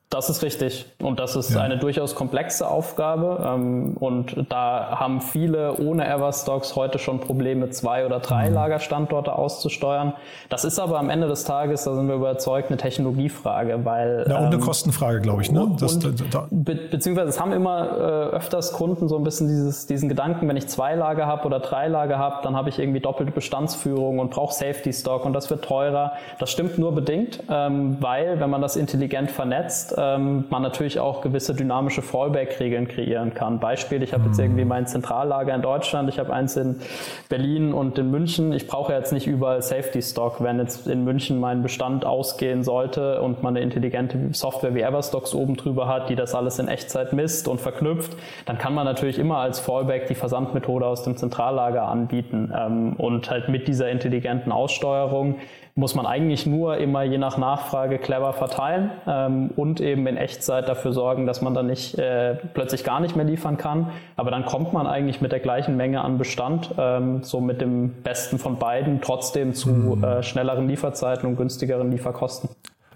Das 0.09 0.29
ist 0.29 0.41
richtig. 0.41 0.85
Und 0.99 1.19
das 1.19 1.35
ist 1.35 1.53
ja. 1.53 1.59
eine 1.59 1.77
durchaus 1.77 2.15
komplexe 2.15 2.65
Aufgabe. 2.65 3.45
Ähm, 3.45 3.97
und 3.99 4.45
da 4.47 4.97
haben 4.97 5.19
viele 5.19 5.77
ohne 5.79 6.07
Everstocks 6.07 6.77
heute 6.77 6.97
schon 6.97 7.19
Probleme, 7.19 7.71
zwei 7.71 8.05
oder 8.05 8.21
drei 8.21 8.47
mhm. 8.47 8.55
Lagerstandorte 8.55 9.33
auszusteuern. 9.33 10.13
Das 10.47 10.63
ist 10.63 10.79
aber 10.79 10.97
am 10.97 11.09
Ende 11.09 11.27
des 11.27 11.43
Tages, 11.43 11.83
da 11.83 11.93
sind 11.93 12.07
wir 12.07 12.15
überzeugt, 12.15 12.69
eine 12.69 12.77
Technologiefrage, 12.77 13.83
weil. 13.83 14.25
Ja, 14.29 14.37
und 14.37 14.45
eine 14.45 14.55
ähm, 14.55 14.61
Kostenfrage, 14.61 15.19
glaube 15.19 15.41
ich, 15.41 15.51
ne? 15.51 15.75
Das, 15.77 15.95
und, 15.95 16.33
da, 16.33 16.47
be 16.51 16.75
beziehungsweise 16.75 17.27
es 17.27 17.41
haben 17.41 17.51
immer 17.51 18.31
äh, 18.31 18.35
öfters 18.35 18.71
Kunden 18.71 19.09
so 19.09 19.17
ein 19.17 19.25
bisschen 19.25 19.49
dieses, 19.49 19.87
diesen 19.87 20.07
Gedanken, 20.07 20.47
wenn 20.47 20.55
ich 20.55 20.67
zwei 20.67 20.95
Lager 20.95 21.27
habe 21.27 21.45
oder 21.45 21.59
drei 21.59 21.89
Lager 21.89 22.17
habe, 22.17 22.37
dann 22.43 22.55
habe 22.55 22.69
ich 22.69 22.79
irgendwie 22.79 23.01
doppelte 23.01 23.33
Bestandsführung 23.33 24.19
und 24.19 24.31
brauche 24.31 24.53
Safety 24.53 24.93
Stock 24.93 25.25
und 25.25 25.33
das 25.33 25.49
wird 25.49 25.65
teurer. 25.65 26.13
Das 26.39 26.49
stimmt 26.49 26.77
nur 26.77 26.95
bedingt, 26.95 27.43
ähm, 27.49 27.97
weil, 27.99 28.39
wenn 28.39 28.49
man 28.49 28.61
das 28.61 28.77
intelligent 28.77 29.31
vernetzt, 29.31 29.96
ähm, 29.97 30.45
man 30.49 30.61
natürlich 30.61 30.99
auch 30.99 31.21
gewisse 31.21 31.53
dynamische 31.53 32.01
Fallback-Regeln 32.01 32.87
kreieren 32.87 33.33
kann. 33.33 33.59
Beispiel, 33.59 34.03
ich 34.03 34.13
habe 34.13 34.25
jetzt 34.25 34.39
irgendwie 34.39 34.65
mein 34.65 34.87
Zentrallager 34.87 35.53
in 35.53 35.61
Deutschland, 35.61 36.09
ich 36.09 36.19
habe 36.19 36.33
eins 36.33 36.55
in 36.55 36.77
Berlin 37.29 37.73
und 37.73 37.97
in 37.97 38.11
München. 38.11 38.51
Ich 38.53 38.67
brauche 38.67 38.93
jetzt 38.93 39.11
nicht 39.11 39.27
überall 39.27 39.61
Safety 39.61 40.01
Stock. 40.01 40.41
Wenn 40.43 40.59
jetzt 40.59 40.87
in 40.87 41.03
München 41.03 41.39
mein 41.39 41.61
Bestand 41.61 42.05
ausgehen 42.05 42.63
sollte 42.63 43.21
und 43.21 43.43
man 43.43 43.55
eine 43.55 43.63
intelligente 43.63 44.17
Software 44.31 44.75
wie 44.75 44.81
Everstocks 44.81 45.33
oben 45.33 45.57
drüber 45.57 45.87
hat, 45.87 46.09
die 46.09 46.15
das 46.15 46.35
alles 46.35 46.59
in 46.59 46.67
Echtzeit 46.67 47.13
misst 47.13 47.47
und 47.47 47.59
verknüpft, 47.59 48.15
dann 48.45 48.57
kann 48.57 48.73
man 48.73 48.85
natürlich 48.85 49.19
immer 49.19 49.37
als 49.37 49.59
Fallback 49.59 50.07
die 50.07 50.15
Versandmethode 50.15 50.85
aus 50.85 51.03
dem 51.03 51.17
Zentrallager 51.17 51.87
anbieten. 51.87 52.53
Ähm, 52.55 52.93
und 52.97 53.29
halt 53.29 53.49
mit 53.49 53.67
dieser 53.67 53.89
intelligenten 53.89 54.51
Aussteuerung 54.51 55.35
muss 55.77 55.93
man 55.93 56.07
eigentlich 56.07 56.47
nur 56.47 56.77
immer 56.77 57.03
je 57.03 57.19
nach 57.19 57.37
Nachfrage 57.37 57.99
clever 57.99 58.33
verteilen 58.33 58.89
ähm, 59.05 59.51
und 59.55 59.79
eben 59.79 60.07
in 60.07 60.17
Echtzeit 60.17 60.67
dafür 60.67 60.91
sorgen, 60.91 61.27
dass 61.27 61.43
man 61.43 61.53
dann 61.53 61.67
nicht 61.67 61.97
äh, 61.99 62.35
plötzlich 62.55 62.83
gar 62.83 62.99
nicht 62.99 63.15
mehr 63.15 63.25
liefern 63.25 63.57
kann. 63.57 63.91
Aber 64.15 64.31
dann 64.31 64.43
kommt 64.43 64.73
man 64.73 64.87
eigentlich 64.87 65.21
mit 65.21 65.31
der 65.31 65.39
gleichen 65.39 65.77
Menge 65.77 66.01
an 66.01 66.17
Bestand, 66.17 66.73
ähm, 66.79 67.21
so 67.21 67.41
mit 67.41 67.61
dem 67.61 67.93
besten 68.01 68.39
von 68.39 68.57
beiden, 68.57 69.01
trotzdem 69.01 69.53
zu 69.53 69.69
mhm. 69.69 70.03
äh, 70.03 70.23
schnelleren 70.23 70.67
Lieferzeiten 70.67 71.29
und 71.29 71.35
günstigeren 71.35 71.91
Lieferkosten. 71.91 72.49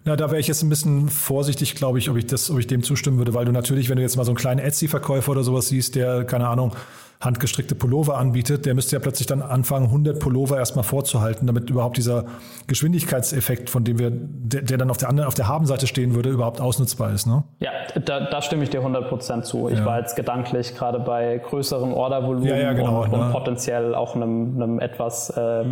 Na, 0.04 0.16
da 0.16 0.32
wäre 0.32 0.40
ich 0.40 0.48
jetzt 0.48 0.64
ein 0.64 0.70
bisschen 0.70 1.10
vorsichtig, 1.10 1.76
glaube 1.76 2.00
ich, 2.00 2.10
ob 2.10 2.18
ich 2.18 2.26
das, 2.26 2.50
ob 2.50 2.58
ich 2.58 2.68
dem 2.68 2.82
zustimmen 2.82 3.20
würde, 3.20 3.34
weil 3.34 3.46
du 3.46 3.52
natürlich, 3.52 3.90
wenn 3.90 3.98
du 3.98 4.02
jetzt 4.02 4.18
mal 4.18 4.24
so 4.24 4.32
einen 4.32 4.38
kleinen 4.38 4.60
Etsy-Verkäufer 4.60 5.32
oder 5.32 5.44
sowas 5.44 5.68
siehst, 5.68 5.96
der, 5.96 6.24
keine 6.26 6.48
Ahnung, 6.48 6.76
handgestrickte 7.20 7.76
Pullover 7.76 8.18
anbietet, 8.18 8.66
der 8.66 8.74
müsste 8.74 8.96
ja 8.96 9.00
plötzlich 9.00 9.28
dann 9.28 9.44
anfangen, 9.44 9.86
100 9.86 10.20
Pullover 10.20 10.58
erstmal 10.58 10.84
vorzuhalten, 10.84 11.46
damit 11.46 11.70
überhaupt 11.70 11.98
dieser 11.98 12.26
Geschwindigkeitseffekt, 12.66 13.70
von 13.70 13.84
dem 13.84 14.00
wir, 14.00 14.10
der, 14.12 14.64
der 14.64 14.78
dann 14.80 14.90
auf 14.90 14.98
der 14.98 15.10
anderen, 15.10 15.28
auf 15.28 15.36
der 15.36 15.48
Habenseite 15.48 15.86
stehen 15.86 16.16
würde, 16.16 16.30
überhaupt 16.30 16.60
ausnutzbar 16.60 17.14
ist, 17.14 17.28
ne? 17.28 17.44
Ja, 17.60 17.72
da, 18.04 18.22
da 18.22 18.42
stimme 18.42 18.64
ich 18.64 18.72
dir 18.72 18.80
100 18.80 19.08
Prozent 19.08 19.46
zu. 19.46 19.70
Ich 19.70 19.78
ja. 19.78 19.86
war 19.86 20.00
jetzt 20.00 20.16
gedanklich 20.16 20.76
gerade 20.76 21.00
bei 21.00 21.38
größeren 21.38 21.94
Ordervolumen 21.94 22.48
ja, 22.48 22.58
ja, 22.58 22.74
genau, 22.74 23.04
und, 23.04 23.14
und 23.14 23.20
ne? 23.20 23.30
potenziell 23.32 23.94
auch 23.94 24.16
einem, 24.16 24.56
einem 24.56 24.80
etwas 24.80 25.30
äh, 25.30 25.66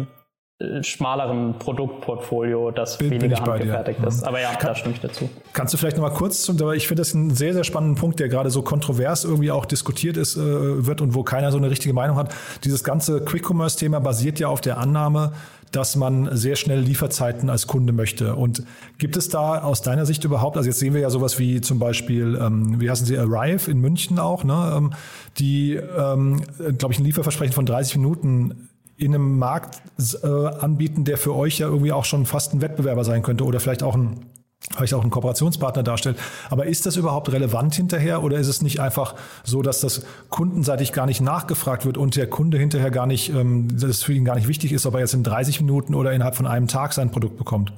schmaleren 0.82 1.58
Produktportfolio, 1.58 2.72
das 2.72 2.98
bin, 2.98 3.12
weniger 3.12 3.38
bin 3.38 3.46
handgefertigt 3.46 4.04
ist. 4.04 4.24
Aber 4.24 4.42
ja, 4.42 4.52
Kann, 4.56 4.68
da 4.68 4.76
stimme 4.76 4.94
ich 4.94 5.00
dazu. 5.00 5.30
Kannst 5.54 5.74
du 5.74 5.78
vielleicht 5.78 5.96
nochmal 5.96 6.14
kurz 6.14 6.42
zum, 6.42 6.58
ich 6.74 6.86
finde 6.86 7.02
das 7.02 7.16
einen 7.16 7.34
sehr, 7.34 7.54
sehr 7.54 7.64
spannenden 7.64 7.96
Punkt, 7.96 8.20
der 8.20 8.28
gerade 8.28 8.50
so 8.50 8.62
kontrovers 8.62 9.24
irgendwie 9.24 9.52
auch 9.52 9.66
diskutiert 9.66 10.18
ist, 10.18 10.36
äh, 10.36 10.86
wird 10.86 11.00
und 11.00 11.16
wo 11.16 11.24
keiner 11.24 11.54
so 11.54 11.58
eine 11.58 11.70
richtige 11.70 11.94
Meinung 11.94 12.18
hat. 12.18 12.36
Dieses 12.66 12.84
ganze 12.84 13.22
Quick-Commerce-Thema 13.24 14.00
basiert 14.00 14.38
ja 14.40 14.50
auf 14.50 14.60
der 14.60 14.80
Annahme, 14.80 15.32
dass 15.72 15.96
man 15.96 16.36
sehr 16.36 16.58
schnell 16.58 16.80
Lieferzeiten 16.80 17.50
als 17.50 17.68
Kunde 17.68 17.94
möchte. 17.94 18.36
Und 18.36 18.64
gibt 18.98 19.16
es 19.16 19.30
da 19.30 19.62
aus 19.62 19.82
deiner 19.82 20.06
Sicht 20.06 20.26
überhaupt, 20.26 20.58
also 20.58 20.68
jetzt 20.68 20.80
sehen 20.80 20.94
wir 20.94 21.00
ja 21.00 21.10
sowas 21.10 21.40
wie 21.40 21.62
zum 21.62 21.80
Beispiel, 21.80 22.38
ähm, 22.42 22.82
wie 22.82 22.90
heißen 22.90 23.06
sie, 23.06 23.18
Arrive 23.18 23.72
in 23.72 23.80
München 23.80 24.20
auch, 24.20 24.44
ne, 24.44 24.74
ähm, 24.76 24.94
die, 25.38 25.76
ähm, 25.76 26.42
glaube 26.78 26.94
ich, 26.94 27.00
ein 27.00 27.06
Lieferversprechen 27.06 27.54
von 27.54 27.66
30 27.66 27.96
Minuten 27.98 28.69
in 29.00 29.16
einem 29.16 29.38
Markt 29.38 29.82
äh, 30.24 30.28
anbieten, 30.28 31.06
der 31.06 31.18
für 31.18 31.36
euch 31.36 31.60
ja 31.60 31.68
irgendwie 31.68 31.92
auch 31.92 32.06
schon 32.06 32.26
fast 32.26 32.54
ein 32.54 32.62
Wettbewerber 32.62 33.04
sein 33.04 33.24
könnte 33.24 33.46
oder 33.46 33.60
vielleicht 33.60 33.84
auch 33.84 33.96
ein 33.96 34.26
vielleicht 34.72 34.94
auch 34.94 35.02
einen 35.02 35.10
Kooperationspartner 35.10 35.84
darstellt. 35.84 36.18
Aber 36.50 36.66
ist 36.66 36.86
das 36.86 36.98
überhaupt 36.98 37.32
relevant 37.32 37.74
hinterher 37.76 38.22
oder 38.24 38.38
ist 38.38 38.48
es 38.48 38.62
nicht 38.62 38.82
einfach 38.82 39.16
so, 39.46 39.62
dass 39.62 39.80
das 39.80 40.06
kundenseitig 40.30 40.92
gar 40.92 41.06
nicht 41.06 41.22
nachgefragt 41.22 41.86
wird 41.86 41.98
und 41.98 42.18
der 42.18 42.28
Kunde 42.28 42.58
hinterher 42.58 42.92
gar 42.92 43.08
nicht, 43.08 43.30
ähm, 43.30 43.70
dass 43.72 43.90
es 43.90 44.04
für 44.04 44.14
ihn 44.14 44.26
gar 44.26 44.36
nicht 44.36 44.50
wichtig 44.50 44.74
ist, 44.74 44.86
ob 44.86 44.96
er 44.96 45.00
jetzt 45.00 45.14
in 45.14 45.24
30 45.24 45.62
Minuten 45.62 45.96
oder 45.96 46.12
innerhalb 46.12 46.36
von 46.36 46.46
einem 46.46 46.68
Tag 46.68 46.92
sein 46.94 47.10
Produkt 47.10 47.38
bekommt? 47.38 47.72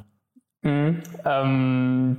Mhm, 0.63 1.03
ähm, 1.23 2.17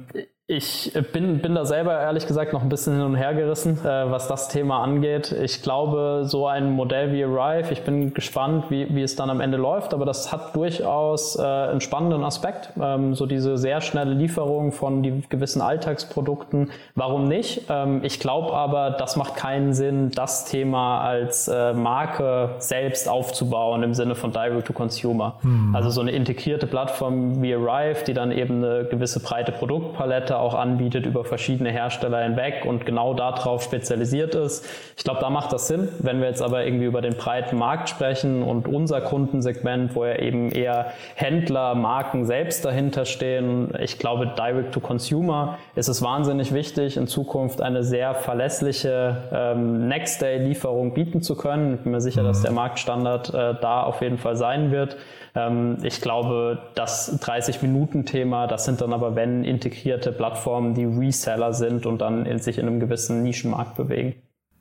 ich 0.48 0.92
bin, 1.12 1.38
bin 1.38 1.54
da 1.54 1.64
selber 1.64 1.98
ehrlich 2.00 2.26
gesagt 2.26 2.52
noch 2.52 2.62
ein 2.62 2.68
bisschen 2.68 2.94
hin 2.94 3.02
und 3.02 3.14
her 3.14 3.32
gerissen, 3.32 3.78
äh, 3.84 4.10
was 4.10 4.26
das 4.26 4.48
Thema 4.48 4.82
angeht. 4.82 5.32
Ich 5.32 5.62
glaube, 5.62 6.24
so 6.24 6.48
ein 6.48 6.72
Modell 6.72 7.12
wie 7.12 7.24
Arrive, 7.24 7.72
ich 7.72 7.82
bin 7.82 8.12
gespannt, 8.12 8.64
wie, 8.68 8.92
wie 8.94 9.02
es 9.02 9.14
dann 9.16 9.30
am 9.30 9.40
Ende 9.40 9.56
läuft, 9.56 9.94
aber 9.94 10.04
das 10.04 10.32
hat 10.32 10.54
durchaus 10.56 11.38
äh, 11.38 11.42
einen 11.42 11.80
spannenden 11.80 12.24
Aspekt. 12.24 12.70
Ähm, 12.80 13.14
so 13.14 13.26
diese 13.26 13.56
sehr 13.56 13.80
schnelle 13.80 14.14
Lieferung 14.14 14.72
von 14.72 15.02
die 15.02 15.22
gewissen 15.28 15.62
Alltagsprodukten, 15.62 16.70
warum 16.96 17.28
nicht? 17.28 17.62
Ähm, 17.70 18.00
ich 18.02 18.18
glaube 18.18 18.52
aber, 18.52 18.90
das 18.90 19.16
macht 19.16 19.36
keinen 19.36 19.72
Sinn, 19.72 20.10
das 20.10 20.44
Thema 20.44 21.00
als 21.00 21.46
äh, 21.46 21.72
Marke 21.72 22.56
selbst 22.58 23.08
aufzubauen 23.08 23.84
im 23.84 23.94
Sinne 23.94 24.16
von 24.16 24.32
Direct 24.32 24.66
to 24.66 24.72
Consumer. 24.72 25.38
Hm. 25.42 25.74
Also 25.74 25.88
so 25.90 26.00
eine 26.00 26.10
integrierte 26.10 26.66
Plattform 26.66 27.40
wie 27.42 27.54
Arrive, 27.54 28.04
die 28.04 28.12
dann 28.12 28.32
eben 28.32 28.62
eine 28.62 28.84
gewisse 28.84 29.20
breite 29.20 29.52
Produktpalette 29.52 30.41
auch 30.42 30.54
anbietet 30.54 31.06
über 31.06 31.24
verschiedene 31.24 31.70
Hersteller 31.70 32.22
hinweg 32.22 32.64
und 32.66 32.84
genau 32.84 33.14
darauf 33.14 33.62
spezialisiert 33.62 34.34
ist. 34.34 34.66
Ich 34.96 35.04
glaube, 35.04 35.20
da 35.20 35.30
macht 35.30 35.52
das 35.52 35.68
Sinn. 35.68 35.88
Wenn 36.00 36.20
wir 36.20 36.28
jetzt 36.28 36.42
aber 36.42 36.64
irgendwie 36.64 36.84
über 36.84 37.00
den 37.00 37.14
breiten 37.14 37.56
Markt 37.56 37.88
sprechen 37.88 38.42
und 38.42 38.68
unser 38.68 39.00
Kundensegment, 39.00 39.94
wo 39.94 40.04
ja 40.04 40.16
eben 40.16 40.50
eher 40.50 40.92
Händler, 41.14 41.74
Marken 41.74 42.26
selbst 42.26 42.64
dahinter 42.64 43.04
stehen, 43.04 43.72
ich 43.80 43.98
glaube, 43.98 44.34
Direct 44.36 44.74
to 44.74 44.80
Consumer 44.80 45.58
ist 45.74 45.88
es 45.88 46.02
wahnsinnig 46.02 46.52
wichtig, 46.52 46.96
in 46.96 47.06
Zukunft 47.06 47.62
eine 47.62 47.84
sehr 47.84 48.14
verlässliche 48.14 49.16
ähm, 49.32 49.88
Next-Day-Lieferung 49.88 50.94
bieten 50.94 51.22
zu 51.22 51.36
können. 51.36 51.76
Ich 51.76 51.80
bin 51.80 51.92
mir 51.92 52.00
sicher, 52.00 52.22
dass 52.22 52.40
mhm. 52.40 52.44
der 52.44 52.52
Marktstandard 52.52 53.34
äh, 53.34 53.54
da 53.60 53.82
auf 53.84 54.02
jeden 54.02 54.18
Fall 54.18 54.36
sein 54.36 54.70
wird. 54.70 54.96
Ähm, 55.34 55.78
ich 55.82 56.00
glaube, 56.00 56.58
das 56.74 57.20
30-Minuten-Thema, 57.22 58.46
das 58.46 58.64
sind 58.64 58.80
dann 58.80 58.92
aber, 58.92 59.14
wenn 59.16 59.44
integrierte 59.44 60.12
Plattformen, 60.12 60.74
die 60.74 60.84
Reseller 60.84 61.54
sind 61.54 61.86
und 61.86 61.98
dann 62.00 62.26
in, 62.26 62.38
sich 62.38 62.58
in 62.58 62.66
einem 62.66 62.80
gewissen 62.80 63.22
Nischenmarkt 63.22 63.76
bewegen. 63.76 64.14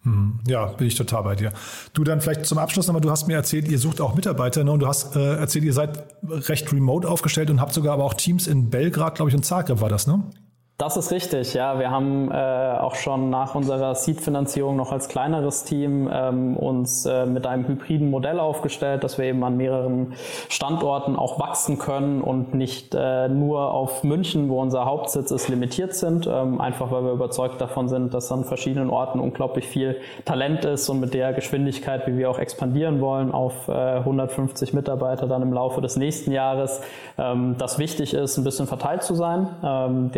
Mhm. 0.04 0.40
Ja, 0.48 0.66
bin 0.66 0.88
ich 0.88 0.96
total 0.96 1.24
bei 1.24 1.36
dir. 1.36 1.52
Du 1.94 2.04
dann 2.04 2.22
vielleicht 2.22 2.46
zum 2.46 2.58
Abschluss 2.58 2.88
nochmal, 2.88 3.02
du 3.02 3.12
hast 3.12 3.28
mir 3.28 3.36
erzählt, 3.36 3.68
ihr 3.68 3.78
sucht 3.78 4.02
auch 4.02 4.16
Mitarbeiter 4.16 4.64
ne? 4.64 4.72
und 4.72 4.80
du 4.80 4.88
hast 4.88 5.16
äh, 5.16 5.36
erzählt, 5.36 5.66
ihr 5.66 5.74
seid 5.74 6.06
recht 6.24 6.72
remote 6.74 7.08
aufgestellt 7.08 7.50
und 7.50 7.62
habt 7.62 7.74
sogar 7.74 7.94
aber 7.94 8.04
auch 8.04 8.16
Teams 8.16 8.48
in 8.48 8.70
Belgrad, 8.70 9.16
glaube 9.16 9.30
ich, 9.30 9.36
und 9.36 9.44
Zagreb 9.44 9.82
war 9.82 9.90
das, 9.90 10.08
ne? 10.08 10.24
Das 10.82 10.98
ist 10.98 11.12
richtig, 11.12 11.54
ja. 11.54 11.78
Wir 11.78 11.92
haben 11.92 12.32
äh, 12.32 12.34
auch 12.34 12.96
schon 12.96 13.30
nach 13.30 13.54
unserer 13.54 13.94
Seed-Finanzierung 13.94 14.76
noch 14.76 14.92
als 14.92 15.10
kleineres 15.10 15.64
Team 15.64 16.10
ähm, 16.12 16.58
uns 16.58 17.06
äh, 17.06 17.28
mit 17.28 17.46
einem 17.46 17.68
hybriden 17.68 18.10
Modell 18.10 18.40
aufgestellt, 18.40 19.04
dass 19.04 19.20
wir 19.20 19.26
eben 19.26 19.44
an 19.44 19.58
mehreren 19.58 20.14
Standorten 20.50 21.18
auch 21.18 21.40
wachsen 21.40 21.78
können 21.78 22.22
und 22.22 22.56
nicht 22.56 22.96
äh, 22.96 23.30
nur 23.30 23.72
auf 23.76 24.04
München, 24.04 24.50
wo 24.50 24.60
unser 24.60 24.86
Hauptsitz 24.86 25.30
ist, 25.30 25.50
limitiert 25.50 25.94
sind. 25.94 26.26
Ähm, 26.26 26.60
einfach 26.60 26.90
weil 26.90 27.04
wir 27.04 27.12
überzeugt 27.12 27.62
davon 27.62 27.88
sind, 27.88 28.16
dass 28.16 28.32
an 28.32 28.44
verschiedenen 28.44 28.90
Orten 28.90 29.20
unglaublich 29.20 29.68
viel 29.68 29.98
Talent 30.26 30.66
ist 30.66 30.90
und 30.90 31.00
mit 31.00 31.14
der 31.14 31.32
Geschwindigkeit, 31.34 32.08
wie 32.08 32.18
wir 32.18 32.28
auch 32.28 32.40
expandieren 32.40 33.02
wollen, 33.02 33.32
auf 33.32 33.68
äh, 33.68 33.72
150 33.72 34.74
Mitarbeiter 34.74 35.28
dann 35.28 35.44
im 35.44 35.54
Laufe 35.54 35.80
des 35.80 35.96
nächsten 35.96 36.32
Jahres, 36.32 36.82
ähm, 37.20 37.54
das 37.60 37.78
wichtig 37.78 38.16
ist, 38.16 38.40
ein 38.40 38.44
bisschen 38.44 38.66
verteilt 38.66 39.04
zu 39.04 39.14
sein. 39.14 39.48
Ähm, 39.64 40.10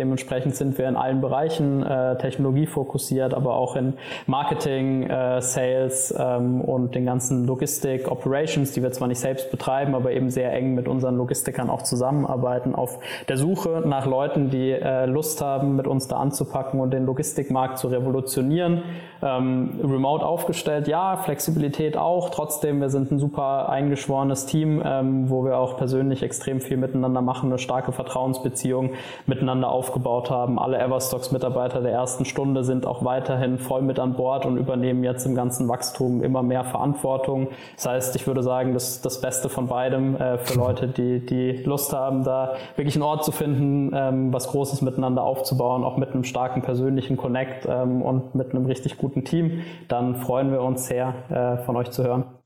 dementsprechend 0.54 0.56
sind 0.56 0.78
wir 0.78 0.88
in 0.88 0.96
allen 0.96 1.20
Bereichen 1.20 1.82
äh, 1.82 2.16
Technologie 2.18 2.66
fokussiert, 2.66 3.34
aber 3.34 3.54
auch 3.54 3.76
in 3.76 3.94
Marketing, 4.26 5.04
äh, 5.04 5.40
Sales 5.40 6.14
ähm, 6.16 6.60
und 6.60 6.94
den 6.94 7.04
ganzen 7.04 7.46
Logistik, 7.46 8.10
Operations, 8.10 8.72
die 8.72 8.82
wir 8.82 8.92
zwar 8.92 9.08
nicht 9.08 9.20
selbst 9.20 9.50
betreiben, 9.50 9.94
aber 9.94 10.12
eben 10.12 10.30
sehr 10.30 10.52
eng 10.52 10.74
mit 10.74 10.88
unseren 10.88 11.16
Logistikern 11.16 11.70
auch 11.70 11.82
zusammenarbeiten, 11.82 12.74
auf 12.74 12.98
der 13.28 13.36
Suche 13.36 13.82
nach 13.86 14.06
Leuten, 14.06 14.50
die 14.50 14.70
äh, 14.70 15.06
Lust 15.06 15.42
haben, 15.42 15.76
mit 15.76 15.86
uns 15.86 16.08
da 16.08 16.16
anzupacken 16.16 16.80
und 16.80 16.92
den 16.92 17.06
Logistikmarkt 17.06 17.78
zu 17.78 17.88
revolutionieren. 17.88 18.82
Ähm, 19.22 19.80
remote 19.82 20.24
aufgestellt, 20.24 20.86
ja, 20.86 21.16
Flexibilität 21.16 21.96
auch. 21.96 22.30
Trotzdem, 22.30 22.80
wir 22.80 22.90
sind 22.90 23.10
ein 23.10 23.18
super 23.18 23.68
eingeschworenes 23.68 24.46
Team, 24.46 24.82
ähm, 24.84 25.30
wo 25.30 25.44
wir 25.44 25.58
auch 25.58 25.76
persönlich 25.76 26.22
extrem 26.22 26.60
viel 26.60 26.76
miteinander 26.76 27.22
machen, 27.22 27.50
eine 27.50 27.58
starke 27.58 27.92
Vertrauensbeziehung 27.92 28.90
miteinander 29.26 29.70
aufgebaut 29.70 30.30
haben 30.30 30.43
haben. 30.44 30.58
Alle 30.58 30.78
Everstocks-Mitarbeiter 30.78 31.80
der 31.80 31.92
ersten 31.92 32.24
Stunde 32.24 32.64
sind 32.64 32.86
auch 32.86 33.04
weiterhin 33.04 33.58
voll 33.58 33.82
mit 33.82 33.98
an 33.98 34.14
Bord 34.14 34.44
und 34.44 34.58
übernehmen 34.58 35.02
jetzt 35.02 35.24
im 35.24 35.34
ganzen 35.34 35.68
Wachstum 35.68 36.22
immer 36.22 36.42
mehr 36.42 36.64
Verantwortung. 36.64 37.48
Das 37.76 37.86
heißt, 37.86 38.16
ich 38.16 38.26
würde 38.26 38.42
sagen, 38.42 38.74
das 38.74 39.00
das 39.00 39.20
Beste 39.20 39.48
von 39.48 39.68
beidem 39.68 40.16
äh, 40.16 40.38
für 40.38 40.58
Leute, 40.58 40.88
die, 40.88 41.24
die 41.24 41.62
Lust 41.64 41.92
haben, 41.92 42.24
da 42.24 42.54
wirklich 42.76 42.94
einen 42.94 43.04
Ort 43.04 43.24
zu 43.24 43.32
finden, 43.32 43.90
ähm, 43.94 44.32
was 44.32 44.48
Großes 44.48 44.82
miteinander 44.82 45.24
aufzubauen, 45.24 45.82
auch 45.82 45.96
mit 45.96 46.10
einem 46.10 46.24
starken 46.24 46.62
persönlichen 46.62 47.16
Connect 47.16 47.66
ähm, 47.66 48.02
und 48.02 48.34
mit 48.34 48.50
einem 48.50 48.66
richtig 48.66 48.98
guten 48.98 49.24
Team. 49.24 49.62
Dann 49.88 50.16
freuen 50.16 50.52
wir 50.52 50.62
uns 50.62 50.86
sehr, 50.86 51.14
äh, 51.30 51.64
von 51.64 51.76
euch 51.76 51.90
zu 51.90 52.04
hören. 52.04 52.43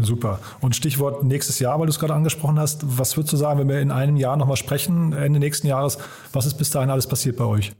Super. 0.00 0.38
Und 0.60 0.76
Stichwort 0.76 1.24
nächstes 1.24 1.58
Jahr, 1.58 1.78
weil 1.78 1.86
du 1.86 1.90
es 1.90 1.98
gerade 1.98 2.14
angesprochen 2.14 2.58
hast. 2.58 2.98
Was 2.98 3.16
würdest 3.16 3.32
du 3.32 3.36
sagen, 3.36 3.58
wenn 3.58 3.68
wir 3.68 3.80
in 3.80 3.90
einem 3.90 4.16
Jahr 4.16 4.36
nochmal 4.36 4.56
sprechen, 4.56 5.12
Ende 5.12 5.40
nächsten 5.40 5.66
Jahres, 5.66 5.98
was 6.32 6.46
ist 6.46 6.54
bis 6.54 6.70
dahin 6.70 6.90
alles 6.90 7.06
passiert 7.06 7.36
bei 7.36 7.44
euch? 7.44 7.72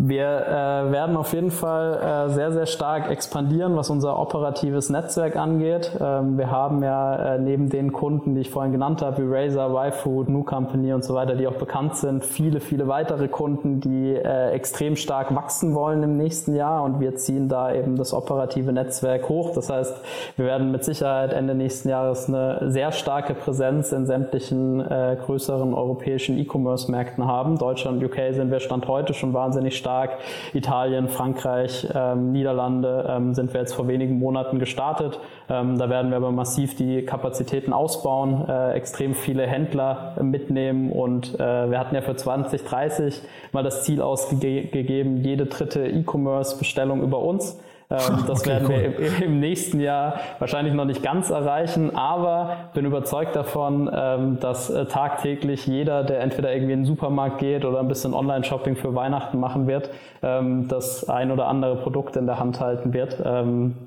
Wir 0.00 0.26
äh, 0.46 0.92
werden 0.92 1.16
auf 1.16 1.32
jeden 1.32 1.50
Fall 1.50 2.28
äh, 2.28 2.32
sehr, 2.32 2.52
sehr 2.52 2.66
stark 2.66 3.10
expandieren, 3.10 3.74
was 3.74 3.90
unser 3.90 4.16
operatives 4.16 4.90
Netzwerk 4.90 5.34
angeht. 5.34 5.90
Ähm, 6.00 6.38
wir 6.38 6.52
haben 6.52 6.84
ja 6.84 7.34
äh, 7.34 7.38
neben 7.40 7.68
den 7.68 7.90
Kunden, 7.90 8.36
die 8.36 8.42
ich 8.42 8.50
vorhin 8.50 8.70
genannt 8.70 9.02
habe, 9.02 9.18
wie 9.18 9.26
Razer, 9.28 9.68
YFood, 9.68 10.28
New 10.28 10.44
Company 10.44 10.92
und 10.92 11.02
so 11.02 11.14
weiter, 11.14 11.34
die 11.34 11.48
auch 11.48 11.56
bekannt 11.56 11.96
sind, 11.96 12.24
viele, 12.24 12.60
viele 12.60 12.86
weitere 12.86 13.26
Kunden, 13.26 13.80
die 13.80 14.14
äh, 14.14 14.52
extrem 14.52 14.94
stark 14.94 15.34
wachsen 15.34 15.74
wollen 15.74 16.00
im 16.04 16.16
nächsten 16.16 16.54
Jahr 16.54 16.84
und 16.84 17.00
wir 17.00 17.16
ziehen 17.16 17.48
da 17.48 17.74
eben 17.74 17.96
das 17.96 18.14
operative 18.14 18.72
Netzwerk 18.72 19.28
hoch. 19.28 19.52
Das 19.52 19.68
heißt, 19.68 19.96
wir 20.36 20.46
werden 20.46 20.70
mit 20.70 20.84
Sicherheit 20.84 21.32
Ende 21.32 21.56
nächsten 21.56 21.88
Jahres 21.88 22.28
eine 22.28 22.70
sehr 22.70 22.92
starke 22.92 23.34
Präsenz 23.34 23.90
in 23.90 24.06
sämtlichen 24.06 24.80
äh, 24.80 25.16
größeren 25.26 25.74
europäischen 25.74 26.38
E-Commerce-Märkten 26.38 27.26
haben. 27.26 27.58
Deutschland 27.58 28.00
und 28.00 28.08
UK 28.08 28.32
sind 28.32 28.52
wir 28.52 28.60
Stand 28.60 28.86
heute 28.86 29.12
schon 29.12 29.34
wahnsinnig 29.34 29.76
stark 29.76 29.87
stark. 29.88 30.18
Italien, 30.52 31.08
Frankreich, 31.08 31.88
ähm, 31.94 32.32
Niederlande 32.32 33.06
ähm, 33.08 33.34
sind 33.34 33.54
wir 33.54 33.60
jetzt 33.60 33.72
vor 33.72 33.88
wenigen 33.88 34.18
Monaten 34.18 34.58
gestartet. 34.58 35.18
Ähm, 35.48 35.78
da 35.78 35.88
werden 35.88 36.10
wir 36.10 36.18
aber 36.18 36.30
massiv 36.30 36.76
die 36.76 37.06
Kapazitäten 37.06 37.72
ausbauen, 37.72 38.46
äh, 38.46 38.72
extrem 38.72 39.14
viele 39.14 39.46
Händler 39.46 40.14
mitnehmen 40.20 40.92
und 40.92 41.34
äh, 41.36 41.70
wir 41.70 41.78
hatten 41.78 41.94
ja 41.94 42.02
für 42.02 42.16
2030 42.16 43.22
mal 43.52 43.62
das 43.62 43.84
Ziel 43.84 44.02
ausgegeben, 44.02 45.24
jede 45.24 45.46
dritte 45.46 45.86
E-Commerce-Bestellung 45.86 47.02
über 47.02 47.20
uns 47.20 47.58
das 48.26 48.40
okay, 48.40 48.50
werden 48.50 48.68
cool. 48.68 48.94
wir 48.98 49.22
im, 49.22 49.40
nächsten 49.40 49.80
Jahr 49.80 50.20
wahrscheinlich 50.38 50.74
noch 50.74 50.84
nicht 50.84 51.02
ganz 51.02 51.30
erreichen, 51.30 51.96
aber 51.96 52.70
bin 52.74 52.84
überzeugt 52.84 53.34
davon, 53.34 53.90
ähm, 53.90 54.38
dass 54.40 54.68
äh, 54.68 54.84
tagtäglich 54.84 55.66
jeder, 55.66 56.04
der 56.04 56.20
entweder 56.20 56.52
irgendwie 56.52 56.74
in 56.74 56.80
den 56.80 56.84
Supermarkt 56.84 57.38
geht 57.38 57.64
oder 57.64 57.80
ein 57.80 57.88
bisschen 57.88 58.12
Online-Shopping 58.12 58.76
für 58.76 58.94
Weihnachten 58.94 59.40
machen 59.40 59.66
wird, 59.66 59.88
ähm, 60.22 60.68
das 60.68 61.08
ein 61.08 61.30
oder 61.30 61.46
andere 61.46 61.76
Produkt 61.76 62.16
in 62.16 62.26
der 62.26 62.38
Hand 62.38 62.60
halten 62.60 62.92
wird, 62.92 63.18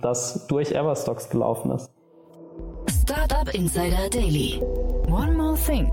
das 0.01 0.47
durch 0.47 0.71
Everstocks 0.71 1.29
gelaufen 1.29 1.71
ist. 1.71 1.91
Startup 2.89 3.53
Insider 3.53 4.09
Daily. 4.11 4.61
One 5.07 5.33
more 5.33 5.55
thing. 5.55 5.91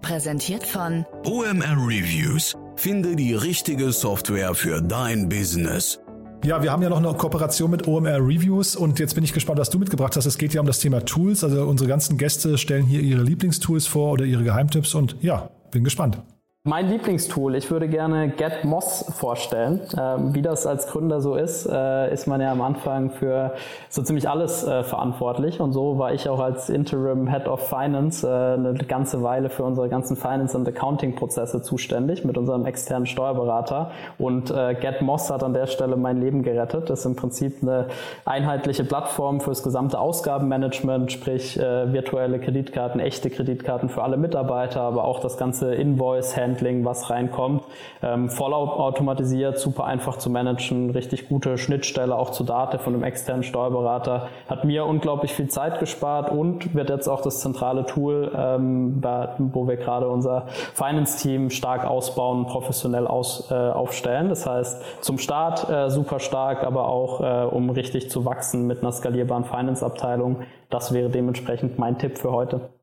Präsentiert 0.00 0.64
von 0.64 1.04
OMR 1.24 1.76
Reviews. 1.76 2.56
Finde 2.76 3.16
die 3.16 3.34
richtige 3.34 3.92
Software 3.92 4.54
für 4.54 4.80
dein 4.80 5.28
Business. 5.28 6.00
Ja, 6.42 6.62
wir 6.62 6.72
haben 6.72 6.82
ja 6.82 6.88
noch 6.88 6.96
eine 6.96 7.12
Kooperation 7.12 7.70
mit 7.70 7.86
OMR 7.86 8.16
Reviews 8.16 8.74
und 8.74 8.98
jetzt 8.98 9.14
bin 9.14 9.22
ich 9.22 9.34
gespannt, 9.34 9.58
was 9.58 9.68
du 9.68 9.78
mitgebracht 9.78 10.16
hast. 10.16 10.24
Es 10.24 10.38
geht 10.38 10.54
ja 10.54 10.60
um 10.62 10.66
das 10.66 10.78
Thema 10.78 11.04
Tools. 11.04 11.44
Also 11.44 11.66
unsere 11.66 11.88
ganzen 11.88 12.16
Gäste 12.16 12.56
stellen 12.56 12.86
hier 12.86 13.02
ihre 13.02 13.22
Lieblingstools 13.22 13.86
vor 13.86 14.12
oder 14.12 14.24
ihre 14.24 14.42
Geheimtipps 14.42 14.94
und 14.94 15.16
ja, 15.20 15.50
bin 15.70 15.84
gespannt. 15.84 16.18
Mein 16.64 16.90
Lieblingstool, 16.90 17.54
ich 17.54 17.70
würde 17.70 17.88
gerne 17.88 18.28
GetMoss 18.28 19.06
vorstellen. 19.16 19.80
Ähm, 19.98 20.34
wie 20.34 20.42
das 20.42 20.66
als 20.66 20.88
Gründer 20.88 21.22
so 21.22 21.34
ist, 21.34 21.64
äh, 21.64 22.12
ist 22.12 22.26
man 22.26 22.42
ja 22.42 22.52
am 22.52 22.60
Anfang 22.60 23.08
für 23.08 23.54
so 23.88 24.02
ziemlich 24.02 24.28
alles 24.28 24.62
äh, 24.62 24.84
verantwortlich. 24.84 25.58
Und 25.62 25.72
so 25.72 25.98
war 25.98 26.12
ich 26.12 26.28
auch 26.28 26.38
als 26.38 26.68
Interim 26.68 27.28
Head 27.28 27.48
of 27.48 27.66
Finance 27.66 28.28
äh, 28.28 28.30
eine 28.30 28.74
ganze 28.74 29.22
Weile 29.22 29.48
für 29.48 29.64
unsere 29.64 29.88
ganzen 29.88 30.18
Finance- 30.18 30.54
und 30.54 30.68
Accounting-Prozesse 30.68 31.62
zuständig 31.62 32.26
mit 32.26 32.36
unserem 32.36 32.66
externen 32.66 33.06
Steuerberater. 33.06 33.92
Und 34.18 34.50
äh, 34.50 34.74
GetMoss 34.74 35.30
hat 35.30 35.42
an 35.42 35.54
der 35.54 35.66
Stelle 35.66 35.96
mein 35.96 36.20
Leben 36.20 36.42
gerettet. 36.42 36.90
Das 36.90 36.98
ist 36.98 37.06
im 37.06 37.16
Prinzip 37.16 37.62
eine 37.62 37.86
einheitliche 38.26 38.84
Plattform 38.84 39.40
fürs 39.40 39.62
gesamte 39.62 39.98
Ausgabenmanagement, 39.98 41.10
sprich 41.10 41.58
äh, 41.58 41.90
virtuelle 41.90 42.38
Kreditkarten, 42.38 43.00
echte 43.00 43.30
Kreditkarten 43.30 43.88
für 43.88 44.02
alle 44.02 44.18
Mitarbeiter, 44.18 44.82
aber 44.82 45.06
auch 45.06 45.20
das 45.20 45.38
ganze 45.38 45.74
Invoice-Handling 45.74 46.49
Handling, 46.49 46.49
was 46.84 47.10
reinkommt. 47.10 47.64
Ähm, 48.02 48.28
voll 48.30 48.52
automatisiert, 48.52 49.58
super 49.58 49.84
einfach 49.84 50.16
zu 50.16 50.30
managen, 50.30 50.90
richtig 50.90 51.28
gute 51.28 51.58
Schnittstelle 51.58 52.16
auch 52.16 52.30
zu 52.30 52.44
Date 52.44 52.80
von 52.80 52.94
einem 52.94 53.02
externen 53.02 53.42
Steuerberater. 53.42 54.28
Hat 54.48 54.64
mir 54.64 54.86
unglaublich 54.86 55.32
viel 55.32 55.48
Zeit 55.48 55.80
gespart 55.80 56.30
und 56.30 56.74
wird 56.74 56.90
jetzt 56.90 57.08
auch 57.08 57.20
das 57.20 57.40
zentrale 57.40 57.86
Tool, 57.86 58.32
ähm, 58.36 59.02
wo 59.38 59.68
wir 59.68 59.76
gerade 59.76 60.08
unser 60.08 60.46
Finance-Team 60.74 61.50
stark 61.50 61.84
ausbauen, 61.86 62.46
professionell 62.46 63.06
aus, 63.06 63.50
äh, 63.50 63.54
aufstellen. 63.54 64.28
Das 64.28 64.46
heißt, 64.46 64.82
zum 65.00 65.18
Start 65.18 65.68
äh, 65.68 65.90
super 65.90 66.20
stark, 66.20 66.64
aber 66.64 66.88
auch 66.88 67.20
äh, 67.20 67.44
um 67.46 67.70
richtig 67.70 68.10
zu 68.10 68.24
wachsen 68.24 68.66
mit 68.66 68.82
einer 68.82 68.92
skalierbaren 68.92 69.44
Finance-Abteilung. 69.44 70.42
Das 70.70 70.92
wäre 70.92 71.10
dementsprechend 71.10 71.78
mein 71.78 71.98
Tipp 71.98 72.18
für 72.18 72.32
heute. 72.32 72.79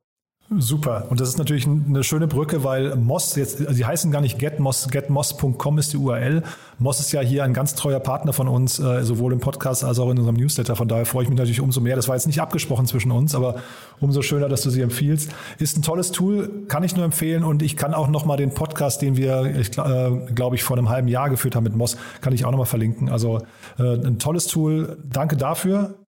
Super. 0.50 1.08
Und 1.10 1.20
das 1.20 1.28
ist 1.28 1.38
natürlich 1.38 1.68
eine 1.68 2.06
schöne 2.06 2.26
Brücke, 2.26 2.64
weil 2.64 2.96
Moss 2.96 3.36
jetzt, 3.36 3.60
also 3.60 3.74
die 3.74 3.86
heißen 3.86 4.12
gar 4.12 4.22
nicht 4.22 4.40
getmoss, 4.40 4.88
getmoss.com 4.88 5.78
ist 5.78 5.92
die 5.92 5.98
URL. 5.98 6.42
Moss 6.80 7.02
ist 7.02 7.12
ja 7.12 7.20
hier 7.20 7.44
ein 7.44 7.54
ganz 7.54 7.76
treuer 7.76 8.00
Partner 8.00 8.32
von 8.32 8.48
uns, 8.48 8.80
äh, 8.80 9.04
sowohl 9.04 9.34
im 9.34 9.42
Podcast 9.42 9.84
als 9.84 10.00
auch 10.00 10.10
in 10.10 10.18
unserem 10.18 10.38
Newsletter. 10.38 10.78
Von 10.78 10.88
daher 10.88 11.06
freue 11.06 11.24
ich 11.24 11.30
mich 11.30 11.38
natürlich 11.38 11.60
umso 11.60 11.82
mehr. 11.82 11.98
Das 11.98 12.08
war 12.08 12.16
jetzt 12.16 12.28
nicht 12.28 12.40
abgesprochen 12.40 12.86
zwischen 12.86 13.12
uns, 13.12 13.36
aber 13.36 13.56
umso 14.00 14.22
schöner, 14.22 14.48
dass 14.48 14.62
du 14.62 14.70
sie 14.70 14.80
empfiehlst. 14.80 15.32
Ist 15.60 15.78
ein 15.78 15.82
tolles 15.82 16.14
Tool, 16.14 16.64
kann 16.70 16.82
ich 16.82 16.96
nur 16.96 17.04
empfehlen. 17.04 17.44
Und 17.44 17.62
ich 17.62 17.76
kann 17.76 17.94
auch 17.94 18.08
nochmal 18.08 18.38
den 18.38 18.54
Podcast, 18.54 19.02
den 19.02 19.18
wir, 19.18 19.54
ich 19.60 19.78
äh, 19.78 20.12
glaube 20.34 20.56
ich, 20.56 20.64
vor 20.64 20.78
einem 20.78 20.88
halben 20.88 21.10
Jahr 21.10 21.30
geführt 21.30 21.58
haben 21.58 21.66
mit 21.66 21.76
Moss, 21.76 21.98
kann 22.22 22.32
ich 22.32 22.46
auch 22.46 22.52
nochmal 22.52 22.68
verlinken. 22.68 23.10
Also 23.10 23.40
äh, 23.78 23.84
ein 23.84 24.18
tolles 24.18 24.48
Tool. 24.48 24.98
Danke 25.04 25.36
dafür. 25.36 26.07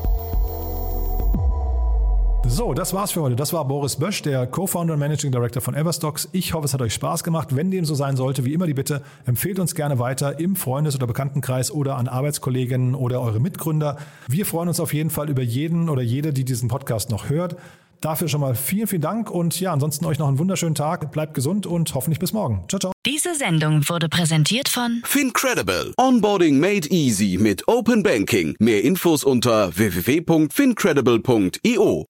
So, 2.53 2.73
das 2.73 2.93
war's 2.93 3.11
für 3.11 3.21
heute. 3.21 3.37
Das 3.37 3.53
war 3.53 3.65
Boris 3.65 3.95
Bösch, 3.95 4.23
der 4.23 4.45
Co-Founder 4.45 4.95
und 4.95 4.99
Managing 4.99 5.31
Director 5.31 5.61
von 5.61 5.73
Everstocks. 5.73 6.27
Ich 6.33 6.53
hoffe, 6.53 6.65
es 6.65 6.73
hat 6.73 6.81
euch 6.81 6.93
Spaß 6.93 7.23
gemacht. 7.23 7.55
Wenn 7.55 7.71
dem 7.71 7.85
so 7.85 7.95
sein 7.95 8.17
sollte, 8.17 8.43
wie 8.43 8.53
immer 8.53 8.67
die 8.67 8.73
Bitte, 8.73 9.03
empfehlt 9.25 9.57
uns 9.57 9.73
gerne 9.73 9.99
weiter 9.99 10.37
im 10.37 10.57
Freundes- 10.57 10.95
oder 10.95 11.07
Bekanntenkreis 11.07 11.71
oder 11.71 11.95
an 11.95 12.09
Arbeitskolleginnen 12.09 12.93
oder 12.93 13.21
eure 13.21 13.39
Mitgründer. 13.39 13.95
Wir 14.27 14.45
freuen 14.45 14.67
uns 14.67 14.81
auf 14.81 14.93
jeden 14.93 15.09
Fall 15.09 15.29
über 15.29 15.41
jeden 15.41 15.87
oder 15.87 16.01
jede, 16.01 16.33
die 16.33 16.43
diesen 16.43 16.67
Podcast 16.67 17.09
noch 17.09 17.29
hört. 17.29 17.55
Dafür 18.01 18.27
schon 18.27 18.41
mal 18.41 18.55
vielen, 18.55 18.87
vielen 18.87 19.01
Dank 19.01 19.31
und 19.31 19.57
ja, 19.61 19.71
ansonsten 19.71 20.03
euch 20.05 20.19
noch 20.19 20.27
einen 20.27 20.37
wunderschönen 20.37 20.75
Tag. 20.75 21.13
Bleibt 21.13 21.33
gesund 21.33 21.65
und 21.65 21.95
hoffentlich 21.95 22.19
bis 22.19 22.33
morgen. 22.33 22.65
Ciao, 22.67 22.81
ciao. 22.81 22.91
Diese 23.05 23.33
Sendung 23.33 23.87
wurde 23.87 24.09
präsentiert 24.09 24.67
von 24.67 25.01
Fincredible. 25.05 25.93
Onboarding 25.97 26.59
made 26.59 26.89
easy 26.89 27.37
mit 27.39 27.65
Open 27.69 28.03
Banking. 28.03 28.57
Mehr 28.59 28.83
Infos 28.83 29.23
unter 29.23 29.77
www.fincredible.io. 29.77 32.07